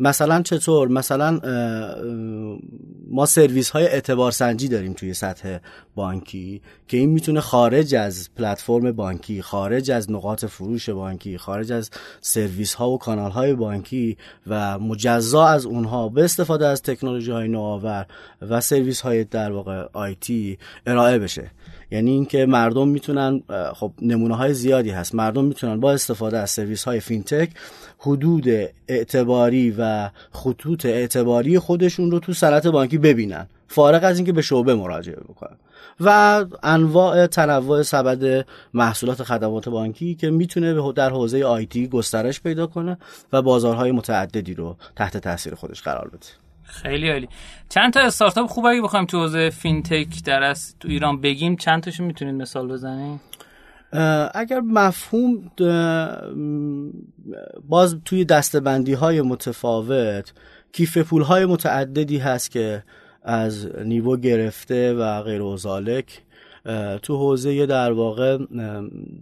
مثلا 0.00 0.42
چطور؟ 0.42 0.88
مثلا 0.88 1.40
ما 3.10 3.26
سرویس 3.26 3.70
های 3.70 3.84
اعتبار 3.84 4.32
سنجی 4.32 4.68
داریم 4.68 4.92
توی 4.92 5.14
سطح 5.14 5.58
بانکی 5.94 6.62
که 6.88 6.96
این 6.96 7.10
می‌تونه 7.10 7.40
خارج 7.40 7.94
از 7.94 8.28
پلتفرم 8.36 8.92
بانکی 8.92 9.42
خارج 9.42 9.90
از 9.90 10.10
نقاط 10.10 10.44
فروش 10.44 10.90
بانکی 10.90 11.38
خارج 11.38 11.72
از 11.72 11.90
سرویس 12.20 12.74
ها 12.74 12.90
و 12.90 12.98
کانال 12.98 13.30
های 13.30 13.54
بانکی 13.54 14.16
و 14.46 14.78
مجزا 14.78 15.46
از 15.46 15.66
اونها 15.66 16.08
به 16.08 16.24
استفاده 16.24 16.66
از 16.66 16.82
تکنولوژی 16.82 17.30
های 17.30 17.48
نوآور 17.48 18.06
و 18.42 18.60
سرویس 18.60 19.00
های 19.00 19.24
در 19.24 19.52
واقع 19.52 19.86
IT 19.92 20.58
ارائه 20.86 21.18
بشه. 21.18 21.50
یعنی 21.90 22.10
اینکه 22.10 22.46
مردم 22.46 22.88
می‌تونن 22.88 23.42
خب 23.74 23.92
نمونه 24.02 24.36
های 24.36 24.54
زیادی 24.54 24.90
هست. 24.90 25.14
مردم 25.14 25.44
می‌تونن 25.44 25.80
با 25.80 25.92
استفاده 25.92 26.38
از 26.38 26.50
سرویس 26.50 26.84
های 26.84 27.00
فینتک 27.00 27.50
حدود 27.98 28.44
اعتباری 28.88 29.74
و 29.78 30.10
خطوط 30.32 30.86
اعتباری 30.86 31.58
خودشون 31.58 32.10
رو 32.10 32.18
تو 32.18 32.32
صنعت 32.32 32.66
بانکی 32.66 32.98
ببینن. 32.98 33.46
فارغ 33.68 34.04
از 34.04 34.18
اینکه 34.18 34.32
به 34.32 34.42
شعبه 34.42 34.74
مراجعه 34.74 35.20
بکنن. 35.20 35.56
و 36.00 36.44
انواع 36.62 37.26
تنوع 37.26 37.82
سبد 37.82 38.46
محصولات 38.74 39.22
خدمات 39.22 39.68
بانکی 39.68 40.14
که 40.14 40.30
می‌تونه 40.30 40.92
در 40.92 41.10
حوزه 41.10 41.44
IT 41.44 41.88
گسترش 41.88 42.40
پیدا 42.40 42.66
کنه 42.66 42.98
و 43.32 43.42
بازارهای 43.42 43.92
متعددی 43.92 44.54
رو 44.54 44.76
تحت 44.96 45.16
تاثیر 45.16 45.54
خودش 45.54 45.82
قرار 45.82 46.08
بده. 46.08 46.26
خیلی 46.62 47.10
عالی. 47.10 47.28
چند 47.68 47.92
تا 47.92 48.00
استارتاپ 48.00 48.46
خوب 48.46 48.66
اگه 48.66 48.82
بخوایم 48.82 49.06
تو 49.06 49.18
حوزه 49.18 49.50
فینتک 49.50 50.24
در 50.24 50.54
تو 50.80 50.88
ایران 50.88 51.20
بگیم 51.20 51.56
چند 51.56 51.82
تاشو 51.82 52.04
می‌تونید 52.04 52.34
مثال 52.34 52.68
بزنید؟ 52.68 53.20
اگر 54.34 54.60
مفهوم 54.60 55.50
باز 57.68 57.96
توی 58.04 58.24
دستبندی 58.24 58.92
های 58.92 59.22
متفاوت 59.22 60.32
کیف 60.72 60.98
پول 60.98 61.22
های 61.22 61.46
متعددی 61.46 62.18
هست 62.18 62.50
که 62.50 62.82
از 63.22 63.68
نیو 63.84 64.16
گرفته 64.16 64.94
و 64.94 65.22
غیر 65.22 65.42
وزالک 65.42 66.22
تو 67.02 67.16
حوزه 67.16 67.66
در 67.66 67.92
واقع 67.92 68.38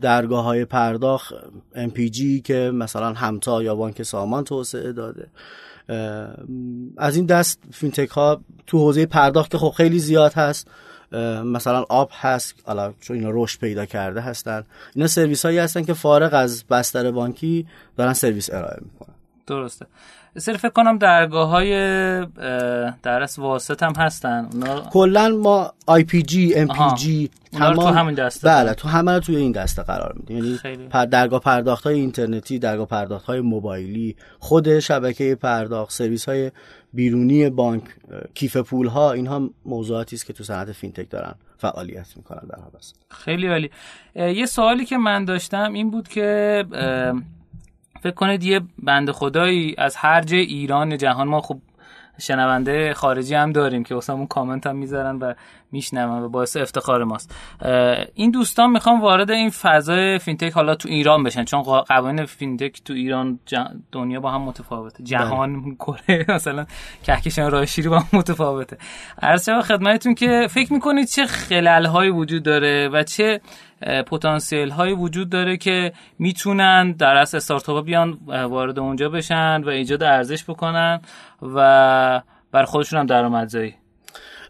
درگاه 0.01 0.45
های 0.45 0.65
پرداخت 0.65 1.35
MPG 1.75 2.43
که 2.45 2.71
مثلا 2.75 3.13
همتا 3.13 3.63
یا 3.63 3.75
بانک 3.75 4.03
سامان 4.03 4.45
توسعه 4.45 4.93
داده. 4.93 5.27
از 6.97 7.17
این 7.17 7.27
دست 7.27 7.63
فینتک 7.73 8.09
ها 8.09 8.41
تو 8.67 8.79
حوزه 8.79 9.07
پرداخت 9.07 9.51
که 9.51 9.59
خب 9.59 9.71
خیلی 9.77 9.99
زیاد 9.99 10.33
هست. 10.33 10.69
مثلا 11.45 11.85
آپ 11.89 12.11
هست 12.13 12.55
حالا 12.67 12.93
چون 13.01 13.17
اینا 13.17 13.31
رشد 13.33 13.61
پیدا 13.61 13.87
کرده 13.87 14.21
هستن. 14.21 14.65
اینا 14.95 15.07
سرویس 15.07 15.45
هایی 15.45 15.59
هستن 15.59 15.83
که 15.83 15.95
فارغ 15.95 16.35
از 16.35 16.65
بستر 16.65 17.11
بانکی 17.11 17.67
دارن 17.97 18.13
سرویس 18.13 18.51
ارائه 18.53 18.79
می‌کنن. 18.81 19.15
درسته. 19.47 19.87
صرف 20.39 20.57
فکر 20.57 20.69
کنم 20.69 20.99
درگاه 20.99 21.49
های 21.49 21.71
درس 23.03 23.39
واسط 23.39 23.83
هم 23.83 23.93
هستن. 23.97 24.49
اونا... 24.53 24.81
کلا 24.81 25.29
ما 25.29 25.73
آی 25.87 26.05
پی 26.05 26.23
جی 26.23 26.55
ام 26.55 26.69
پی 26.69 26.95
جی 26.97 27.31
تمام... 27.53 27.75
تو 27.75 27.87
همین 27.87 28.15
دسته 28.15 28.49
بله 28.49 28.75
تو 28.75 28.89
همه 28.89 29.21
توی 29.21 29.37
این 29.37 29.53
دسته 29.53 29.83
قرار 29.83 30.15
میدیم. 30.17 30.37
یعنی 30.37 30.89
پر 30.89 31.05
درگاه 31.05 31.41
پرداخت 31.41 31.85
های 31.85 31.95
اینترنتی 31.95 32.59
درگاه 32.59 32.87
پرداخت 32.87 33.27
های 33.27 33.41
موبایلی 33.41 34.17
خود 34.39 34.79
شبکه 34.79 35.35
پرداخت 35.35 35.93
سرویس 35.93 36.29
های 36.29 36.51
بیرونی 36.93 37.51
بانک 37.51 37.83
کیف 38.35 38.57
پول 38.57 38.87
ها 38.87 39.13
اینها 39.13 39.51
موضوعاتی 39.67 40.17
است 40.17 40.27
که 40.27 40.33
تو 40.33 40.45
صنعت 40.45 40.73
فینتک 40.73 41.11
دارن 41.11 41.35
فعالیت 41.59 42.17
می‌کنن 42.17 42.49
در 42.49 42.59
حال 42.61 42.71
خیلی 43.11 43.49
عالی. 43.49 43.71
یه 44.17 44.47
سوالی 44.47 44.85
که 44.85 44.97
من 44.99 45.25
داشتم 45.25 45.73
این 45.73 45.91
بود 45.91 46.09
که 46.09 46.65
فکر 48.05 48.15
کنید 48.15 48.45
یه 48.45 48.61
بند 48.83 49.11
خدایی 49.11 49.75
از 49.79 49.97
هر 49.97 50.21
جای 50.21 50.41
ایران 50.41 50.99
جهان 50.99 51.29
ما 51.29 51.41
خب 51.41 51.59
شنونده 52.19 52.95
خارجی 52.95 53.35
هم 53.35 53.53
داریم 53.53 53.85
که 53.85 53.95
اون 54.11 54.27
کامنت 54.27 54.67
هم 54.67 54.77
می‌ذارن 54.77 55.17
و 55.17 55.35
میشنون 55.73 56.23
و 56.23 56.29
باعث 56.29 56.57
افتخار 56.57 57.05
ماست. 57.05 57.35
این 58.15 58.31
دوستان 58.31 58.71
می‌خوان 58.71 59.01
وارد 59.01 59.31
این 59.31 59.51
فضای 59.51 60.19
فینتک 60.19 60.53
حالا 60.53 60.75
تو 60.75 60.89
ایران 60.89 61.23
بشن 61.23 61.45
چون 61.45 61.63
قوانین 61.63 62.25
فینتک 62.25 62.83
تو 62.85 62.93
ایران 62.93 63.39
دنیا 63.93 64.21
با 64.21 64.31
هم 64.31 64.43
متفاوته. 64.43 65.05
جهان 65.05 65.63
بله. 65.63 65.75
کره 65.75 66.25
مثلا 66.29 66.67
کهکشان 67.07 67.51
راه 67.51 67.67
شیری 67.67 67.89
با 67.89 67.99
هم 67.99 68.19
متفاوته. 68.19 68.77
عرض 69.23 69.49
خدمتتون 69.51 70.15
که 70.15 70.47
فکر 70.51 70.73
می‌کنید 70.73 71.07
چه 71.07 71.27
خلل 71.27 71.87
هایی 71.87 72.11
وجود 72.11 72.43
داره 72.43 72.89
و 72.89 73.03
چه 73.03 73.41
پتانسیل 74.07 74.71
هایی 74.71 74.95
وجود 74.95 75.31
داره 75.31 75.57
که 75.57 75.93
می‌تونن 76.19 76.93
در 76.93 77.17
از 77.17 77.35
استارتاپ 77.35 77.85
بیان 77.85 78.19
وارد 78.27 78.79
اونجا 78.79 79.09
بشن 79.09 79.63
و 79.63 79.69
ایجاد 79.69 80.03
ارزش 80.03 80.45
بکنن 80.45 81.01
و 81.43 82.23
بر 82.53 82.65
خودشون 82.65 82.99
هم 82.99 83.07
درآمدزایی 83.07 83.75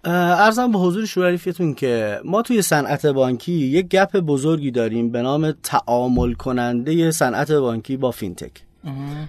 ارزم 0.04 0.72
به 0.72 0.78
حضور 0.78 1.06
شوریفتون 1.06 1.74
که 1.74 2.20
ما 2.24 2.42
توی 2.42 2.62
صنعت 2.62 3.06
بانکی 3.06 3.52
یک 3.52 3.88
گپ 3.88 4.16
بزرگی 4.16 4.70
داریم 4.70 5.10
به 5.10 5.22
نام 5.22 5.52
تعامل 5.52 6.32
کننده 6.32 7.10
صنعت 7.10 7.52
بانکی 7.52 7.96
با 7.96 8.10
فینتک. 8.10 8.52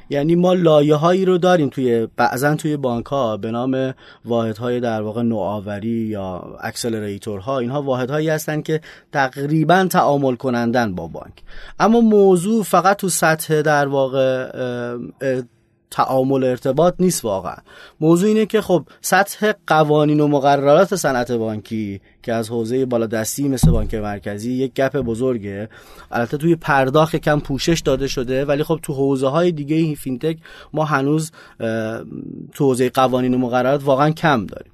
یعنی 0.09 0.35
ما 0.35 0.53
لایه 0.53 0.95
هایی 0.95 1.25
رو 1.25 1.37
داریم 1.37 1.69
توی 1.69 2.07
بعضا 2.17 2.55
توی 2.55 2.77
بانک 2.77 3.05
ها 3.05 3.37
به 3.37 3.51
نام 3.51 3.93
واحد 4.25 4.57
های 4.57 4.79
در 4.79 5.01
واقع 5.01 5.21
نوآوری 5.21 5.89
یا 5.89 6.57
اکسلراتور 6.61 7.39
ها 7.39 7.59
اینها 7.59 7.81
واحد 7.81 8.09
هایی 8.09 8.29
هستن 8.29 8.61
که 8.61 8.81
تقریبا 9.11 9.87
تعامل 9.89 10.35
کنندن 10.35 10.95
با 10.95 11.07
بانک. 11.07 11.33
اما 11.79 12.01
موضوع 12.01 12.63
فقط 12.63 12.97
تو 12.97 13.09
سطح 13.09 13.61
در 13.61 13.87
واقع 13.87 14.51
تعامل 15.95 16.43
ارتباط 16.43 16.95
نیست 16.99 17.25
واقعا. 17.25 17.55
موضوع 17.99 18.29
اینه 18.29 18.45
که 18.45 18.61
خب 18.61 18.85
سطح 19.01 19.51
قوانین 19.67 20.19
و 20.19 20.27
مقررات 20.27 20.95
صنعت 20.95 21.31
بانکی 21.31 22.01
که 22.23 22.33
از 22.33 22.49
حوزه 22.49 22.85
بالادستی 22.85 23.47
مثل 23.47 23.71
بانک 23.71 23.93
مرکزی 23.93 24.53
یک 24.53 24.73
گپ 24.73 24.97
بزرگه 24.97 25.69
البته 26.11 26.37
توی 26.37 26.55
پرداخت 26.55 27.15
کم 27.15 27.39
پوشش 27.39 27.79
داده 27.79 28.07
شده 28.07 28.45
ولی 28.45 28.63
خب 28.63 28.79
تو 28.83 28.93
حوزه 28.93 29.27
های 29.27 29.51
دیگه 29.51 29.95
فینتک 29.95 30.37
ما 30.73 30.85
هنوز 30.85 31.31
تو 32.53 32.65
حوزه 32.65 32.89
قوانین 32.89 33.33
و 33.33 33.37
مقررات 33.37 33.83
واقعا 33.83 34.09
کم 34.09 34.45
داریم. 34.45 34.71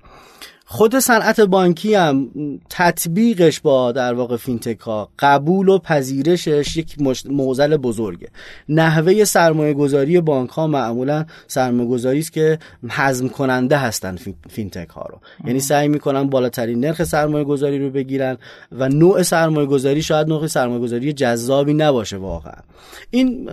خود 0.74 1.00
صنعت 1.00 1.42
بانکی 1.42 1.94
هم 1.94 2.30
تطبیقش 2.70 3.60
با 3.60 3.92
در 3.92 4.14
واقع 4.14 4.38
فینتک 4.38 4.80
ها 4.80 5.10
قبول 5.20 5.70
و 5.70 5.78
پذیرشش 5.78 6.78
یک 6.78 6.96
معضل 7.30 7.78
بزرگه. 7.78 8.28
نحوه 8.70 9.24
سرمایه 9.24 9.74
گذاری 9.74 10.22
بانک 10.22 10.50
ها 10.50 10.68
معمولا 10.68 11.26
سرمایه 11.48 11.90
گذاری 11.90 12.20
است 12.20 12.34
که 12.34 12.60
هضم 12.89 13.28
کننده 13.28 13.78
هستن 13.78 14.18
فینتک 14.50 14.90
ها 14.90 15.06
رو. 15.10 15.20
یعنی 15.46 15.60
سعی 15.60 15.88
می‌کنن 15.88 16.30
بالاترین 16.30 16.80
نرخ 16.80 17.04
سرمایه 17.04 17.44
گذاری 17.44 17.80
رو 17.80 17.90
بگیرن 17.90 18.38
و 18.72 18.90
نوع 18.90 19.24
سرمایه 19.24 19.68
گذاری 19.68 20.02
شاید 20.02 20.28
نوع 20.28 20.48
سرمایه 20.48 20.80
گذاری 20.80 21.14
جذابی 21.14 21.74
نباشه 21.74 22.18
واقعا. 22.18 22.62
این 23.10 23.52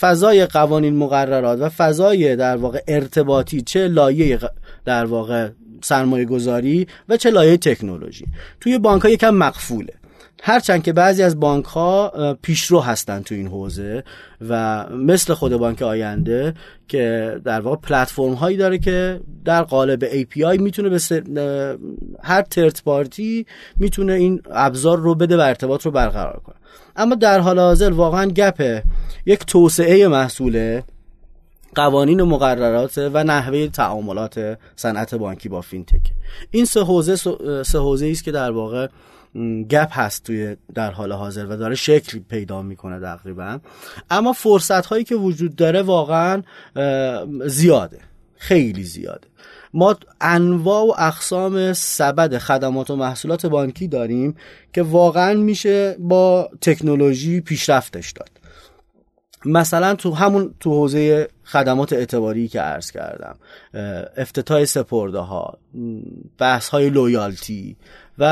فضای 0.00 0.46
قوانین 0.46 0.96
مقررات 0.96 1.60
و 1.60 1.68
فضای 1.68 2.36
در 2.36 2.56
واقع 2.56 2.80
ارتباطی 2.88 3.62
چه 3.62 3.88
لایه 3.88 4.38
در 4.84 5.04
واقع 5.04 5.48
سرمایه 5.84 6.24
گذاری 6.24 6.43
و 7.08 7.16
چه 7.16 7.30
لایه 7.30 7.56
تکنولوژی. 7.56 8.26
توی 8.60 8.78
بانک 8.78 9.02
ها 9.02 9.10
یکم 9.10 9.34
مقفوله. 9.34 9.92
هرچند 10.42 10.82
که 10.82 10.92
بعضی 10.92 11.22
از 11.22 11.40
بانک 11.40 11.64
ها 11.64 12.12
پیشرو 12.42 12.80
هستن 12.80 13.22
تو 13.22 13.34
این 13.34 13.46
حوزه 13.46 14.04
و 14.48 14.86
مثل 14.90 15.34
خود 15.34 15.56
بانک 15.56 15.82
آینده 15.82 16.54
که 16.88 17.36
در 17.44 17.60
واقع 17.60 17.76
پلتفرم 17.76 18.32
هایی 18.32 18.56
داره 18.56 18.78
که 18.78 19.20
در 19.44 19.62
قالب 19.62 20.04
API 20.22 20.60
می‌تونه 20.60 20.88
به 20.88 20.98
هر 22.22 22.42
ترت 22.42 22.84
پارتی 22.84 23.46
می‌تونه 23.78 24.12
این 24.12 24.42
ابزار 24.50 24.98
رو 24.98 25.14
بده 25.14 25.36
و 25.36 25.40
ارتباط 25.40 25.82
رو 25.82 25.90
برقرار 25.90 26.40
کنه. 26.44 26.56
اما 26.96 27.14
در 27.14 27.40
حال 27.40 27.58
حاضر 27.58 27.90
واقعا 27.90 28.26
گپ 28.26 28.82
یک 29.26 29.40
توسعه 29.46 30.08
محصوله 30.08 30.84
قوانین 31.74 32.20
و 32.20 32.26
مقررات 32.26 32.98
و 32.98 33.24
نحوه 33.24 33.68
تعاملات 33.68 34.58
صنعت 34.76 35.14
بانکی 35.14 35.48
با 35.48 35.60
فینتک. 35.60 36.00
این 36.50 36.64
سه 36.64 36.80
حوزه 36.80 37.16
سه 37.62 37.78
حوزه 37.78 38.06
است 38.06 38.24
که 38.24 38.32
در 38.32 38.50
واقع 38.50 38.88
گپ 39.70 39.88
هست 39.92 40.22
توی 40.24 40.56
در 40.74 40.90
حال 40.90 41.12
حاضر 41.12 41.46
و 41.46 41.56
داره 41.56 41.74
شکل 41.74 42.18
پیدا 42.18 42.62
می‌کنه 42.62 43.00
تقریبا. 43.00 43.58
اما 44.10 44.32
فرصت 44.32 44.86
هایی 44.86 45.04
که 45.04 45.14
وجود 45.14 45.56
داره 45.56 45.82
واقعا 45.82 46.42
زیاده. 47.46 47.98
خیلی 48.36 48.82
زیاده. 48.82 49.28
ما 49.74 49.96
انواع 50.20 50.84
و 50.86 50.92
اقسام 50.98 51.72
سبد 51.72 52.38
خدمات 52.38 52.90
و 52.90 52.96
محصولات 52.96 53.46
بانکی 53.46 53.88
داریم 53.88 54.36
که 54.72 54.82
واقعا 54.82 55.34
میشه 55.34 55.96
با 55.98 56.50
تکنولوژی 56.60 57.40
پیشرفتش 57.40 58.12
داد. 58.12 58.30
مثلا 59.44 59.94
تو 59.94 60.14
همون 60.14 60.54
تو 60.60 60.70
حوزه 60.70 61.28
خدمات 61.44 61.92
اعتباری 61.92 62.48
که 62.48 62.60
عرض 62.60 62.90
کردم 62.90 63.36
افتتاح 64.16 64.64
سپرده 64.64 65.18
ها 65.18 65.58
بحث 66.38 66.68
های 66.68 66.90
لویالتی 66.90 67.76
و 68.18 68.24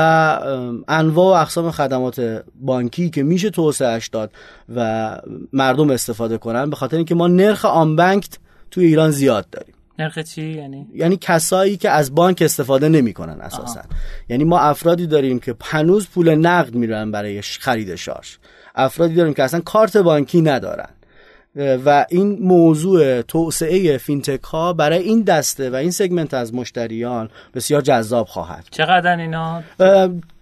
انواع 0.87 1.37
و 1.37 1.41
اقسام 1.41 1.71
خدمات 1.71 2.43
بانکی 2.61 3.09
که 3.09 3.23
میشه 3.23 3.49
توسعهش 3.49 4.07
داد 4.07 4.31
و 4.75 5.17
مردم 5.53 5.89
استفاده 5.89 6.37
کنن 6.37 6.69
به 6.69 6.75
خاطر 6.75 6.97
اینکه 6.97 7.15
ما 7.15 7.27
نرخ 7.27 7.65
unbank 7.65 8.27
تو 8.71 8.81
ایران 8.81 9.11
زیاد 9.11 9.49
داریم. 9.49 9.73
نرخ 9.99 10.19
چی؟ 10.19 10.41
یعنی؟ 10.41 10.87
یعنی 10.93 11.17
کسایی 11.21 11.77
که 11.77 11.89
از 11.89 12.15
بانک 12.15 12.41
استفاده 12.41 12.89
نمی‌کنن 12.89 13.41
اساسا. 13.41 13.81
یعنی 14.29 14.43
ما 14.43 14.59
افرادی 14.59 15.07
داریم 15.07 15.39
که 15.39 15.55
هنوز 15.61 16.07
پول 16.09 16.35
نقد 16.35 16.75
میرن 16.75 17.11
برای 17.11 17.41
خرید 17.41 17.95
شارژ. 17.95 18.35
افرادی 18.75 19.15
داریم 19.15 19.33
که 19.33 19.43
اصلا 19.43 19.59
کارت 19.59 19.97
بانکی 19.97 20.41
ندارن. 20.41 20.89
و 21.55 22.05
این 22.09 22.37
موضوع 22.41 23.21
توسعه 23.21 23.97
فینتک 23.97 24.43
ها 24.43 24.73
برای 24.73 24.99
این 24.99 25.21
دسته 25.21 25.69
و 25.69 25.75
این 25.75 25.91
segment 25.91 26.33
از 26.33 26.53
مشتریان 26.53 27.29
بسیار 27.53 27.81
جذاب 27.81 28.27
خواهد 28.27 28.67
چقدر 28.71 29.17
اینا؟ 29.17 29.63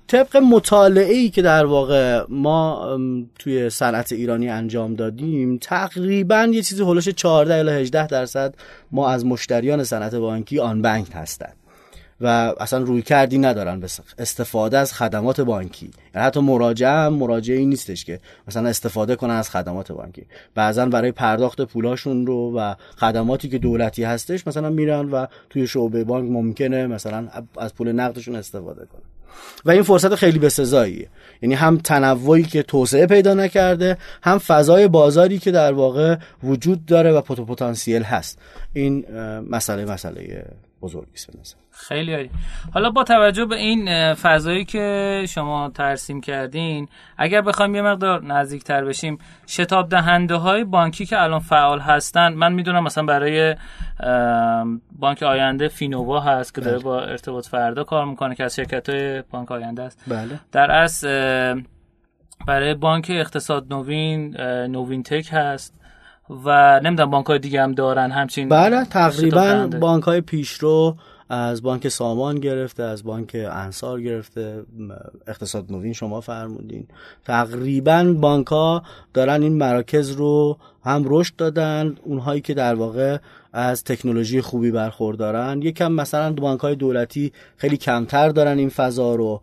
طبق 0.08 0.38
مطالعه 0.38 1.14
ای 1.14 1.30
که 1.30 1.42
در 1.42 1.66
واقع 1.66 2.26
ما 2.30 2.98
توی 3.40 3.70
صنعت 3.70 4.12
ایرانی 4.12 4.50
انجام 4.50 4.96
دادیم 4.96 5.58
تقریبا 5.58 6.48
یه 6.52 6.62
چیزی 6.62 6.84
هولوش 6.84 7.10
14 7.10 7.56
الی 7.56 7.72
18 7.72 8.08
درصد 8.08 8.54
ما 8.92 9.10
از 9.10 9.26
مشتریان 9.26 9.84
صنعت 9.84 10.16
بانکی 10.16 10.60
آن 10.60 10.82
بانک 10.82 11.08
هستند 11.14 11.56
و 12.22 12.54
اصلا 12.60 12.80
روی 12.80 13.02
کردی 13.02 13.38
ندارن 13.38 13.80
به 13.80 13.88
استفاده 14.18 14.78
از 14.78 14.94
خدمات 14.94 15.42
بانکی. 15.42 15.92
یعنی 16.16 16.28
حتی 16.28 16.40
مراجعه 16.40 16.90
هم 16.90 17.14
مراجعه 17.14 17.66
نیستش 17.66 18.06
که 18.06 18.20
مثلا 18.48 18.70
استفاده 18.70 19.16
کنن 19.16 19.34
از 19.34 19.50
خدمات 19.50 19.92
بانکی. 19.92 20.26
بعضا 20.56 20.86
برای 20.86 21.12
پرداخت 21.12 21.62
پولاشون 21.62 22.26
رو 22.26 22.54
و 22.58 22.76
خدماتی 22.98 23.50
که 23.50 23.58
دولتی 23.58 24.04
هستش 24.04 24.48
مثلا 24.48 24.70
میرن 24.70 25.10
و 25.10 25.26
توی 25.50 25.68
شعبه 25.68 26.04
بانک 26.04 26.32
ممکنه 26.32 26.88
مثلا 26.88 27.28
از 27.58 27.74
پول 27.76 27.92
نقدشون 27.92 28.36
استفاده 28.36 28.86
کنن. 28.86 29.02
و 29.66 29.72
این 29.72 29.84
فرصت 29.84 30.16
خیلی 30.16 30.40
بسزاییه. 30.40 31.08
یعنی 31.42 31.56
هم 31.56 31.78
تنوعی 31.78 32.44
که 32.44 32.64
توسعه 32.64 33.08
پیدا 33.08 33.34
نکرده 33.34 33.98
هم 34.24 34.38
فضای 34.38 34.88
بازاری 34.88 35.40
که 35.40 35.52
در 35.52 35.74
واقع 35.74 36.18
وجود 36.44 36.86
داره 36.86 37.12
و 37.12 37.22
پتانسیل 37.22 38.04
هست. 38.04 38.40
این 38.74 39.06
مسئله 39.50 39.86
مسئله 39.86 40.46
بزرگی 40.82 41.14
است 41.14 41.58
خیلی 41.72 42.14
عالی 42.14 42.30
حالا 42.74 42.90
با 42.90 43.04
توجه 43.04 43.46
به 43.46 43.56
این 43.56 44.14
فضایی 44.14 44.66
که 44.66 45.26
شما 45.30 45.70
ترسیم 45.70 46.22
کردین 46.22 46.88
اگر 47.18 47.42
بخوایم 47.42 47.76
یه 47.76 47.82
مقدار 47.82 48.24
نزدیکتر 48.26 48.86
بشیم 48.86 49.18
شتاب 49.48 49.90
دهنده 49.90 50.36
های 50.36 50.64
بانکی 50.64 51.06
که 51.06 51.22
الان 51.22 51.40
فعال 51.40 51.80
هستن 51.80 52.34
من 52.34 52.54
می‌دونم 52.54 52.84
مثلا 52.84 53.06
برای 53.06 53.56
بانک 55.00 55.24
آینده 55.24 55.68
فینووا 55.68 56.20
هست 56.20 56.56
که 56.56 56.62
داره 56.62 56.78
بله. 56.78 56.84
با 56.84 57.02
ارتباط 57.02 57.48
فردا 57.48 57.84
کار 57.84 58.06
می‌کنه 58.06 58.36
که 58.36 58.44
از 58.44 58.56
شرکت 58.56 58.90
های 58.90 59.22
بانک 59.22 59.52
آینده 59.52 59.84
است 59.84 60.04
بله. 60.08 60.40
در 60.52 60.72
اصل 60.72 61.62
برای 62.48 62.74
بانک 62.74 63.08
اقتصاد 63.10 63.74
نوین 63.74 64.38
نوین 64.68 65.04
تک 65.04 65.30
هست 65.32 65.81
و 66.46 66.80
نمی‌دونم 66.84 67.10
بانک 67.10 67.26
های 67.26 67.40
دیگه 67.40 67.62
هم 67.62 67.72
دارن 67.72 68.12
همچین 68.12 68.50
بله 68.50 68.86
تقریبا 68.86 69.70
بانک 69.80 70.04
های 70.04 70.22
پیشرو 70.22 70.96
از 71.30 71.62
بانک 71.62 71.88
سامان 71.88 72.36
گرفته 72.36 72.84
از 72.84 73.04
بانک 73.04 73.38
انصار 73.52 74.02
گرفته. 74.02 74.64
اقتصاد 75.28 75.72
نوین 75.72 75.94
شما 75.94 76.22
فرمودین. 76.22 76.88
تقریبا 77.26 78.16
بانک 78.20 78.48
ها 78.48 78.84
دارن 79.14 79.44
این 79.44 79.58
مراکز 79.58 80.12
رو 80.12 80.58
هم 80.86 81.04
رشد 81.06 81.36
دادن. 81.36 81.96
اونهایی 82.04 82.42
که 82.42 82.54
در 82.54 82.76
واقع 82.76 83.18
از 83.54 83.84
تکنولوژی 83.84 84.42
خوبی 84.42 84.72
برخوردارن. 84.72 85.62
یکم 85.62 85.92
مثلا 85.92 86.34
بانک 86.34 86.60
های 86.60 86.76
دولتی 86.76 87.32
خیلی 87.58 87.78
کمتر 87.78 88.30
دارن 88.30 88.58
این 88.58 88.70
فضا 88.70 89.16
رو. 89.16 89.42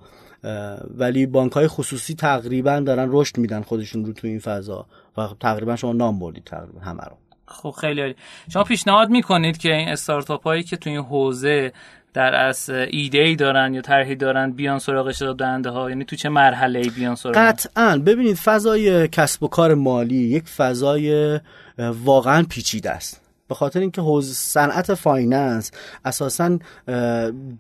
ولی 0.97 1.27
بانک 1.27 1.53
های 1.53 1.69
خصوصی 1.69 2.15
تقریبا 2.15 2.81
دارن 2.81 3.09
رشد 3.11 3.39
میدن 3.39 3.63
خودشون 3.63 4.05
رو 4.05 4.13
تو 4.13 4.27
این 4.27 4.39
فضا 4.39 4.87
و 5.17 5.29
تقریبا 5.41 5.77
شما 5.77 5.93
نام 5.93 6.19
بردید 6.19 6.45
تقریبا 6.45 6.81
همه 6.81 7.03
رو. 7.03 7.17
خب 7.47 7.75
خیلی 7.81 8.01
عالی. 8.01 8.15
شما 8.53 8.65
پیشنهاد 8.65 9.11
می‌کنید 9.11 9.59
که 9.59 9.75
این 9.75 9.89
استارتاپ 9.89 10.45
هایی 10.45 10.63
که 10.63 10.77
تو 10.77 10.91
این 10.91 11.01
حوزه 11.01 11.73
در 12.15 12.35
از 12.35 12.71
ایده 12.71 13.19
ای 13.19 13.37
دارن 13.37 13.75
یا 13.75 13.81
طرحی 13.81 14.17
دارن 14.17 14.53
بیان 14.53 14.79
سراغ 14.79 15.33
دهنده 15.39 15.71
ها 15.71 15.91
یعنی 15.91 16.05
تو 16.05 16.17
چه 16.17 16.29
مرحله 16.29 16.79
ای 16.79 16.91
بیان 16.91 17.15
سراغ؟ 17.15 17.35
قطعا. 17.37 18.03
ببینید 18.07 18.37
فضای 18.37 19.09
کسب 19.09 19.43
و 19.43 19.49
کار 19.49 19.75
مالی 19.75 20.17
یک 20.17 20.49
فضای 20.49 21.41
واقعا 21.79 22.47
پیچیده 22.49 22.91
است. 22.91 23.21
به 23.49 23.55
خاطر 23.55 23.81
اینکه 23.81 24.01
حوزه 24.01 24.35
صنعت 24.35 24.95
finance 24.95 25.71
اساسا 26.05 26.59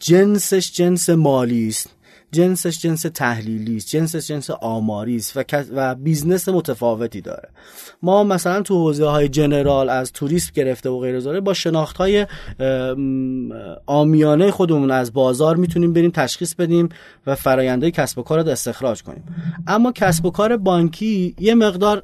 جنسش 0.00 0.72
جنس 0.72 1.10
مالی 1.10 1.68
است. 1.68 1.94
جنسش 2.32 2.78
جنس 2.78 3.02
تحلیلی 3.02 3.76
است 3.76 3.88
جنسش 3.88 4.28
جنس 4.28 4.50
آماری 4.50 5.16
است 5.16 5.36
و 5.36 5.44
و 5.74 5.94
business 5.94 6.48
متفاوتی 6.48 7.20
داره. 7.20 7.48
ما 8.02 8.24
مثلا 8.24 8.62
تو 8.62 8.74
حوزه 8.74 9.06
های 9.06 9.28
general 9.28 9.88
از 9.88 10.12
توریست 10.12 10.52
گرفته 10.52 10.90
و 10.90 11.00
غیره 11.00 11.40
با 11.40 11.54
شناخت 11.54 11.96
های 11.96 12.26
عامیانه 13.86 14.50
خودمون 14.50 14.90
از 14.90 15.12
بازار 15.12 15.56
می‌تونیم 15.56 15.92
بریم 15.92 16.10
تشخیص 16.10 16.54
بدیم 16.54 16.88
و 17.26 17.34
فرآیند 17.34 17.90
کسب 17.90 18.18
و 18.18 18.22
کار 18.22 18.42
رو 18.42 18.48
استخراج 18.48 19.02
کنیم. 19.02 19.24
اما 19.66 19.92
کسب 19.92 20.26
و 20.26 20.30
کار 20.30 20.56
بانکی 20.56 21.34
یه 21.38 21.54
مقدار 21.54 22.02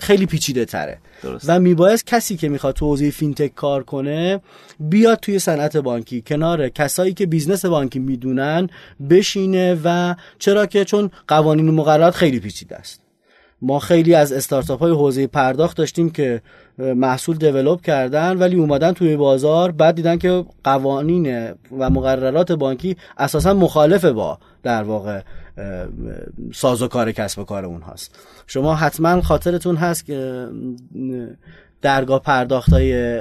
خیلی 0.00 0.26
پیچیده 0.26 0.64
تره. 0.64 0.98
و 1.46 1.60
میبایست 1.60 2.06
کسی 2.06 2.36
که 2.36 2.48
می‌خواد 2.48 2.74
تو 2.74 2.86
حوزه 2.86 3.10
fintech 3.10 3.54
کار 3.54 3.82
کنه 3.82 4.40
بیاد 4.80 5.18
توی 5.18 5.38
صنعت 5.38 5.76
بانکی. 5.76 6.22
کنار 6.26 6.68
کسایی 6.68 7.14
که 7.14 7.26
business 7.26 7.64
بانکی 7.64 7.98
می‌دونن 7.98 8.68
بشینه 9.10 9.80
و 9.84 10.14
چرا 10.38 10.66
که 10.66 10.84
چون 10.84 11.10
قوانین 11.28 11.68
و 11.68 11.72
مقررات 11.72 12.14
خیلی 12.14 12.40
پیچیده 12.40 12.76
است. 12.76 13.04
ما 13.62 13.78
خیلی 13.78 14.14
از 14.14 14.32
استارتاپ 14.32 14.80
های 14.80 14.92
حوزه 14.92 15.26
پرداخت 15.26 15.76
داشتیم 15.76 16.10
که 16.10 16.42
محصول 16.78 17.36
develop 17.36 17.80
کردن 17.80 18.38
ولی 18.38 18.56
اومدن 18.56 18.92
توی 18.92 19.16
بازار 19.16 19.72
بعد 19.72 19.94
دیدن 19.94 20.18
که 20.18 20.44
قوانین 20.64 21.50
و 21.78 21.90
مقررات 21.90 22.52
بانکی 22.52 22.96
اساسا 23.18 23.54
مخالف 23.54 24.04
با 24.04 24.38
در 24.62 24.82
واقع 24.82 25.20
سازوکار 26.54 27.12
کسب 27.12 27.38
و 27.38 27.44
کار 27.44 27.64
اون 27.64 27.82
هست 27.82 28.18
شما 28.46 28.74
حتما 28.74 29.20
خاطرتون 29.20 29.76
هست 29.76 30.06
که 30.06 30.48
درگاه 31.82 32.22
پرداخت 32.22 32.68
های 32.72 33.18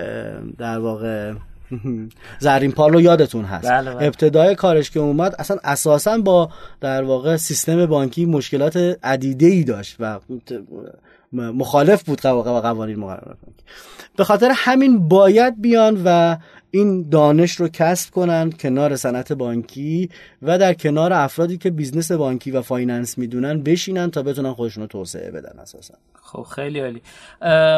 در 0.58 0.80
واقع 0.80 1.34
زرین 2.40 2.72
پالو 2.72 3.02
یادتون 3.02 3.46
هست. 3.46 3.72
بله 3.72 3.96
بله. 3.96 4.08
ابتدای 4.08 4.56
کارش 4.56 4.92
که 4.92 5.00
اومد 5.00 5.36
اصلا 5.40 5.58
اساسا 5.64 6.18
با 6.18 6.50
در 6.82 7.04
واقع 7.04 7.36
سیستم 7.36 7.86
بانکی 7.86 8.26
مشکلات 8.26 8.78
عدیده 9.04 9.46
ای 9.46 9.64
داشت 9.64 9.96
و 10.00 10.20
مخالف 11.34 12.04
بود 12.04 12.22
قوانین 12.22 13.00
مقررات 13.00 13.38
به 14.18 14.24
خاطر 14.24 14.52
همین 14.56 15.08
باید 15.08 15.62
بیان 15.62 16.02
و 16.06 16.38
این 16.72 17.10
دانش 17.10 17.52
رو 17.52 17.68
کسب 17.68 18.14
کنن 18.14 18.52
کنار 18.52 18.96
صنعت 18.96 19.34
بانکی 19.34 20.10
و 20.42 20.58
در 20.58 20.74
کنار 20.74 21.14
افرادی 21.14 21.58
که 21.58 21.72
business 21.72 22.12
بانکی 22.12 22.52
و 22.52 22.62
finance 22.62 23.18
می‌دونن 23.18 23.64
بشینن 23.64 24.12
تا 24.12 24.24
بتونن 24.24 24.54
خودشون 24.54 24.82
رو 24.82 24.88
توسعه 24.88 25.32
بدن 25.32 25.60
اساسا. 25.60 25.94
خب 26.22 26.44
خیلی 26.44 26.80
عالی. 26.80 27.02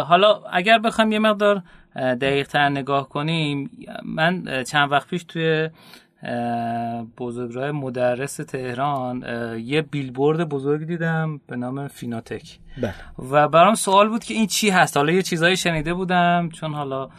حالا 0.04 0.42
اگر 0.54 0.80
بخوام 0.80 1.12
یه 1.12 1.20
مقدار 1.20 1.62
دقیق 1.96 2.48
تر 2.48 2.70
نگاه 2.70 3.10
کنیم 3.10 3.70
من 4.06 4.64
چند 4.64 4.92
وقت 4.92 5.08
پیش 5.08 5.24
توی 5.24 5.70
بزرگراه 7.18 7.72
مدرس 7.72 8.36
تهران 8.36 9.24
یه 9.60 9.82
بیلبورد 9.82 10.50
بزرگ 10.50 10.88
دیدم 10.88 11.40
به 11.48 11.56
نام 11.56 11.88
فینوتک 11.88 12.60
بله. 12.82 12.94
و 13.32 13.48
برام 13.48 13.76
سوال 13.76 14.10
بود 14.10 14.24
که 14.24 14.34
این 14.34 14.48
چی 14.48 14.70
هست 14.70 14.98
حالا 14.98 15.12
یه 15.12 15.22
چیزایی 15.22 15.58
شنیده 15.58 15.94
بودم 15.94 16.50
چون 16.50 16.74
حالا 16.74 17.10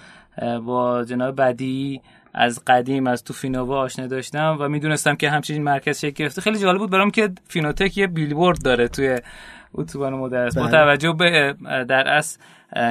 با 0.66 1.04
جناب 1.04 1.40
بدی 1.40 2.00
از 2.34 2.62
قدیم 2.66 3.06
از 3.06 3.24
تو 3.24 3.34
فینووا 3.34 3.80
آشنا 3.80 4.06
داشتم 4.06 4.56
و 4.60 4.68
می‌دونستم 4.68 5.14
که 5.14 5.30
همچین 5.30 5.62
مرکز 5.62 5.98
شکل 5.98 6.14
گرفته 6.24 6.40
خیلی 6.40 6.58
جالب 6.58 6.78
بود 6.78 6.90
برام 6.90 7.10
که 7.10 7.30
فینوتک 7.48 7.98
یه 7.98 8.06
بیلبورد 8.06 8.62
داره 8.62 8.88
توی 8.88 9.18
اتوبان 9.74 10.14
مدرس 10.14 10.56
با 10.56 10.62
بله. 10.62 10.70
توجه 10.70 11.12
به 11.12 11.54
در 11.84 12.08
اصل 12.08 12.38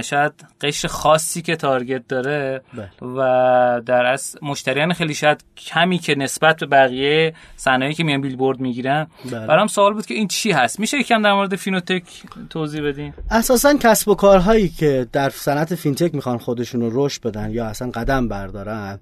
شاید 0.04 0.32
قشر 0.62 0.88
خاصی 0.88 1.42
که 1.42 1.56
target 1.56 2.08
داره 2.08 2.62
بله. 2.74 3.12
و 3.18 3.82
در 3.86 4.06
از 4.06 4.38
مشتریان 4.42 4.94
خیلی 4.94 5.14
شاید 5.14 5.44
کمی 5.58 5.98
که 5.98 6.16
نسبت 6.16 6.58
به 6.58 6.66
بقیه 6.66 7.34
صنایعی 7.56 7.94
که 7.94 8.04
میان 8.04 8.22
بیلبورد 8.22 8.60
می‌گیرن 8.60 9.08
بله. 9.32 9.48
برام 9.48 9.68
سوال 9.68 9.94
بود 9.94 10.06
که 10.06 10.14
این 10.14 10.28
چی 10.28 10.52
هست 10.52 10.80
میشه 10.80 10.98
یکم 10.98 11.22
در 11.22 11.34
مورد 11.34 11.56
فینوتک 11.56 12.04
توضیح 12.50 12.82
بدین 12.82 13.14
اساسا 13.32 13.74
کسب 13.74 14.08
و 14.08 14.16
کارهایی 14.16 14.70
که 14.70 15.08
در 15.12 15.30
صنعت 15.30 15.76
fintech 15.76 16.16
می‌خوان 16.16 16.38
خودشون 16.38 16.82
رو 16.82 17.06
رشد 17.06 17.22
بدن 17.22 17.52
یا 17.52 17.66
اصلا 17.66 17.92
قدم 17.92 18.28
بردارن 18.28 19.00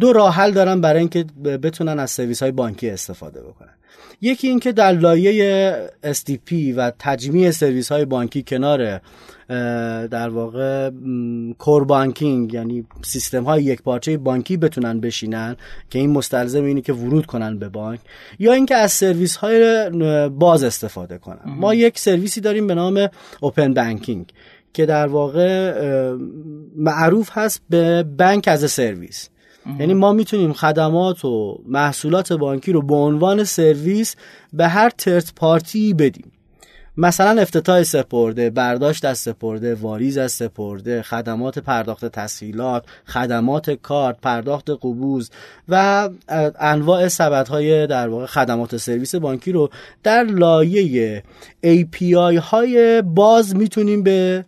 دو 0.00 0.12
راه 0.12 0.34
حل 0.34 0.50
دارن 0.50 0.80
برای 0.80 0.98
اینکه 0.98 1.24
بتونن 1.62 1.98
از 1.98 2.10
سرویس 2.10 2.42
های 2.42 2.52
بانکی 2.52 2.90
استفاده 2.90 3.42
بکنن 3.42 3.74
یکی 4.20 4.48
اینکه 4.48 4.72
در 4.72 4.92
لایه 4.92 5.90
SDP 6.04 6.52
و 6.76 6.92
تجمیع 6.98 7.50
سرویس 7.50 7.92
های 7.92 8.04
بانکی 8.04 8.42
کنار 8.42 9.00
در 10.10 10.28
واقع 10.28 10.90
core 11.58 11.84
banking 11.84 12.54
یعنی 12.54 12.86
سیستم 13.02 13.44
های 13.44 13.62
یک 13.62 13.82
پارچه 13.82 14.18
بانکی 14.18 14.56
بتونن 14.56 15.00
بشینن 15.00 15.56
که 15.90 15.98
این 15.98 16.10
مستلزم 16.10 16.64
اینه 16.64 16.80
که 16.80 16.92
ورود 16.92 17.26
کنن 17.26 17.58
به 17.58 17.68
بانک 17.68 18.00
یا 18.38 18.52
اینکه 18.52 18.74
از 18.76 18.92
سرویس 18.92 19.36
های 19.36 19.90
باز 20.28 20.64
استفاده 20.64 21.18
کنن. 21.18 21.40
ما 21.46 21.74
یک 21.74 21.98
سرویسی 21.98 22.40
داریم 22.40 22.66
به 22.66 22.74
نام 22.74 23.08
اوپن 23.40 23.74
بانکینگ 23.74 24.32
که 24.72 24.86
در 24.86 25.06
واقع 25.06 25.72
معروف 26.76 27.30
هست 27.32 27.62
به 27.70 28.02
بانک 28.02 28.48
از 28.48 28.70
سرویس 28.70 29.28
یعنی 29.78 29.94
ما 29.94 30.12
می‌تونیم 30.12 30.52
خدمات 30.52 31.24
و 31.24 31.62
محصولات 31.66 32.32
بانکی 32.32 32.72
رو 32.72 32.82
به 32.82 32.94
عنوان 32.94 33.44
سرویس 33.44 34.16
به 34.52 34.68
هر 34.68 34.90
ترت 34.90 35.34
پارتی 35.36 35.94
بدیم. 35.94 36.32
مثلا 36.96 37.40
افتتاح 37.40 37.82
سپرده 37.82 38.50
برداشت 38.50 39.04
از 39.04 39.18
سپرده 39.18 39.74
واریز 39.74 40.18
از 40.18 40.32
سپرده 40.32 41.02
خدمات 41.02 41.58
پرداخت 41.58 42.04
تسهیلات 42.04 42.84
خدمات 43.06 43.70
کارت 43.70 44.20
پرداخت 44.20 44.70
قبوز 44.70 45.30
و 45.68 46.08
انواع 46.60 47.08
سبد 47.08 47.48
های 47.48 47.86
در 47.86 48.08
واقع 48.08 48.26
خدمات 48.26 48.76
سرویس 48.76 49.14
بانکی 49.14 49.52
رو 49.52 49.70
در 50.02 50.24
لایه 50.24 51.22
API 51.66 52.38
های 52.38 53.02
باز 53.02 53.56
می‌تونیم 53.56 54.02
به 54.02 54.44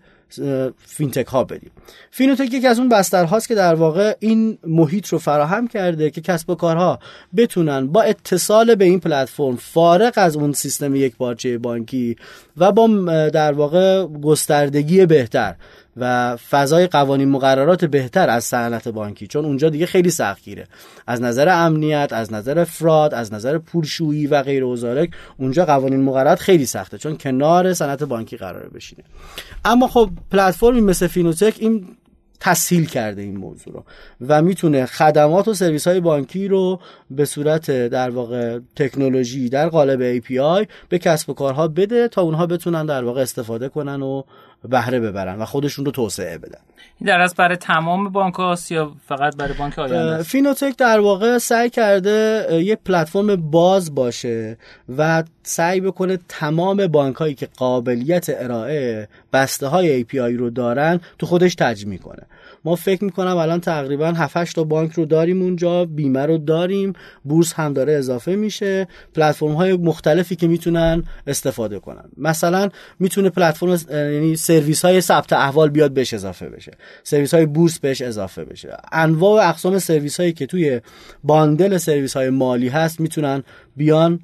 fintech 0.86 1.26
ها 1.26 1.44
بدیم 1.44 1.70
فینوتک 2.10 2.54
یکی 2.54 2.66
از 2.66 2.78
اون 2.78 2.88
بسترهاست 2.88 3.48
که 3.48 3.54
در 3.54 3.74
واقع 3.74 4.16
این 4.20 4.58
محیط 4.66 5.08
رو 5.08 5.18
فراهم 5.18 5.68
کرده 5.68 6.10
که 6.10 6.20
کسب 6.20 6.50
و 6.50 6.54
کارها 6.54 6.98
بتونن 7.36 7.86
با 7.86 8.02
اتصال 8.02 8.74
به 8.74 8.84
این 8.84 9.00
پلتفرم 9.00 9.56
فارغ 9.56 10.12
از 10.16 10.36
اون 10.36 10.52
سیستم 10.52 10.94
یک 10.94 11.14
بانکی 11.62 12.16
و 12.56 12.72
با 12.72 12.88
در 13.28 13.52
واقع 13.52 14.06
گستردگی 14.06 15.06
بهتر 15.06 15.54
و 15.96 16.36
فضای 16.36 16.86
قوانین 16.86 17.28
مقررات 17.28 17.84
بهتر 17.84 18.30
از 18.30 18.44
صنعت 18.44 18.88
بانکی 18.88 19.26
چون 19.26 19.44
اونجا 19.44 19.68
دیگه 19.68 19.86
خیلی 19.86 20.10
سختگیره 20.10 20.66
از 21.06 21.22
نظر 21.22 21.48
امنیت 21.48 22.08
از 22.12 22.32
نظر 22.32 22.64
فراد 22.64 23.14
از 23.14 23.32
نظر 23.32 23.58
پولشویی 23.58 24.26
و 24.26 24.42
غیر 24.42 24.64
وزارک 24.64 25.10
اونجا 25.38 25.64
قوانین 25.64 26.02
مقررات 26.02 26.38
خیلی 26.40 26.66
سخته 26.66 26.98
چون 26.98 27.16
کنار 27.16 27.74
صنعت 27.74 28.02
بانکی 28.02 28.36
قرار 28.36 28.68
بشینه. 28.68 29.04
اما 29.64 29.88
خب 29.88 30.10
پلتفرمی 30.30 30.80
مثل 30.80 31.06
فینوتک 31.06 31.54
این 31.58 31.86
تسهیل 32.40 32.86
کرده 32.86 33.22
این 33.22 33.36
موضوع 33.36 33.74
رو 33.74 33.84
و 34.28 34.42
می‌تونه 34.42 34.86
خدمات 34.86 35.48
و 35.48 35.54
سرویس 35.54 35.88
های 35.88 36.00
بانکی 36.00 36.48
رو 36.48 36.80
به 37.10 37.24
صورت 37.24 37.70
در 37.70 38.10
واقع 38.10 38.58
تکنولوژی 38.76 39.48
در 39.48 39.68
قالب 39.68 40.20
API 40.20 40.66
به 40.88 40.98
کسب 40.98 41.30
و 41.30 41.34
کارها 41.34 41.68
بده 41.68 42.08
تا 42.08 42.22
اونها 42.22 42.46
بتونن 42.46 42.86
در 42.86 43.04
واقع 43.04 43.20
استفاده 43.20 43.68
کنن 43.68 44.02
و 44.02 44.22
بهره 44.64 45.00
ببرن 45.00 45.38
و 45.38 45.44
خودشون 45.44 45.84
رو 45.84 45.90
توسعه 45.90 46.38
بدن. 46.38 46.58
این 47.00 47.08
در 47.08 47.20
از 47.20 47.34
برای 47.34 47.56
تمام 47.56 48.08
بانک 48.08 48.34
هاست 48.34 48.72
یا 48.72 48.92
فقط 49.06 49.36
برای 49.36 49.52
بانک 49.52 49.78
آینده 49.78 50.22
فینوتک 50.22 50.76
در 50.76 51.00
واقع 51.00 51.38
سعی 51.38 51.70
کرده 51.70 52.46
یه 52.64 52.76
پلتفرم 52.76 53.50
باز 53.50 53.94
باشه 53.94 54.58
و 54.98 55.24
سعی 55.42 55.80
بکنه 55.80 56.18
تمام 56.28 56.86
بانک 56.86 57.16
هایی 57.16 57.34
که 57.34 57.48
قابلیت 57.56 58.26
ارائه 58.28 59.08
بسته 59.32 59.66
های 59.66 60.04
API 60.04 60.14
رو 60.14 60.50
دارن 60.50 61.00
تو 61.18 61.26
خودش 61.26 61.54
تجمیع 61.54 61.98
کنه. 61.98 62.22
ما 62.66 62.76
فکر 62.76 63.04
می‌کنم 63.04 63.36
الان 63.36 63.60
تقریبا 63.60 64.06
7 64.06 64.54
تا 64.54 64.64
بانک 64.64 64.92
رو 64.92 65.04
داریم 65.04 65.42
اونجا 65.42 65.84
بیمه 65.84 66.26
رو 66.26 66.38
داریم 66.38 66.92
بورس 67.24 67.52
هم 67.52 67.72
داره 67.72 67.92
اضافه 67.92 68.36
میشه. 68.36 68.88
پلتفرم 69.14 69.52
های 69.52 69.76
مختلفی 69.76 70.36
که 70.36 70.48
می‌تونن 70.48 71.02
استفاده 71.26 71.78
کنن. 71.78 72.04
مثلا 72.16 72.68
می‌تونه 72.98 73.30
پلتفرم 73.30 73.78
یعنی 73.90 74.36
سرویس 74.36 74.84
های 74.84 75.00
ثبت 75.00 75.32
احوال 75.32 75.70
بیاد 75.70 75.90
بهش 75.90 76.14
اضافه 76.14 76.48
بشه. 76.48 76.72
سرویس 77.02 77.34
های 77.34 77.46
بورس 77.46 77.78
بهش 77.78 78.02
اضافه 78.02 78.44
بشه. 78.44 78.76
انواع 78.92 79.44
و 79.44 79.48
اقسام 79.48 79.78
سرویس 79.78 80.20
هایی 80.20 80.32
که 80.32 80.46
توی 80.46 80.80
bundle 81.24 81.76
سرویس 81.76 82.16
های 82.16 82.30
مالی 82.30 82.68
هست 82.68 83.00
می‌تونن 83.00 83.42
بیان 83.76 84.20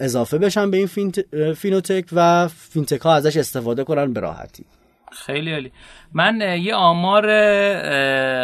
اضافه 0.00 0.38
بشن 0.38 0.70
به 0.70 0.76
این 0.76 1.14
فینوتک 1.54 2.04
و 2.12 2.48
fintech 2.48 3.00
ها 3.00 3.14
ازش 3.14 3.36
استفاده 3.36 3.84
کنن 3.84 4.12
به 4.12 4.20
راحتی. 4.20 4.64
خیلی 5.12 5.52
عالی. 5.52 5.72
من 6.12 6.58
یه 6.60 6.74
آمار 6.74 7.26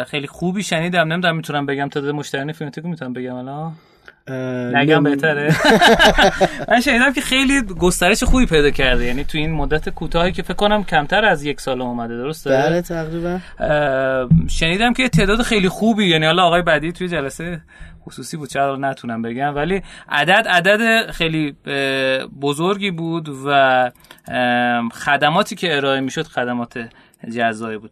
خیلی 0.03 0.27
خوبی 0.27 0.63
شنیدم. 0.63 1.13
نمی‌دونم 1.13 1.35
می‌تونم 1.35 1.65
بگم 1.65 1.89
تعداد 1.89 2.15
مشتریان 2.15 2.51
فینوتک 2.51 2.85
می‌تونم 2.85 3.13
بگم 3.13 3.35
الان؟ 3.35 3.73
نگم 4.73 5.03
بهتره. 5.03 5.55
من 6.69 6.81
شنیدم 6.81 7.13
که 7.13 7.21
خیلی 7.21 7.61
گسترش 7.61 8.23
خوبی 8.23 8.45
پیدا 8.45 8.69
کرده. 8.69 9.05
یعنی 9.05 9.23
تو 9.23 9.37
این 9.37 9.51
مدت 9.51 9.89
کوتاهی 9.89 10.31
که 10.31 10.43
فکر 10.43 10.53
کنم 10.53 10.83
کمتر 10.83 11.25
از 11.25 11.43
یک 11.43 11.61
سال 11.61 11.81
اومده 11.81 12.17
درسته؟ 12.17 12.49
بله 12.49 12.81
تقریبا. 12.81 13.39
شنیدم 14.49 14.93
که 14.93 15.09
تعداد 15.09 15.41
خیلی 15.41 15.69
خوبی. 15.69 16.07
یعنی 16.07 16.25
حالا 16.25 16.43
آقای 16.43 16.61
بعدی 16.61 16.91
توی 16.91 17.07
جلسه 17.07 17.61
خصوصی 18.05 18.37
بود 18.37 18.49
چرا 18.49 18.75
نتونم 18.75 19.21
بگم. 19.21 19.55
ولی 19.55 19.81
عدد 20.09 20.47
عدد 20.47 21.11
خیلی 21.11 21.55
بزرگی 22.41 22.91
بود 22.91 23.29
و 23.45 23.91
خدماتی 24.93 25.55
که 25.55 25.77
ارائه 25.77 25.99
می‌شد 25.99 26.23
خدمات 26.23 26.79
جزایی 27.37 27.77
بود. 27.77 27.91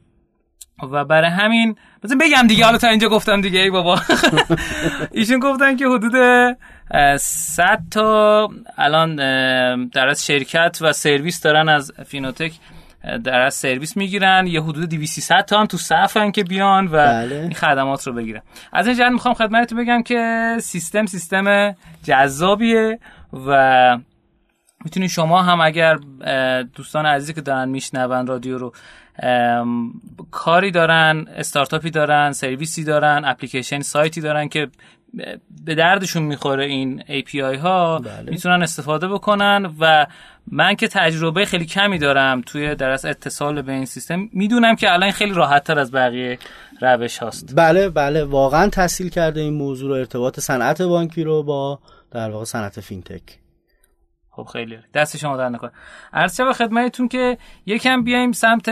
و 0.84 1.06
برای 1.06 1.30
همین 1.30 1.76
مثلا 2.04 2.18
بگم 2.22 2.48
دیگه 2.48 2.66
حالا 2.66 2.78
تا 2.78 2.88
اینجا 2.88 3.10
گفتم 3.10 3.42
دیگه 3.42 3.60
ای 3.60 3.70
بابا. 3.70 4.00
ایشون 5.12 5.40
گفتن 5.40 5.76
که 5.76 5.86
حدود 5.88 6.14
100 7.18 7.80
تا 7.92 8.50
الان 8.78 9.16
در 9.88 10.08
از 10.08 10.26
شرکت 10.26 10.78
و 10.82 10.94
سرویس 10.94 11.42
دارن 11.42 11.70
از 11.70 11.92
فینوتک 12.06 12.52
در 13.24 13.42
از 13.42 13.54
سرویس 13.54 13.98
می‌گیرن. 13.98 14.48
یه 14.48 14.62
حدود 14.62 14.90
200 14.90 15.42
تا 15.42 15.60
هم 15.60 15.66
تو 15.66 15.78
صفن 15.78 16.32
که 16.32 16.44
بیان 16.44 16.88
و 16.88 16.90
بله. 16.90 17.36
این 17.36 17.54
خدمات 17.54 18.08
رو 18.08 18.14
بگیرن. 18.14 18.42
از 18.74 18.88
این 18.88 18.98
جهت 18.98 19.12
می‌خوام 19.12 19.34
خدمتتون 19.34 19.78
بگم 19.78 20.04
که 20.04 20.58
سیستم 20.60 21.06
سیستم 21.06 21.76
جذابیه 22.04 23.00
و 23.48 23.98
می‌تونید 24.86 25.10
شما 25.10 25.42
هم 25.42 25.62
اگر 25.62 25.98
دوستان 26.76 27.06
عزیزی 27.06 27.34
که 27.34 27.42
دارن 27.42 27.70
میشنون 27.70 28.28
رادیو 28.28 28.58
رو 28.58 28.74
کاری 30.32 30.72
دارن 30.72 31.26
استارتاپی 31.36 31.90
دارن 31.90 32.32
سرویسی 32.32 32.84
دارن 32.84 33.22
اپلیکیشن 33.26 33.80
سایتی 33.80 34.22
دارن 34.22 34.48
که 34.48 34.68
به 35.66 35.76
دردشون 35.76 36.24
می‌خوره 36.24 36.66
این 36.66 37.02
API 37.02 37.60
ها. 37.60 38.00
بله. 38.00 38.32
می‌تونن 38.32 38.64
استفاده 38.64 39.08
بکنن 39.08 39.74
و 39.80 40.06
من 40.48 40.76
که 40.76 40.88
تجربه 40.88 41.46
خیلی 41.46 41.66
کمی 41.66 41.98
دارم 41.98 42.42
توی 42.42 42.76
درس 42.76 43.06
اتصال 43.06 43.62
به 43.62 43.72
این 43.72 43.86
سیستم 43.86 44.30
می‌دونم 44.34 44.76
که 44.76 44.94
الان 44.94 45.12
خیلی 45.12 45.34
راحت 45.34 45.64
تر 45.64 45.80
از 45.80 45.92
بقیه 45.92 46.40
روش 46.82 47.18
هاست. 47.18 47.54
بله 47.56 47.90
بله. 47.90 48.24
واقعا 48.24 48.70
تسهیل 48.70 49.10
کرده 49.10 49.42
این 49.42 49.54
موضوع 49.54 49.90
رو 49.90 49.96
ارتباط 49.96 50.40
صنعت 50.40 50.82
بانکی 50.82 51.24
رو 51.24 51.44
با 51.44 51.80
در 52.12 52.30
واقع 52.30 52.46
صنعت 52.46 52.82
fintech. 52.82 53.22
خب 54.36 54.44
خیلی. 54.44 54.78
دست 54.94 55.18
شما 55.18 55.38
درد 55.38 55.50
نکنه. 55.50 55.72
عرض 56.14 56.42
به 56.42 56.54
خدمتتون 56.54 57.08
که 57.08 57.38
یکم 57.66 58.04
بیایم 58.04 58.32
سمت 58.32 58.72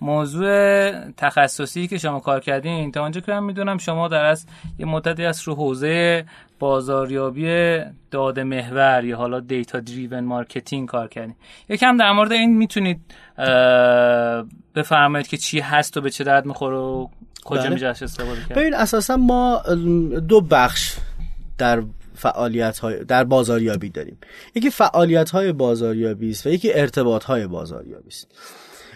موضوع 0.00 0.90
تخصصی 1.10 1.86
که 1.86 1.98
شما 1.98 2.20
کار 2.20 2.40
کردین. 2.40 2.92
تا 2.92 3.02
اونجا 3.02 3.20
که 3.20 3.32
من 3.32 3.44
می‌دونم 3.44 3.78
شما 3.78 4.08
در 4.08 4.24
از 4.24 4.46
یه 4.78 4.86
مدتی 4.86 5.24
از 5.24 5.48
رو 5.48 5.54
حوزه 5.54 6.24
بازاریابی 6.58 7.78
داده 8.10 8.44
محور 8.44 9.04
یا 9.04 9.16
حالا 9.16 9.40
data 9.40 9.80
driven 9.80 10.24
marketing 10.24 10.88
کار 10.88 11.08
کردین. 11.08 11.34
یکم 11.68 11.96
در 11.96 12.12
مورد 12.12 12.32
این 12.32 12.56
می‌تونید 12.56 13.00
بفرمایید 14.74 15.26
که 15.26 15.36
چی 15.36 15.60
هست 15.60 15.96
و 15.96 16.00
به 16.00 16.10
چه 16.10 16.24
درد 16.24 16.46
می‌خوره 16.46 16.76
و 16.76 17.06
کجا 17.44 17.62
بله. 17.62 17.70
میشه 17.70 17.86
استفاده 17.86 18.40
کرد. 18.48 18.58
ببین 18.58 18.74
اساسا 18.74 19.16
ما 19.16 19.62
دو 20.28 20.40
بخش 20.40 20.96
در 21.58 21.82
فعالیت 22.18 22.78
های 22.78 23.04
در 23.04 23.24
بازاریابی 23.24 23.88
داریم. 23.88 24.18
یکی 24.54 24.70
فعالیت 24.70 25.30
های 25.30 25.52
بازاریابی 25.52 26.30
است 26.30 26.46
و 26.46 26.50
یکی 26.50 26.72
ارتباط 26.72 27.24
های 27.24 27.46
بازاریابی 27.46 28.08
است. 28.08 28.28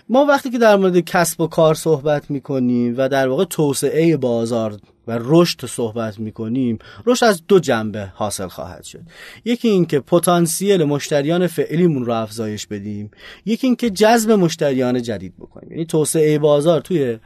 ما 0.09 0.25
وقتی 0.25 0.51
که 0.51 0.59
در 0.59 0.77
مورد 0.77 1.01
کسب 1.01 1.41
و 1.41 1.47
کار 1.47 1.75
صحبت 1.75 2.31
می‌کنیم 2.31 2.95
و 2.99 3.09
در 3.09 3.29
واقع 3.29 3.45
توسعه 3.45 4.17
بازار 4.17 4.77
و 5.07 5.19
رشد 5.21 5.67
صحبت 5.67 6.19
می‌کنیم 6.19 6.79
رشد 7.07 7.25
از 7.25 7.43
دو 7.49 7.59
جنبه 7.59 8.13
حاصل 8.15 8.49
خواهد 8.49 8.85
شد. 8.85 9.01
یکی 9.45 9.69
اینکه 9.69 10.01
پتانسیل 10.01 10.85
مشتریان 10.85 11.47
فعلیمون 11.47 12.05
رو 12.05 12.13
افزایش 12.13 12.67
بدیم. 12.67 13.11
یکی 13.45 13.67
اینکه 13.67 13.91
جذب 13.91 14.31
مشتریان 14.31 15.03
جدید 15.03 15.37
بکنیم. 15.37 15.71
یعنی 15.71 15.85
توسعه 15.87 16.39
بازار 16.39 16.81
توی 16.81 17.19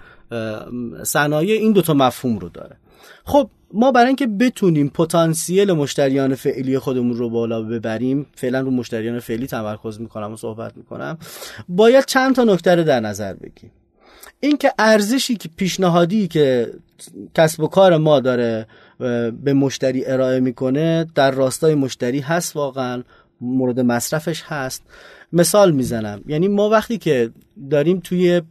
صنایع 1.02 1.60
این 1.60 1.72
دوتا 1.72 1.94
مفهوم 1.94 2.38
رو 2.38 2.48
داره. 2.48 2.76
خب 3.24 3.50
ما 3.72 3.92
برای 3.92 4.06
اینکه 4.06 4.26
بتونیم 4.26 4.88
پتانسیل 4.88 5.72
مشتریان 5.72 6.34
فعلی 6.34 6.78
خودمون 6.78 7.16
رو 7.16 7.30
بالا 7.30 7.62
ببریم 7.62 8.26
فعلا 8.34 8.60
رو 8.60 8.70
مشتریان 8.70 9.20
فعلی 9.20 9.46
تمرکز 9.46 10.00
می‌کنم 10.00 10.32
و 10.32 10.36
صحبت 10.36 10.76
می‌کنم 10.76 11.18
باید 11.68 12.04
چند 12.04 12.34
تا 12.34 12.44
نکته 12.44 12.74
رو 12.74 12.84
در 12.84 13.00
نظر 13.00 13.34
بگیریم. 13.34 13.72
اینکه 14.40 14.72
ارزشی 14.78 15.36
که 15.36 15.48
پیشنهادی 15.56 16.28
که 16.28 16.72
کسب 17.34 17.60
و 17.60 17.66
کار 17.66 17.96
ما 17.96 18.20
داره 18.20 18.66
به 19.42 19.52
مشتری 19.54 20.06
ارائه 20.06 20.40
می‌کنه 20.40 21.06
در 21.14 21.30
راستای 21.30 21.74
مشتری 21.74 22.20
هست 22.20 22.56
واقعا 22.56 23.02
مورد 23.40 23.80
مصرفش 23.80 24.42
هست. 24.46 24.82
مثال 25.32 25.72
می‌زنم 25.72 26.22
یعنی 26.26 26.48
ما 26.48 26.68
وقتی 26.68 26.98
که 26.98 27.30
داریم 27.70 28.00
توی 28.00 28.42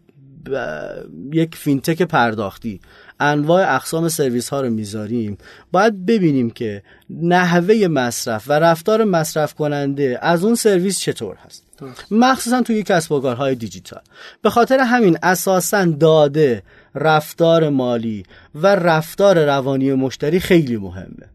یک 1.34 1.56
fintech 1.56 2.02
پرداختی 2.02 2.80
انواع 3.20 3.76
اقسام 3.76 4.10
سرویس 4.10 4.50
ها 4.50 4.62
رو 4.62 4.70
می‌ذاریم. 4.70 5.38
باید 5.72 6.06
ببینیم 6.06 6.50
که 6.50 6.84
نحوه 7.10 7.88
مصرف 7.88 8.44
و 8.48 8.54
رفتار 8.54 9.04
مصرف 9.04 9.54
کننده 9.54 10.20
از 10.22 10.44
اون 10.44 10.56
سرویس 10.56 11.00
چطور 11.00 11.36
هست. 11.36 11.64
مخصوصا 12.12 12.62
توی 12.62 12.84
کسب 12.84 13.12
و 13.12 13.20
کارهای 13.20 13.56
دیجیتال. 13.56 14.02
به 14.42 14.50
خاطر 14.50 14.80
همین 14.80 15.18
اساسا 15.24 15.86
داده 15.86 16.64
رفتار 16.96 17.70
مالی 17.70 18.24
و 18.56 18.68
رفتار 18.68 19.46
روانی 19.46 19.94
مشتری 19.94 20.40
خیلی 20.40 20.78
مهمه. 20.78 21.30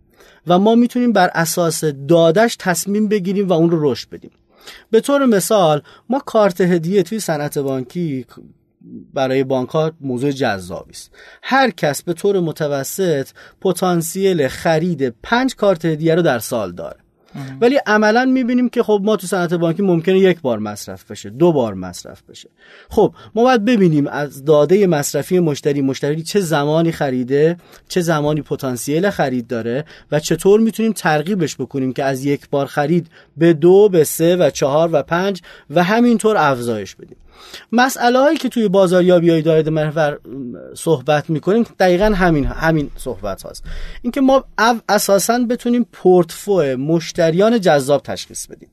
و 0.47 0.59
ما 0.59 0.75
می‌تونیم 0.75 1.13
بر 1.13 1.31
اساس 1.35 1.85
دادش 1.85 2.57
تصمیم 2.59 3.09
بگیریم 3.09 3.49
و 3.49 3.53
اون 3.53 3.71
رو 3.71 3.93
رشد 3.93 4.09
بدیم. 4.11 4.31
به 4.91 5.01
طور 5.01 5.27
مثال 5.27 5.83
ما 6.09 6.19
کارت 6.19 6.61
هدیه 6.61 7.03
توی 7.03 7.21
صنعت 7.21 7.59
بانکی 7.59 8.27
برای 9.15 9.45
بانک 9.45 9.69
ها 9.69 9.93
موضوع 10.01 10.31
جذابی 10.31 10.91
است. 10.91 11.11
هر 11.43 11.71
کس 11.71 12.03
به 12.03 12.13
طور 12.13 12.41
متوسط 12.41 13.29
پتانسیل 13.61 14.49
خرید 14.49 15.15
پنج 15.23 15.57
کارت 15.57 15.85
هدیه 15.85 16.15
رو 16.15 16.23
در 16.23 16.39
سال 16.39 16.73
داره. 16.73 16.97
ولی 17.61 17.77
عملا 17.87 18.25
می‌بینیم 18.25 18.69
که 18.69 18.83
خب 18.83 19.01
ما 19.05 19.17
تو 19.17 19.27
صنعت 19.27 19.55
بانکی 19.55 19.83
ممکنه 19.83 20.19
یک 20.19 20.41
بار 20.41 20.59
مصرف 20.59 21.11
بشه 21.11 21.31
دو 21.31 21.53
بار 21.53 21.75
مصرف 21.75 22.23
بشه. 22.23 22.51
خب 22.89 23.15
ما 23.35 23.43
باید 23.43 23.65
ببینیم 23.65 24.07
از 24.07 24.45
داده 24.45 24.87
مصرفی 24.87 25.39
مشتری 25.39 25.81
مشتری 25.81 26.23
چه 26.23 26.41
زمانی 26.41 26.93
خریده 26.93 27.57
چه 27.89 28.01
زمانی 28.01 28.43
پتانسیل 28.43 29.11
خرید 29.11 29.47
داره 29.47 29.85
و 30.13 30.21
چطور 30.21 30.61
می‌تونیم 30.61 30.93
ترغیبش 30.93 31.57
بکنیم 31.57 31.93
که 31.93 32.05
از 32.05 32.25
یک 32.25 32.51
بار 32.51 32.67
خرید 32.67 33.11
به 33.37 33.53
دو 33.53 33.89
به 33.89 34.05
سه 34.05 34.37
و 34.37 34.51
چهار 34.51 34.91
و 34.93 35.03
پنج 35.03 35.43
و 35.71 35.83
همینطور 35.83 36.37
افزایش 36.37 36.95
بدیم. 36.95 37.17
مسئله 37.73 38.19
هایی 38.19 38.37
که 38.37 38.49
توی 38.49 38.69
بازاریابی 38.69 39.31
های 39.31 39.43
داید 39.43 39.69
محور 39.69 40.19
صحبت 40.75 41.31
می‌کنیم 41.31 41.67
دقیقا 41.79 42.05
همین 42.05 42.45
همین 42.45 42.91
صحبت 42.97 43.43
هاست. 43.43 43.65
اینکه 44.03 44.21
ما 44.21 44.45
اساسا 44.89 45.39
بتونیم 45.39 45.87
پورتفو 45.93 46.63
مشتریان 46.63 47.61
جذاب 47.61 48.03
تشخیص 48.03 48.47
بدیم. 48.47 48.69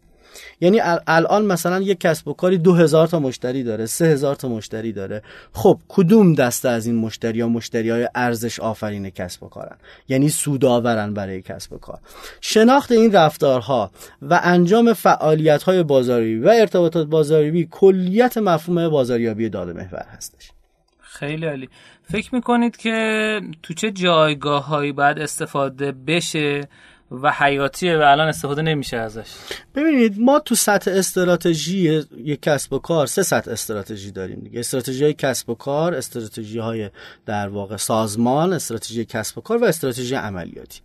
یعنی 0.61 0.81
الان 1.07 1.45
مثلا 1.45 1.81
یک 1.81 1.99
کسب 1.99 2.27
و 2.27 2.33
کاری 2.33 2.57
دو 2.57 2.73
هزار 2.73 3.07
تا 3.07 3.19
مشتری 3.19 3.63
داره 3.63 3.85
سه 3.85 4.05
هزار 4.05 4.35
تا 4.35 4.47
مشتری 4.47 4.93
داره. 4.93 5.21
خب 5.53 5.79
کدوم 5.87 6.33
دسته 6.33 6.69
از 6.69 6.85
این 6.85 6.95
مشتری 6.95 7.41
ها 7.41 7.47
مشتری 7.47 7.89
های 7.89 8.09
ارزش 8.15 8.59
آفرین 8.59 9.09
کسب 9.09 9.43
و 9.43 9.47
کارن؟ 9.47 9.77
یعنی 10.07 10.29
سودآورن 10.29 11.13
برای 11.13 11.41
کسب 11.41 11.73
و 11.73 11.77
کار. 11.77 11.99
شناخت 12.41 12.91
این 12.91 13.11
رفتارها 13.11 13.91
و 14.21 14.39
انجام 14.43 14.93
فعالیت 14.93 15.63
های 15.63 15.83
بازاریابی 15.83 16.39
و 16.39 16.49
ارتباطات 16.49 17.07
بازاریابی 17.07 17.67
کلیت 17.71 18.37
مفهوم 18.37 18.89
بازاریابی 18.89 19.49
داده 19.49 19.73
محور 19.73 20.05
هستش. 20.15 20.51
خیلی 20.99 21.45
عالی. 21.45 21.69
فکر 22.11 22.35
می‌کنید 22.35 22.77
که 22.77 23.39
تو 23.63 23.73
چه 23.73 23.91
جایگاه 23.91 24.65
هایی 24.65 24.91
باید 24.91 25.19
استفاده 25.19 25.91
بشه؟ 25.91 26.67
و 27.11 27.31
حیاتیه 27.31 27.97
و 27.97 28.01
الان 28.01 28.27
استفاده 28.27 28.61
نمیشه 28.61 28.97
ازش. 28.97 29.29
ببینید 29.75 30.19
ما 30.19 30.39
تو 30.39 30.55
سطح 30.55 30.91
استراتژی 30.91 32.03
یک 32.17 32.41
کسب 32.41 32.73
و 32.73 32.79
کار 32.79 33.07
سه 33.07 33.23
سطح 33.23 33.51
استراتژی 33.51 34.11
داریم 34.11 34.39
دیگه. 34.39 34.59
استراتژی 34.59 35.03
های 35.03 35.13
کسب 35.13 35.49
و 35.49 35.55
کار 35.55 35.95
استراتژی 35.95 36.59
های 36.59 36.89
در 37.25 37.47
واقع 37.47 37.77
سازمان 37.77 38.53
استراتژی 38.53 39.05
کسب 39.05 39.37
و 39.37 39.41
کار 39.41 39.57
و 39.57 39.65
استراتژی 39.65 40.15
عملیاتی. 40.15 40.79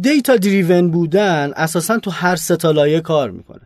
دیتا 0.00 0.36
دریون 0.36 0.90
بودن 0.90 1.52
اساسا 1.56 1.98
تو 1.98 2.10
هر 2.10 2.36
سه 2.36 2.56
تا 2.56 2.70
لایه 2.70 3.00
کار 3.00 3.30
می‌کنه. 3.30 3.60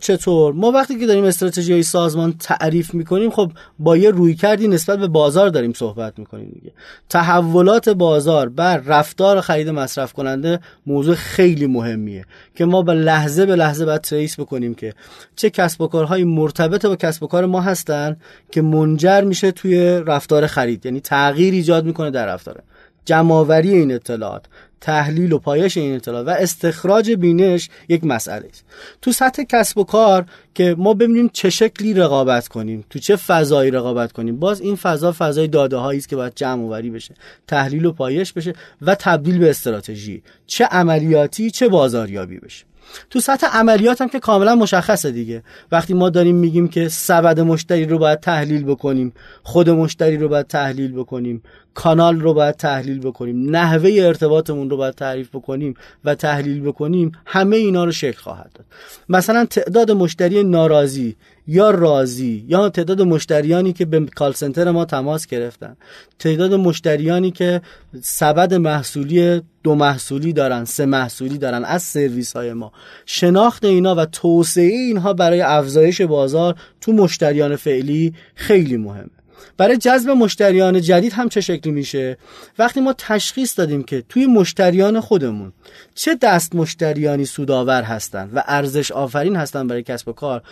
چطور 0.00 0.52
ما 0.52 0.70
وقتی 0.70 0.98
که 0.98 1.06
داریم 1.06 1.24
استراتژی 1.24 1.72
های 1.72 1.82
سازمان 1.82 2.34
تعریف 2.38 2.94
می‌کنیم 2.94 3.30
خب 3.30 3.52
با 3.78 3.96
یه 3.96 4.10
روی 4.10 4.34
کردی 4.34 4.68
نسبت 4.68 4.98
به 4.98 5.08
بازار 5.08 5.48
داریم 5.48 5.72
صحبت 5.72 6.18
می‌کنیم 6.18 6.50
دیگه. 6.54 6.72
تحولات 7.08 7.88
بازار 7.88 8.48
بر 8.48 8.76
رفتار 8.76 9.40
خرید 9.40 9.68
مصرف 9.68 10.12
کننده 10.12 10.60
موضوع 10.86 11.14
خیلی 11.14 11.66
مهمیه 11.66 12.24
که 12.54 12.64
ما 12.64 12.82
به 12.82 12.94
لحظه 12.94 13.46
به 13.46 13.56
لحظه 13.56 13.84
باید 13.84 14.00
تریس 14.00 14.40
بکنیم 14.40 14.74
که 14.74 14.94
چه 15.36 15.50
کسب 15.50 15.80
و 15.80 15.86
کارهای 15.86 16.24
مرتبط 16.24 16.86
با 16.86 16.96
کسب 16.96 17.22
و 17.22 17.26
کار 17.26 17.46
ما 17.46 17.60
هستن 17.60 18.16
که 18.50 18.62
منجر 18.62 19.20
میشه 19.20 19.52
توی 19.52 20.02
رفتار 20.06 20.46
خرید. 20.46 20.86
یعنی 20.86 21.00
تغییر 21.00 21.54
ایجاد 21.54 21.84
می‌کنه 21.84 22.10
در 22.10 22.26
رفتار 22.26 22.62
جمعآوری 23.04 23.72
این 23.74 23.92
اطلاعات. 23.92 24.46
تحلیل 24.80 25.32
و 25.32 25.38
پایش 25.38 25.76
این 25.76 25.94
اطلاعات 25.94 26.26
و 26.26 26.30
استخراج 26.30 27.10
بینش 27.10 27.68
یک 27.88 28.04
مسئله 28.04 28.48
است. 28.48 28.64
تو 29.02 29.12
سطح 29.12 29.42
کسب 29.42 29.78
و 29.78 29.84
کار 29.84 30.26
که 30.54 30.74
ما 30.78 30.94
ببینیم 30.94 31.30
چه 31.32 31.50
شکلی 31.50 31.94
رقابت 31.94 32.48
کنیم 32.48 32.84
تو 32.90 32.98
چه 32.98 33.16
فضایی 33.16 33.70
رقابت 33.70 34.12
کنیم 34.12 34.38
باز 34.38 34.60
این 34.60 34.76
فضا 34.76 35.14
فضای 35.18 35.48
داده 35.48 35.76
هایی 35.76 35.98
است 35.98 36.08
که 36.08 36.16
باید 36.16 36.32
جمع 36.36 36.64
آوری 36.64 36.90
بشه 36.90 37.14
تحلیل 37.46 37.84
و 37.84 37.92
پایش 37.92 38.32
بشه 38.32 38.52
و 38.82 38.94
تبدیل 38.94 39.38
به 39.38 39.50
استراتژی 39.50 40.22
چه 40.46 40.64
عملیاتی 40.64 41.50
چه 41.50 41.68
بازاریابی 41.68 42.38
بشه. 42.38 42.64
تو 43.10 43.20
سطح 43.20 43.46
عملیات 43.46 44.02
هم 44.02 44.08
که 44.08 44.20
کاملا 44.20 44.54
مشخصه 44.54 45.10
دیگه. 45.10 45.42
وقتی 45.72 45.94
ما 45.94 46.10
داریم 46.10 46.36
میگیم 46.36 46.68
که 46.68 46.88
سبد 46.88 47.40
مشتری 47.40 47.84
رو 47.84 47.98
باید 47.98 48.20
تحلیل 48.20 48.64
بکنیم 48.64 49.12
خود 49.42 49.70
مشتری 49.70 50.16
رو 50.16 50.28
باید 50.28 50.46
تحلیل 50.46 50.92
بکنیم 50.92 51.42
کانال 51.74 52.20
رو 52.20 52.34
باید 52.34 52.56
تحلیل 52.56 53.00
بکنیم 53.00 53.50
نحوه 53.50 53.90
ارتباطمون 53.98 54.70
رو 54.70 54.76
باید 54.76 54.94
تعریف 54.94 55.28
بکنیم 55.28 55.74
و 56.04 56.14
تحلیل 56.14 56.60
بکنیم 56.60 57.12
همه 57.26 57.56
اینا 57.56 57.84
رو 57.84 57.92
شکل 57.92 58.18
خواهد 58.18 58.50
داد. 58.54 58.66
مثلا 59.08 59.44
تعداد 59.44 59.90
مشتری 59.90 60.44
ناراضی 60.44 61.16
یا 61.46 61.70
راضی 61.70 62.44
یا 62.48 62.68
تعداد 62.68 63.02
مشتریانی 63.02 63.72
که 63.72 63.84
به 63.84 64.06
کال 64.14 64.32
سنتر 64.32 64.70
ما 64.70 64.84
تماس 64.84 65.26
گرفتن. 65.26 65.76
تعداد 66.18 66.54
مشتریانی 66.54 67.30
که 67.30 67.60
سبد 68.02 68.54
محصولی 68.54 69.42
دو 69.62 69.74
محصولی 69.74 70.32
دارن 70.32 70.64
سه 70.64 70.86
محصولی 70.86 71.38
دارن 71.38 71.64
از 71.64 71.82
سرویس 71.82 72.32
های 72.32 72.52
ما. 72.52 72.72
شناخت 73.06 73.64
اینا 73.64 73.94
و 73.94 74.04
توسعه 74.04 74.64
اینها 74.64 75.12
برای 75.12 75.40
افزایش 75.40 76.00
بازار 76.00 76.54
تو 76.80 76.92
مشتریان 76.92 77.56
فعلی 77.56 78.14
خیلی 78.34 78.76
مهمه. 78.76 79.10
برای 79.56 79.76
جذب 79.76 80.10
مشتریان 80.10 80.80
جدید 80.80 81.12
هم 81.12 81.28
چه 81.28 81.40
شکلی 81.40 81.72
میشه؟ 81.72 82.16
وقتی 82.58 82.80
ما 82.80 82.94
تشخیص 82.98 83.58
دادیم 83.58 83.82
که 83.82 84.04
توی 84.08 84.26
مشتریان 84.26 85.00
خودمون 85.00 85.52
چه 85.94 86.18
دست 86.22 86.54
مشتریانی 86.54 87.24
سودآور 87.24 87.82
هستند 87.82 88.30
و 88.34 88.42
ارزش 88.46 88.92
آفرین 88.92 89.36
هستند 89.36 89.68
برای 89.68 89.82
کسب 89.82 90.08
و 90.08 90.12
کار 90.12 90.42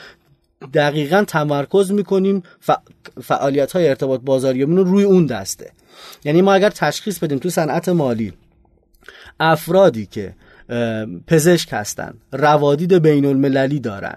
دقیقا 0.74 1.24
تمرکز 1.28 1.92
می‌کنیم 1.92 2.42
فعالیت 3.22 3.72
های 3.72 3.88
ارتباط 3.88 4.20
بازاریمون 4.20 4.76
رو 4.76 4.84
روی 4.84 5.04
اون 5.04 5.26
دسته. 5.26 5.70
یعنی 6.24 6.42
ما 6.42 6.52
اگر 6.52 6.70
تشخیص 6.70 7.18
بدیم 7.18 7.38
تو 7.38 7.50
صنعت 7.50 7.88
مالی 7.88 8.32
افرادی 9.40 10.06
که 10.06 10.34
پزشک 11.26 11.68
هستن 11.72 12.14
روادید 12.32 12.94
بین 12.94 13.24
المللی 13.24 13.80
دارن 13.80 14.16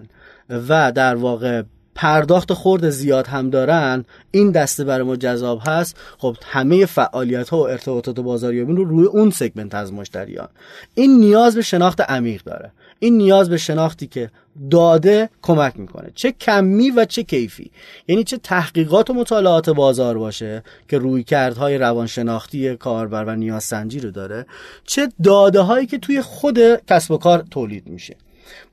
و 0.50 0.92
در 0.92 1.16
واقع 1.16 1.64
پرداخت 1.96 2.54
خورد 2.54 2.90
زیاد 2.90 3.28
هم 3.28 3.50
دارن 3.50 4.06
این 4.32 4.52
دسته 4.52 4.84
برای 4.84 5.04
ما 5.04 5.16
جذاب 5.16 5.62
هست 5.68 5.98
خب 6.18 6.36
همه 6.46 6.86
فعالیت 6.86 7.50
ها 7.50 7.58
و 7.58 7.68
ارتباطات 7.68 8.20
بازاریابی 8.20 8.74
رو 8.74 8.84
روی 8.84 9.06
اون 9.06 9.30
سگمنت 9.30 9.76
از 9.76 9.94
مشتریان. 9.94 10.48
این 10.94 11.20
نیاز 11.20 11.56
به 11.56 11.62
شناخت 11.62 12.02
عمیق 12.02 12.44
داره. 12.44 12.72
این 13.00 13.18
نیاز 13.18 13.50
به 13.50 13.58
شناختی 13.58 14.08
که 14.08 14.32
داده 14.72 15.30
کمک 15.42 15.80
می‌کنه. 15.80 16.12
چه 16.16 16.32
کمی 16.32 16.90
و 16.90 17.06
چه 17.06 17.24
کیفی. 17.24 17.72
یعنی 18.08 18.24
چه 18.24 18.38
تحقیقات 18.38 19.10
و 19.10 19.14
مطالعات 19.14 19.70
بازار 19.70 20.18
باشه 20.18 20.64
که 20.90 20.98
رویکردهای 20.98 21.78
روانشناختی 21.78 22.76
کاربر 22.76 23.24
و 23.24 23.36
نیاز 23.36 23.64
سنجی 23.64 24.00
رو 24.00 24.12
داره 24.12 24.46
چه 24.86 25.10
داده 25.24 25.60
هایی 25.60 25.88
که 25.88 25.98
توی 25.98 26.22
خود 26.22 26.60
کسب 26.86 27.12
و 27.12 27.18
کار 27.18 27.46
تولید 27.52 27.88
میشه. 27.88 28.16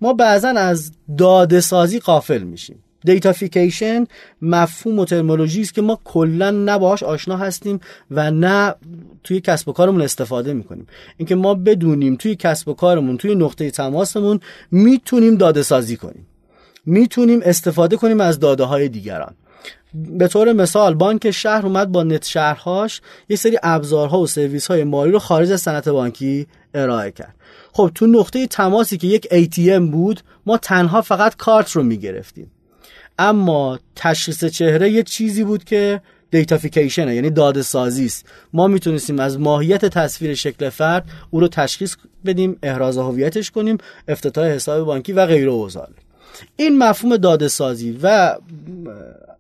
ما 0.01 0.13
بعضا 0.13 0.49
از 0.49 0.93
داده 1.19 1.61
سازی 1.61 1.99
غافل 1.99 2.43
میشیم. 2.43 2.85
datafication 3.05 4.07
مفهوم 4.43 4.99
و 4.99 5.05
terminology 5.05 5.61
است 5.61 5.75
که 5.75 5.83
ما 5.83 6.01
کلا 6.05 6.51
نه 6.51 6.79
باهاش 6.79 7.03
آشنا 7.03 7.37
هستیم 7.37 7.81
و 8.11 8.31
نه 8.31 8.75
توی 9.25 9.41
کسب 9.41 9.69
و 9.69 9.73
کارمون 9.73 10.03
استفاده 10.03 10.53
می‌کنیم. 10.53 10.87
اینکه 11.17 11.35
ما 11.35 11.55
بدونیم 11.55 12.17
توی 12.17 12.37
کسب 12.37 12.69
و 12.69 12.75
کارمون 12.75 13.17
توی 13.17 13.35
نقطه 13.35 13.71
تماسمون 13.71 14.41
می‌تونیم 14.71 15.37
داده 15.37 15.63
سازی 15.63 15.97
کنیم. 15.97 16.27
می‌تونیم 16.87 17.41
استفاده 17.45 17.97
کنیم 17.97 18.21
از 18.21 18.39
داده 18.39 18.65
های 18.65 18.89
دیگران. 18.89 19.35
به 19.95 20.29
طور 20.29 20.53
مثال 20.53 20.95
بانک 20.95 21.31
شهر 21.31 21.67
اومد 21.67 21.93
با 21.93 22.03
نت 22.03 22.25
شهرهاش 22.25 23.01
یه 23.29 23.37
سری 23.37 23.59
ابزارها 23.63 24.21
و 24.21 24.27
سرویس 24.27 24.67
های 24.67 24.85
مالی 24.85 25.13
رو 25.13 25.19
خارج 25.19 25.53
از 25.53 25.61
صنعت 25.61 25.89
بانکی 25.89 26.47
ارائه 26.75 27.11
کرد. 27.11 27.35
خب 27.73 27.91
تو 27.95 28.07
نقطه 28.07 28.47
تماسی 28.47 28.97
که 28.97 29.07
یک 29.07 29.27
ATM 29.27 29.91
بود 29.91 30.21
ما 30.47 30.57
تنها 30.57 31.03
فقط 31.03 31.37
کارت 31.37 31.71
رو 31.71 31.83
می‌گرفتیم. 31.83 32.51
اما 33.19 33.79
تشخیص 33.97 34.45
چهره 34.45 34.91
یه 34.91 35.03
چیزی 35.03 35.45
بود 35.45 35.65
که 35.65 36.01
datafication 36.31 37.13
یعنی 37.13 37.31
داده 37.31 37.63
سازی 37.63 38.07
است. 38.07 38.27
ما 38.53 38.67
می‌تونستیم 38.67 39.21
از 39.21 39.41
ماهیت 39.41 39.85
تصویر 39.85 40.35
شکل 40.35 40.69
فرد 40.69 41.05
او 41.31 41.41
رو 41.41 41.49
تشخیص 41.49 41.97
بدیم 42.25 42.57
احراز 42.63 42.99
هویتش 42.99 43.51
کنیم 43.51 43.79
افتتاح 44.09 44.47
حساب 44.47 44.87
بانکی 44.87 45.13
و 45.13 45.27
غیره 45.27 45.51
و 45.51 45.69
این 46.57 46.79
مفهوم 46.79 47.17
داده 47.17 47.49
سازی 47.49 47.99
و 48.03 48.37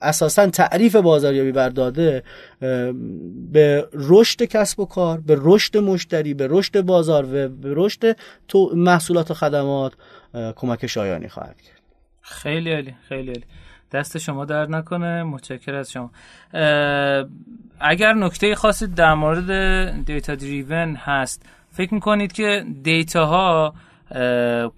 اساسا 0.02 0.46
تعریف 0.46 0.96
بازاریابی 0.96 1.52
بر 1.52 1.68
داده 1.68 2.22
به 3.52 3.88
رشد 3.92 4.42
کسب 4.42 4.80
و 4.80 4.84
کار 4.84 5.20
به 5.20 5.36
رشد 5.40 5.76
مشتری 5.76 6.34
به 6.34 6.46
رشد 6.50 6.80
بازار 6.80 7.24
و 7.24 7.48
به 7.48 7.74
رشد 7.76 8.16
محصولات 8.74 9.30
و 9.30 9.34
خدمات 9.34 9.92
کمک 10.56 10.86
شایانی 10.86 11.28
خواهد 11.28 11.60
کرد. 11.60 11.81
خیلی 12.22 12.72
عالی 12.72 12.94
خیلی 13.08 13.28
عالی. 13.28 13.44
دست 13.92 14.18
شما 14.18 14.44
درد 14.44 14.70
نکنه 14.70 15.22
متشکر 15.22 15.74
از 15.74 15.92
شما. 15.92 16.10
اگر 17.80 18.12
نکته 18.12 18.54
خاصی 18.54 18.86
در 18.86 19.14
مورد 19.14 20.04
دیتا 20.04 20.34
دریون 20.34 20.96
هست 20.96 21.46
فکر 21.70 21.94
می‌کنید 21.94 22.32
که 22.32 22.64
دیتا 22.82 23.26
ها 23.26 23.74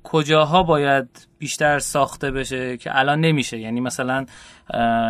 کجاها 0.03 0.63
باید 0.63 1.29
بیشتر 1.39 1.79
ساخته 1.79 2.31
بشه 2.31 2.77
که 2.77 2.99
الان 2.99 3.21
نمیشه؟ 3.21 3.59
یعنی 3.59 3.81
مثلا 3.81 4.27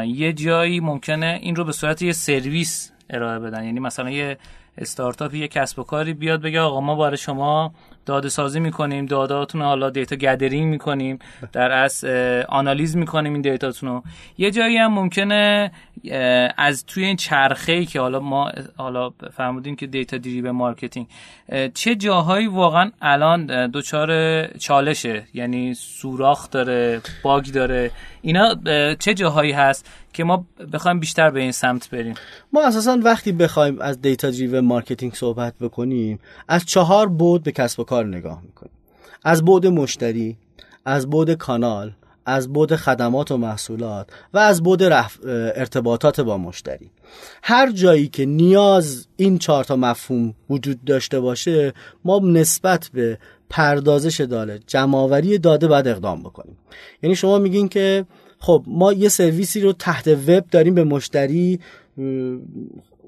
یه 0.06 0.32
جایی 0.32 0.80
ممکنه 0.80 1.38
این 1.42 1.56
رو 1.56 1.64
به 1.64 1.72
صورت 1.72 2.02
یه 2.02 2.12
سرویس 2.12 2.92
ارائه 3.10 3.38
بدن. 3.38 3.64
یعنی 3.64 3.80
مثلا 3.80 4.10
یه 4.10 4.38
استارتاپ 4.78 5.34
یه 5.34 5.48
کسب 5.48 5.78
و 5.78 5.82
کاری 5.82 6.14
بیاد 6.14 6.42
بگه 6.42 6.60
آقا 6.60 6.80
ما 6.80 6.96
برای 6.96 7.16
شما 7.16 7.74
داده 8.06 8.28
سازی 8.28 8.60
می‌کنیم 8.60 9.06
داداتون 9.06 9.62
حالا 9.62 9.90
data 9.90 10.16
gathering 10.16 10.70
می‌کنیم 10.70 11.18
در 11.52 11.72
از 11.72 12.04
آنالیز 12.48 12.96
می‌کنیم 12.96 13.32
این 13.32 13.42
data 13.42 13.68
تون 13.68 13.88
رو. 13.88 14.02
یه 14.38 14.50
جایی 14.50 14.76
هم 14.76 14.92
ممکنه 14.92 15.70
از 16.56 16.86
توی 16.86 17.04
این 17.04 17.16
چرخه 17.16 17.72
ای 17.72 17.86
که 17.86 18.00
حالا 18.00 18.20
ما 18.20 18.50
حالا 18.76 19.10
فرمودیم 19.32 19.76
که 19.76 19.86
data 19.86 20.18
driven 20.18 20.52
marketing 20.52 21.06
چه 21.74 21.94
جاهایی 21.94 22.46
واقعا 22.46 22.90
الان 23.02 23.70
دچار 23.70 24.46
چالشه؟ 24.46 25.22
یعنی 25.34 25.74
سوراخ 25.74 26.50
داره 26.50 27.00
باگ 27.22 27.44
داره. 27.44 27.90
اینا 28.22 28.54
چه 28.94 29.14
جاهایی 29.14 29.52
هست 29.52 29.90
که 30.12 30.24
ما 30.24 30.44
بخوایم 30.72 31.00
بیشتر 31.00 31.30
به 31.30 31.40
این 31.40 31.52
سمت 31.52 31.90
بریم؟ 31.90 32.14
ما 32.52 32.62
اساسا 32.62 32.98
وقتی 33.02 33.32
بخوایم 33.32 33.80
از 33.80 34.02
data-driven 34.02 34.62
marketing 34.62 35.14
صحبت 35.14 35.54
بکنیم 35.60 36.18
از 36.48 36.66
چهار 36.66 37.08
بعد 37.08 37.42
به 37.42 37.52
کسب 37.52 37.80
و 37.80 37.84
کار 37.94 38.06
نگاه 38.06 38.42
می‌کنیم. 38.42 38.72
از 39.24 39.44
بعد 39.44 39.66
مشتری 39.66 40.36
از 40.84 41.10
بعد 41.10 41.32
کانال 41.34 41.92
از 42.26 42.52
بعد 42.52 42.76
خدمات 42.76 43.30
و 43.30 43.36
محصولات 43.36 44.10
و 44.34 44.38
از 44.38 44.62
بعد 44.62 44.82
ارتباطات 44.82 46.20
با 46.20 46.38
مشتری. 46.38 46.90
هر 47.42 47.72
جایی 47.72 48.08
که 48.08 48.26
نیاز 48.26 49.06
این 49.16 49.38
چهار 49.38 49.64
تا 49.64 49.76
مفهوم 49.76 50.34
وجود 50.50 50.84
داشته 50.84 51.20
باشه 51.20 51.72
ما 52.04 52.18
نسبت 52.18 52.90
به 52.92 53.18
پردازش 53.50 54.20
داده 54.20 54.58
جمعآوری 54.66 55.38
داده 55.38 55.68
باید 55.68 55.88
اقدام 55.88 56.22
بکنیم. 56.22 56.56
یعنی 57.02 57.16
شما 57.16 57.38
میگین 57.38 57.68
که 57.68 58.06
خب 58.38 58.64
ما 58.66 58.92
یه 58.92 59.08
سرویسی 59.08 59.60
رو 59.60 59.72
تحت 59.72 60.08
وب 60.08 60.44
داریم 60.50 60.74
به 60.74 60.84
مشتری 60.84 61.60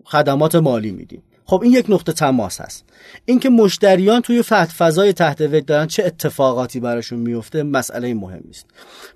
خدمات 0.04 0.54
مالی 0.54 0.92
میدیم. 0.92 1.22
خب 1.48 1.60
این 1.62 1.72
یک 1.72 1.86
نقطه 1.88 2.12
تماس 2.12 2.60
هست. 2.60 2.84
اینکه 3.24 3.50
مشتریان 3.50 4.22
توی 4.22 4.42
فضای 4.78 5.12
تحت 5.12 5.40
وب 5.40 5.60
دارن 5.60 5.86
چه 5.86 6.04
اتفاقاتی 6.04 6.80
براشون 6.80 7.18
میفته 7.18 7.62
مسئله 7.62 8.14
مهمی 8.14 8.50
است 8.50 8.66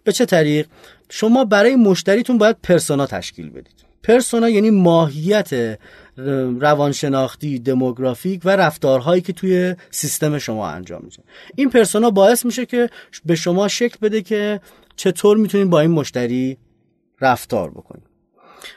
به 0.05 0.13
چه 0.13 0.25
طریق؟ 0.25 0.67
شما 1.09 1.45
برای 1.45 1.77
مشتریتون 1.77 2.39
باید 2.39 2.57
persona 2.63 3.07
تشکیل 3.07 3.51
بدید. 3.51 3.91
persona 4.03 4.49
یعنی 4.49 4.71
ماهیت 4.71 5.79
روانشناختی 6.61 7.59
دموگرافیک 7.59 8.41
و 8.45 8.57
رفتارهایی 8.57 9.23
که 9.23 9.33
توی 9.33 9.75
سیستم 9.91 10.39
شما 10.39 10.69
انجام 10.69 11.03
میشه. 11.05 11.23
این 11.55 11.71
persona 11.71 12.11
باعث 12.11 12.45
میشه 12.45 12.67
که 12.67 12.91
به 13.25 13.35
شما 13.35 13.69
شکل 13.69 13.97
بده 14.03 14.23
که 14.23 14.61
چطور 14.97 15.37
می‌تونید 15.37 15.71
با 15.71 15.81
این 15.81 15.91
مشتری 15.91 16.59
رفتار 17.21 17.71
بکنید. 17.71 18.10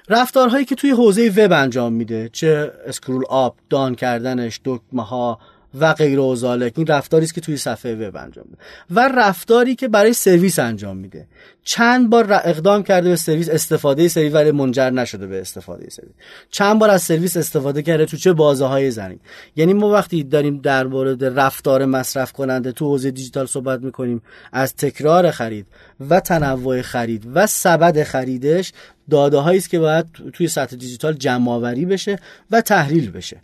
رفتارهایی 0.09 0.65
که 0.65 0.75
توی 0.75 0.89
حوزه 0.89 1.33
وب 1.37 1.51
انجام 1.51 1.93
میده 1.93 2.29
چه 2.33 2.71
scroll 2.85 3.23
up 3.29 3.55
down 3.69 3.95
کردنش 3.95 4.59
دکمه 4.65 5.03
ها 5.03 5.39
و 5.79 5.93
غیر 5.93 6.19
و 6.19 6.45
این 6.75 6.87
رفتاری 6.87 7.25
است 7.25 7.33
که 7.33 7.41
توی 7.41 7.57
صفحه 7.57 7.95
وب 7.95 8.15
انجام 8.15 8.45
میده. 8.49 8.61
و 8.91 9.09
رفتاری 9.17 9.75
که 9.75 9.87
برای 9.87 10.13
سرویس 10.13 10.59
انجام 10.59 10.97
میده. 10.97 11.27
چند 11.63 12.09
بار 12.09 12.33
اقدام 12.33 12.83
کرده 12.83 13.09
به 13.09 13.15
سرویس 13.15 13.49
استفاده 13.49 14.07
سرویس 14.07 14.33
ولی 14.33 14.51
منجر 14.51 14.89
نشده 14.89 15.27
به 15.27 15.41
استفاده 15.41 15.89
سرویس. 15.89 16.13
چند 16.49 16.79
بار 16.79 16.89
از 16.89 17.01
سرویس 17.01 17.37
استفاده 17.37 17.81
کرده 17.81 18.05
تو 18.05 18.17
چه 18.17 18.33
بازه 18.33 18.65
های 18.65 18.91
زمانی 18.91 19.19
یعنی 19.55 19.73
ما 19.73 19.89
وقتی 19.89 20.23
داریم 20.23 20.57
در 20.57 20.87
مورد 20.87 21.39
رفتار 21.39 21.85
مصرف 21.85 22.31
کننده 22.31 22.71
تو 22.71 22.85
حوزه 22.85 23.11
دیجیتال 23.11 23.45
صحبت 23.45 23.79
می‌کنیم 23.81 24.21
از 24.51 24.75
تکرار 24.75 25.31
خرید 25.31 25.65
و 26.09 26.19
تنوع 26.19 26.81
خرید 26.81 27.23
و 27.33 27.47
سبد 27.47 28.03
خریدش 28.03 28.73
داده 29.09 29.47
است 29.47 29.69
که 29.69 29.79
باید 29.79 30.05
توی 30.33 30.47
سطح 30.47 30.75
دیجیتال 30.75 31.13
جمع 31.13 31.73
بشه 31.85 32.19
و 32.51 32.61
تحلیل 32.61 33.11
بشه. 33.11 33.41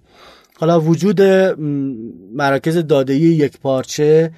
حالا 0.60 0.82
وجود 0.82 1.22
مراکز 2.34 2.78
داده 2.78 3.16
یک 3.16 3.60
پارچه 3.60 4.32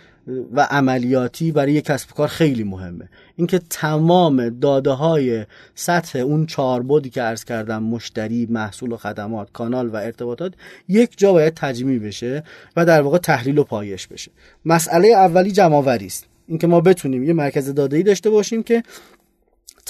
و 0.53 0.61
عملیاتی 0.61 1.51
برای 1.51 1.73
یک 1.73 1.85
کسب 1.85 2.09
کار 2.09 2.27
خیلی 2.27 2.63
مهمه. 2.63 3.09
اینکه 3.35 3.59
تمام 3.69 4.49
داده 4.49 4.91
های 4.91 5.45
سطح 5.75 6.19
اون 6.19 6.45
چهار 6.45 6.81
بودی 6.81 7.09
که 7.09 7.21
عرض 7.21 7.43
کردم 7.43 7.83
مشتری 7.83 8.47
محصول 8.49 8.91
و 8.91 8.97
خدمات 8.97 9.47
کانال 9.53 9.89
و 9.89 9.95
ارتباطات 9.95 10.53
یک 10.87 11.17
جا 11.17 11.33
باید 11.33 11.53
تجمیع 11.53 11.99
بشه 11.99 12.43
و 12.75 12.85
در 12.85 13.01
واقع 13.01 13.17
تحلیل 13.17 13.57
و 13.57 13.63
پایش 13.63 14.07
بشه. 14.07 14.31
مسئله 14.65 15.07
اولی 15.07 15.51
جمعآوری 15.51 16.05
است 16.05 16.25
اینکه 16.47 16.67
ما 16.67 16.81
بتونیم 16.81 17.23
یه 17.23 17.33
مرکز 17.33 17.73
داده 17.73 17.97
ای 17.97 18.03
داشته 18.03 18.29
باشیم 18.29 18.63
که 18.63 18.83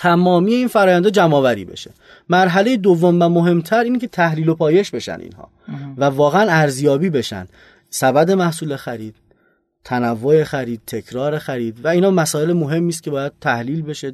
تمامی 0.01 0.53
این 0.53 0.67
فرآیندها 0.67 1.09
جمعآوری 1.09 1.65
بشه. 1.65 1.91
مرحله 2.29 2.77
دوم 2.77 3.21
و 3.21 3.29
مهمتر 3.29 3.83
اینه 3.83 3.99
که 3.99 4.07
تحلیل 4.07 4.49
و 4.49 4.55
پایش 4.55 4.91
بشن 4.91 5.19
اینها. 5.21 5.49
و 5.97 6.03
واقعا 6.03 6.51
ارزیابی 6.51 7.09
بشن. 7.09 7.47
سبد 7.89 8.31
محصول 8.31 8.75
خرید 8.75 9.15
تنوع 9.83 10.43
خرید 10.43 10.81
تکرار 10.87 11.37
خرید 11.37 11.85
و 11.85 11.87
اینا 11.87 12.11
مسائل 12.11 12.53
مهمی 12.53 12.89
است 12.89 13.03
که 13.03 13.11
باید 13.11 13.31
تحلیل 13.41 13.81
بشه 13.81 14.13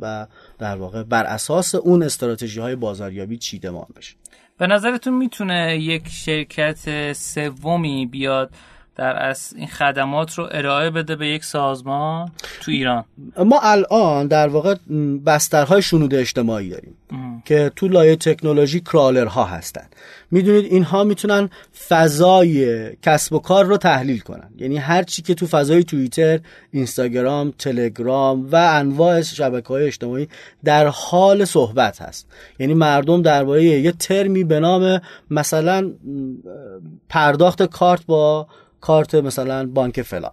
و 0.00 0.26
در 0.58 0.76
واقع 0.76 1.02
بر 1.02 1.24
اساس 1.24 1.74
اون 1.74 2.02
استراتژی 2.02 2.60
های 2.60 2.76
بازاریابی 2.76 3.36
چیدمان 3.36 3.86
بشه. 3.96 4.14
به 4.58 4.66
نظرتون 4.66 5.14
می‌تونه 5.14 5.78
یک 5.78 6.08
شرکت 6.08 7.12
سومی 7.12 8.06
بیاد 8.06 8.50
در 8.96 9.28
از 9.28 9.52
این 9.56 9.66
خدمات 9.66 10.34
رو 10.34 10.48
ارائه 10.50 10.90
بده 10.90 11.16
به 11.16 11.28
یک 11.28 11.44
سازمان 11.44 12.30
تو 12.60 12.70
ایران. 12.70 13.04
ما 13.38 13.60
الان 13.62 14.26
در 14.26 14.48
واقع 14.48 14.74
بسترهای 15.26 15.82
شنود 15.82 16.14
اجتماعی 16.14 16.70
داریم 16.70 16.96
که 17.44 17.72
تو 17.76 17.88
لایه 17.88 18.16
تکنولوژی 18.16 18.80
کرالرها 18.80 19.44
هستن. 19.44 19.86
می‌دونید 20.30 20.64
اینها 20.64 21.04
می‌تونن 21.04 21.50
فضای 21.88 22.90
کسب 22.96 23.32
و 23.32 23.38
کار 23.38 23.64
رو 23.64 23.76
تحلیل 23.76 24.18
کنن. 24.18 24.50
یعنی 24.58 24.76
هر 24.76 25.02
چی 25.02 25.22
که 25.22 25.34
تو 25.34 25.46
فضای 25.46 25.84
توییتر 25.84 26.40
اینستاگرام 26.70 27.52
تلگرام 27.58 28.48
و 28.52 28.56
انواع 28.56 29.22
شبکه 29.22 29.68
های 29.68 29.86
اجتماعی 29.86 30.28
در 30.64 30.86
حال 30.86 31.44
صحبت 31.44 32.02
هست. 32.02 32.26
یعنی 32.58 32.74
مردم 32.74 33.22
درباره 33.22 33.64
یه 33.64 33.92
ترمی 33.92 34.44
به 34.44 34.60
نام 34.60 35.00
مثلا 35.30 35.92
پرداخت 37.08 37.62
کارت 37.62 38.06
با 38.06 38.46
کارت 38.86 39.14
مثلا 39.14 39.66
بانک 39.66 40.02
فلان. 40.02 40.32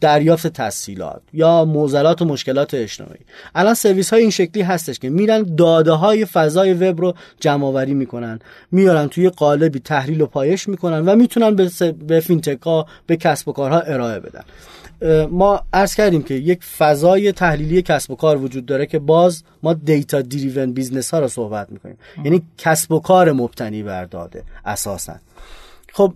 دریافت 0.00 0.46
تسهیلات 0.46 1.22
یا 1.32 1.64
معضلات 1.64 2.22
و 2.22 2.24
مشکلات 2.24 2.74
اجتماعی. 2.74 3.20
الان 3.54 3.74
سرویس 3.74 4.10
های 4.12 4.22
این 4.22 4.30
شکلی 4.30 4.62
هستش 4.62 4.98
که 4.98 5.10
میرن 5.10 5.42
داده 5.42 5.92
های 5.92 6.24
فضای 6.24 6.72
وب 6.72 7.00
رو 7.00 7.14
جمع 7.40 7.64
آوری 7.66 7.94
می‌کنن. 7.94 8.38
میارن 8.72 9.08
توی 9.08 9.28
قالبی 9.28 9.80
تحلیل 9.80 10.20
و 10.20 10.26
پایش 10.26 10.68
می‌کنن 10.68 10.98
و 10.98 11.16
می‌تونن 11.16 11.56
به, 11.56 11.70
به 12.08 12.20
fintech 12.20 12.62
ها 12.62 12.86
به 13.06 13.16
کسب 13.16 13.48
و 13.48 13.52
کارها 13.52 13.80
ارائه 13.80 14.20
بدن. 14.20 14.44
ما 15.30 15.60
عرض 15.72 15.94
کردیم 15.94 16.22
که 16.22 16.34
یک 16.34 16.64
فضای 16.64 17.32
تحلیلی 17.32 17.82
کسب 17.82 18.10
و 18.10 18.16
کار 18.16 18.36
وجود 18.38 18.66
داره 18.66 18.86
که 18.86 18.98
باز 18.98 19.42
ما 19.62 19.72
data-driven 19.74 20.72
business 20.72 21.14
ها 21.14 21.20
رو 21.20 21.28
صحبت 21.28 21.70
می‌کنیم. 21.70 21.98
یعنی 22.24 22.42
کسب 22.58 22.92
و 22.92 23.00
کار 23.00 23.32
مبتنی 23.32 23.82
بر 23.82 24.04
داده 24.04 24.42
اساسا. 24.64 25.14
خب 25.92 26.14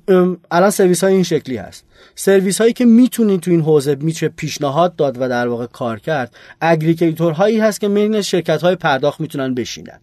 الان 0.50 0.70
سرویس 0.70 1.04
های 1.04 1.12
این 1.12 1.22
شکلی 1.22 1.56
هست. 1.56 1.84
سرویس 2.14 2.60
هایی 2.60 2.72
که 2.72 2.84
می‌تونید 2.84 3.40
تو 3.40 3.50
این 3.50 3.60
حوزه 3.60 3.94
میشه 3.94 4.28
پیشنهاد 4.28 4.96
داد 4.96 5.20
و 5.20 5.28
در 5.28 5.48
واقع 5.48 5.66
کار 5.66 5.98
کرد 5.98 6.34
aggregator 6.60 7.32
هایی 7.32 7.60
هست 7.60 7.80
که 7.80 7.88
بین 7.88 8.22
شرکت 8.22 8.62
های 8.62 8.76
پرداخت 8.76 9.20
می‌تونن 9.20 9.54
بشینن. 9.54 10.00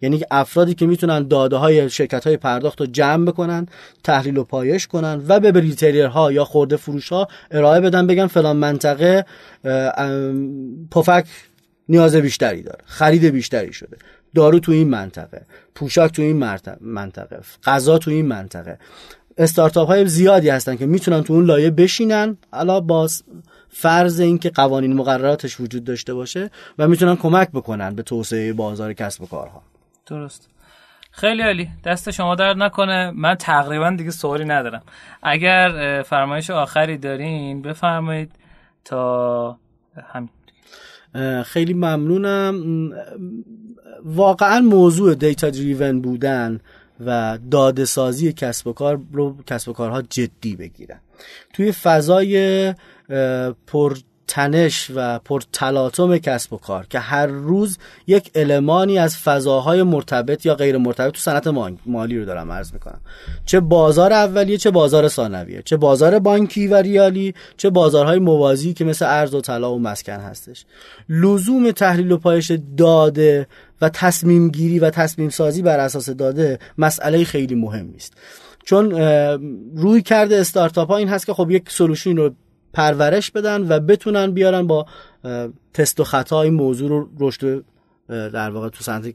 یعنی 0.00 0.22
افرادی 0.30 0.74
که 0.74 0.86
می‌تونن 0.86 1.28
داده 1.28 1.56
های 1.56 1.90
شرکت 1.90 2.26
های 2.26 2.36
پرداخت 2.36 2.80
رو 2.80 2.86
جمع 2.86 3.24
بکنن 3.24 3.66
تحلیل 4.04 4.36
و 4.36 4.44
پایش 4.44 4.86
کنن 4.86 5.22
و 5.28 5.40
به 5.40 5.60
retailer 5.60 6.06
ها 6.06 6.32
یا 6.32 6.44
خرده 6.44 6.76
فروش 6.76 7.08
ها 7.08 7.28
ارائه 7.50 7.80
بدن 7.80 8.06
بگن 8.06 8.26
فلان 8.26 8.56
منطقه 8.56 9.24
پفک 10.90 11.26
نیاز 11.88 12.16
بیشتری 12.16 12.62
داره 12.62 12.78
خرید 12.84 13.24
بیشتری 13.24 13.72
شده. 13.72 13.96
دارو 14.34 14.58
تو 14.58 14.72
این 14.72 14.88
منطقه 14.88 15.42
پوشاک 15.74 16.12
تو 16.12 16.22
این 16.22 16.56
منطقه 16.80 17.40
غذا 17.64 17.98
تو 17.98 18.10
این 18.10 18.26
منطقه. 18.26 18.78
استارتاپ 19.38 19.88
های 19.88 20.06
زیادی 20.06 20.48
هستن 20.48 20.76
که 20.76 20.86
می‌تونن 20.86 21.22
تو 21.22 21.32
اون 21.32 21.44
لایه 21.44 21.70
بشینن 21.70 22.36
الا 22.52 22.80
باز 22.80 23.22
فرض 23.68 24.20
اینکه 24.20 24.50
قوانین 24.50 24.92
مقرراتش 24.92 25.60
وجود 25.60 25.84
داشته 25.84 26.14
باشه 26.14 26.50
و 26.78 26.88
می‌تونن 26.88 27.16
کمک 27.16 27.50
بکنن 27.50 27.94
به 27.94 28.02
توسعه 28.02 28.52
بازار 28.52 28.92
کسب 28.92 29.22
و 29.22 29.26
کارها. 29.26 29.62
درست. 30.06 30.48
خیلی 31.10 31.42
عالی. 31.42 31.68
دست 31.84 32.10
شما 32.10 32.34
درد 32.34 32.56
نکنه. 32.56 33.10
من 33.10 33.34
تقریبا 33.34 33.90
دیگه 33.90 34.10
سوالی 34.10 34.44
ندارم. 34.44 34.82
اگر 35.22 36.02
فرمایش 36.06 36.50
آخری 36.50 36.98
دارین 36.98 37.62
بفرمایید 37.62 38.32
تا 38.84 39.58
همین. 40.06 40.30
خیلی 41.42 41.74
ممنونم. 41.74 42.90
واقعا 44.04 44.60
موضوع 44.60 45.14
دیتا 45.14 45.50
دریون 45.50 46.00
بودن 46.00 46.60
و 47.06 47.38
داده 47.50 47.84
سازی 47.84 48.32
کسب 48.32 48.66
و 48.66 48.72
کار 48.72 49.00
رو 49.12 49.36
کسب 49.46 49.68
و 49.68 49.72
کارها 49.72 50.02
جدی 50.02 50.56
بگیرن. 50.56 51.00
توی 51.52 51.72
فضای 51.72 52.74
پر 53.66 53.96
تنش 54.28 54.90
و 54.94 55.18
پرتلاطم 55.18 56.18
کسب 56.18 56.52
و 56.52 56.56
کار 56.56 56.86
که 56.90 56.98
هر 56.98 57.26
روز 57.26 57.78
یک 58.06 58.30
المانی 58.34 58.98
از 58.98 59.16
فضاهای 59.16 59.82
مرتبط 59.82 60.46
یا 60.46 60.54
غیر 60.54 60.76
مرتبط 60.76 61.12
تو 61.12 61.20
صنعت 61.20 61.46
مالی 61.86 62.18
رو 62.18 62.24
دارم 62.24 62.52
عرض 62.52 62.72
می‌کنم. 62.72 63.00
چه 63.44 63.60
بازار 63.60 64.12
اولیه 64.12 64.56
چه 64.56 64.70
بازار 64.70 65.08
ثانویه 65.08 65.62
چه 65.62 65.76
بازار 65.76 66.18
بانکی 66.18 66.66
و 66.66 66.74
ریالی 66.74 67.34
چه 67.56 67.70
بازارهای 67.70 68.18
موازی 68.18 68.74
که 68.74 68.84
مثل 68.84 69.06
ارز 69.06 69.34
و 69.34 69.40
طلا 69.40 69.74
و 69.74 69.78
مسکن 69.78 70.20
هستش. 70.20 70.64
لزوم 71.08 71.70
تحلیل 71.70 72.12
و 72.12 72.16
پایش 72.16 72.52
داده 72.76 73.46
و 73.80 73.88
تصمیم 73.88 74.48
گیری 74.48 74.78
و 74.78 74.90
تصمیم 74.90 75.28
سازی 75.28 75.62
بر 75.62 75.78
اساس 75.78 76.10
داده 76.10 76.58
مسئله 76.78 77.24
خیلی 77.24 77.54
مهمی 77.54 77.96
است 77.96 78.12
چون 78.64 78.92
روی 79.76 80.02
کرده 80.02 80.36
استارتاپ 80.36 80.88
ها 80.88 80.96
این 80.96 81.08
هست 81.08 81.26
که 81.26 81.34
خب 81.34 81.50
یک 81.50 81.70
سلوشن 81.70 82.16
رو 82.16 82.30
پرورش 82.74 83.30
بدن 83.30 83.68
و 83.68 83.80
بتونن 83.80 84.30
بیارن 84.30 84.66
با 84.66 84.86
تست 85.74 86.00
و 86.00 86.04
خطا 86.04 86.42
این 86.42 86.54
موضوع 86.54 86.88
رو 86.88 87.08
رشد 87.20 87.64
در 88.08 88.50
واقع 88.50 88.68
تو 88.68 88.84
صنعت 88.84 89.14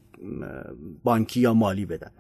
بانکی 1.04 1.40
یا 1.40 1.54
مالی 1.54 1.86
بدن. 1.86 2.12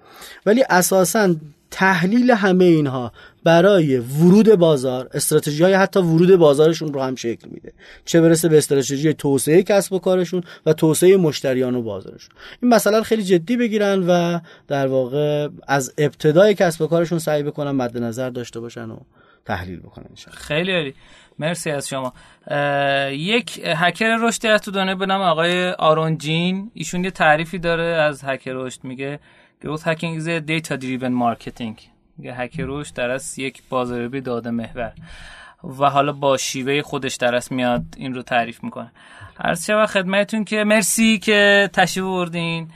ولی 0.46 0.64
اساسا 0.70 1.36
تحلیل 1.72 2.32
همه 2.32 2.66
اینها 2.66 3.12
برای 3.44 3.98
ورود 3.98 4.56
بازار 4.56 5.10
استراتژی 5.14 5.64
های 5.64 5.74
حتی 5.74 6.00
ورود 6.00 6.36
بازارشون 6.36 6.94
رو 6.94 7.02
هم 7.02 7.16
شکل 7.16 7.50
میده. 7.50 7.74
چه 8.06 8.22
برسه 8.22 8.50
به 8.50 8.58
استراتژی 8.58 9.14
توسعه 9.14 9.64
کسب 9.64 9.94
و 9.94 10.00
کارشون 10.00 10.44
و 10.66 10.74
توسعه 10.74 11.18
مشتریان 11.18 11.76
و 11.76 11.82
بازارشون. 11.82 12.36
این 12.62 12.74
مثلا 12.74 13.04
خیلی 13.04 13.24
جدی 13.24 13.58
بگیرن 13.58 14.04
و 14.08 14.40
در 14.68 14.88
واقع 14.88 15.50
از 15.68 15.94
ابتدای 15.98 16.54
کسب 16.54 16.82
و 16.82 16.88
کارشون 16.88 17.20
سعی 17.20 17.44
بکنن 17.44 17.72
مد 17.72 17.98
نظر 17.98 18.30
داشته 18.30 18.60
باشن 18.60 18.90
و 18.90 18.98
تحلیل 19.46 19.80
بکنن 19.80 20.06
خیلی 20.32 20.72
عالی. 20.72 20.94
مرسی 21.40 21.72
از 21.72 21.90
شما. 21.90 22.14
یک 23.12 23.62
هکر 23.66 24.18
رشدی 24.22 24.48
از 24.48 24.62
تو 24.62 24.72
دنیا 24.72 24.96
به 24.96 25.06
نام 25.06 25.22
آقای 25.22 25.70
آرون 25.72 26.18
جین. 26.18 26.72
ایشون 26.74 27.04
یه 27.04 27.12
تعریفی 27.12 27.60
داره 27.60 27.84
از 27.84 28.24
هکر 28.24 28.52
رشد. 28.54 28.84
میگه 28.84 29.20
hacking 29.64 30.20
is 30.20 30.28
a 30.28 30.42
data 30.50 30.78
driven 30.82 31.14
marketing. 31.24 31.82
میگه 32.18 32.34
هکر 32.34 32.64
رشد 32.68 32.94
در 32.94 33.10
از 33.10 33.40
یک 33.40 33.64
بازاریابی 33.70 34.22
داده 34.22 34.52
محور. 34.52 34.94
و 35.64 35.90
حالا 35.90 36.12
با 36.12 36.38
شیوه 36.38 36.82
خودش 36.82 37.16
درست 37.16 37.52
میاد 37.52 37.84
این 37.98 38.14
رو 38.14 38.22
تعریف 38.22 38.64
می‌کنه. 38.64 38.92
عرض 39.40 39.66
شود 39.66 39.86
خدمتتون 39.86 40.44
که 40.44 40.64
مرسی 40.64 41.20
که 41.20 41.70
تشریف 41.74 42.06
بردین 42.06 42.68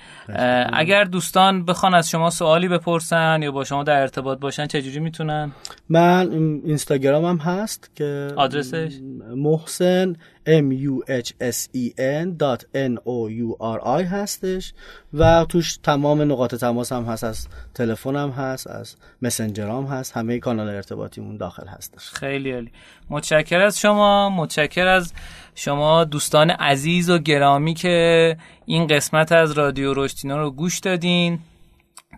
اگر 0.74 1.04
دوستان 1.04 1.66
بخوان 1.66 1.94
از 1.94 2.10
شما 2.10 2.30
سوالی 2.30 2.68
بپرسن 2.68 3.40
یا 3.44 3.52
با 3.52 3.64
شما 3.64 3.84
در 3.84 4.02
ارتباط 4.02 4.40
باشن 4.40 4.68
چجوری 4.68 5.00
می‌تونن؟ 5.00 5.52
من 5.90 6.30
اینستاگرامم 6.66 7.38
هست 7.38 7.92
که 7.96 8.28
آدرسش؟ 8.36 8.94
محسن 9.36 10.16
m 10.46 10.72
u 10.72 11.02
h 11.08 11.32
s 11.40 11.70
e 11.74 11.94
n 11.98 12.38
n 12.74 12.98
o 13.06 13.30
u 13.30 13.56
r 13.60 13.80
i 14.02 14.04
هستش 14.04 14.74
و 15.14 15.46
توش 15.50 15.78
تمام 15.78 16.22
نقاط 16.22 16.56
تماس 16.56 16.92
هم 16.92 17.04
هست 17.04 17.24
از 17.24 17.48
تلفنم 17.74 18.30
هست 18.30 18.68
از 18.68 18.96
مسنجرام 19.22 19.86
هست 19.86 20.18
همه 20.18 20.40
کانال 20.40 20.70
ارتباطیمون 20.70 21.38
داخل 21.38 21.68
هستش. 21.68 22.10
خیلی 22.10 22.52
عالی. 22.52 22.72
متشکر 23.14 23.60
از 23.60 23.80
شما 23.80 24.30
متشکر 24.30 24.88
از 24.88 25.14
شما 25.56 26.04
دوستان 26.04 26.50
عزیز 26.50 27.10
و 27.10 27.18
گرامی 27.18 27.74
که 27.74 28.38
این 28.66 28.88
قسمت 28.88 29.32
از 29.32 29.52
رادیو 29.52 29.94
رشتینا 29.94 30.38
رو 30.38 30.52
گوش 30.52 30.80
دادین. 30.80 31.40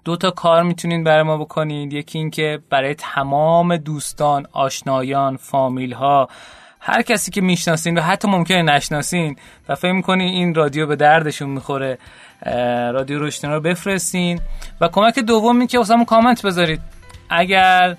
دو 0.05 0.15
تا 0.15 0.31
کار 0.31 0.63
می‌تونین 0.63 1.03
برای 1.03 1.23
ما 1.23 1.37
بکنید 1.37 1.93
یکی 1.93 2.17
اینکه 2.17 2.59
برای 2.69 2.95
تمام 2.95 3.77
دوستان 3.77 4.47
آشنایان 4.51 5.37
فامیل 5.37 5.93
ها 5.93 6.29
هر 6.79 7.01
کسی 7.01 7.31
که 7.31 7.41
می‌شناسین 7.41 7.97
و 7.97 8.01
حتی 8.01 8.27
ممکنه 8.27 8.61
نشناسین 8.61 9.35
و 9.69 9.75
فکر 9.75 9.91
می‌کنین 9.91 10.27
این 10.27 10.55
رادیو 10.55 10.87
به 10.87 10.95
دردشون 10.95 11.49
می‌خوره 11.49 11.97
رادیو 12.93 13.19
رشتینا 13.19 13.53
رو 13.53 13.61
بفرستین. 13.61 14.39
و 14.81 14.87
کمک 14.87 15.19
دوم 15.19 15.67
که 15.67 15.77
واسمون 15.77 16.05
کامنت 16.05 16.45
بذارید. 16.45 16.81
اگر 17.29 17.97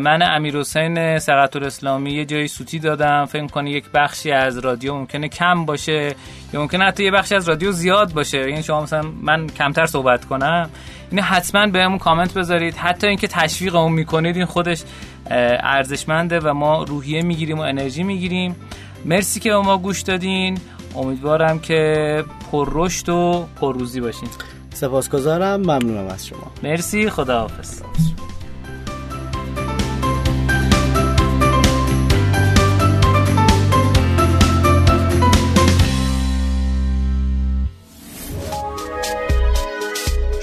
من 0.00 0.22
امیر 0.22 0.58
حسین 0.58 1.18
سقط 1.18 1.56
اسلامی 1.56 2.12
یه 2.12 2.24
جایی 2.24 2.48
سوتی 2.48 2.78
دادم. 2.78 3.24
فکر 3.24 3.46
کنی 3.46 3.70
یک 3.70 3.84
بخشی 3.94 4.32
از 4.32 4.58
رادیو 4.58 4.94
ممکنه 4.94 5.28
کم 5.28 5.64
باشه 5.64 6.14
یا 6.52 6.60
ممکنه 6.60 6.84
حتی 6.84 7.04
یه 7.04 7.10
بخشی 7.10 7.34
از 7.34 7.48
رادیو 7.48 7.72
زیاد 7.72 8.12
باشه؟ 8.12 8.50
یعنی 8.50 8.62
شما 8.62 8.82
مثلا 8.82 9.02
من 9.22 9.46
کمتر 9.46 9.86
صحبت 9.86 10.24
کنم. 10.24 10.70
این 11.10 11.20
حتما 11.20 11.66
بهمون 11.66 11.98
کامنت 11.98 12.34
بذارید. 12.34 12.74
حتی 12.76 13.06
اینکه 13.06 13.28
تشویق 13.28 13.76
اون 13.76 13.92
می‌کنید 13.92 14.36
این 14.36 14.44
خودش 14.44 14.82
ارزشمنده 15.30 16.40
و 16.40 16.54
ما 16.54 16.82
روحیه 16.82 17.22
می‌گیریم 17.22 17.58
و 17.58 17.62
انرژی 17.62 18.02
می‌گیریم. 18.02 18.56
مرسی 19.04 19.40
که 19.40 19.50
به 19.50 19.58
ما 19.58 19.78
گوش 19.78 20.00
دادین. 20.00 20.58
امیدوارم 20.96 21.58
که 21.58 22.24
پر 22.52 22.68
رشد 22.72 23.08
و 23.08 23.46
پر 23.60 23.74
روزی 23.74 24.00
باشین. 24.00 24.28
سپاسگزارم. 24.74 25.60
ممنونم 25.60 26.06
از 26.06 26.26
شما. 26.26 26.52
مرسی. 26.62 27.10
خداحافظ. 27.10 27.82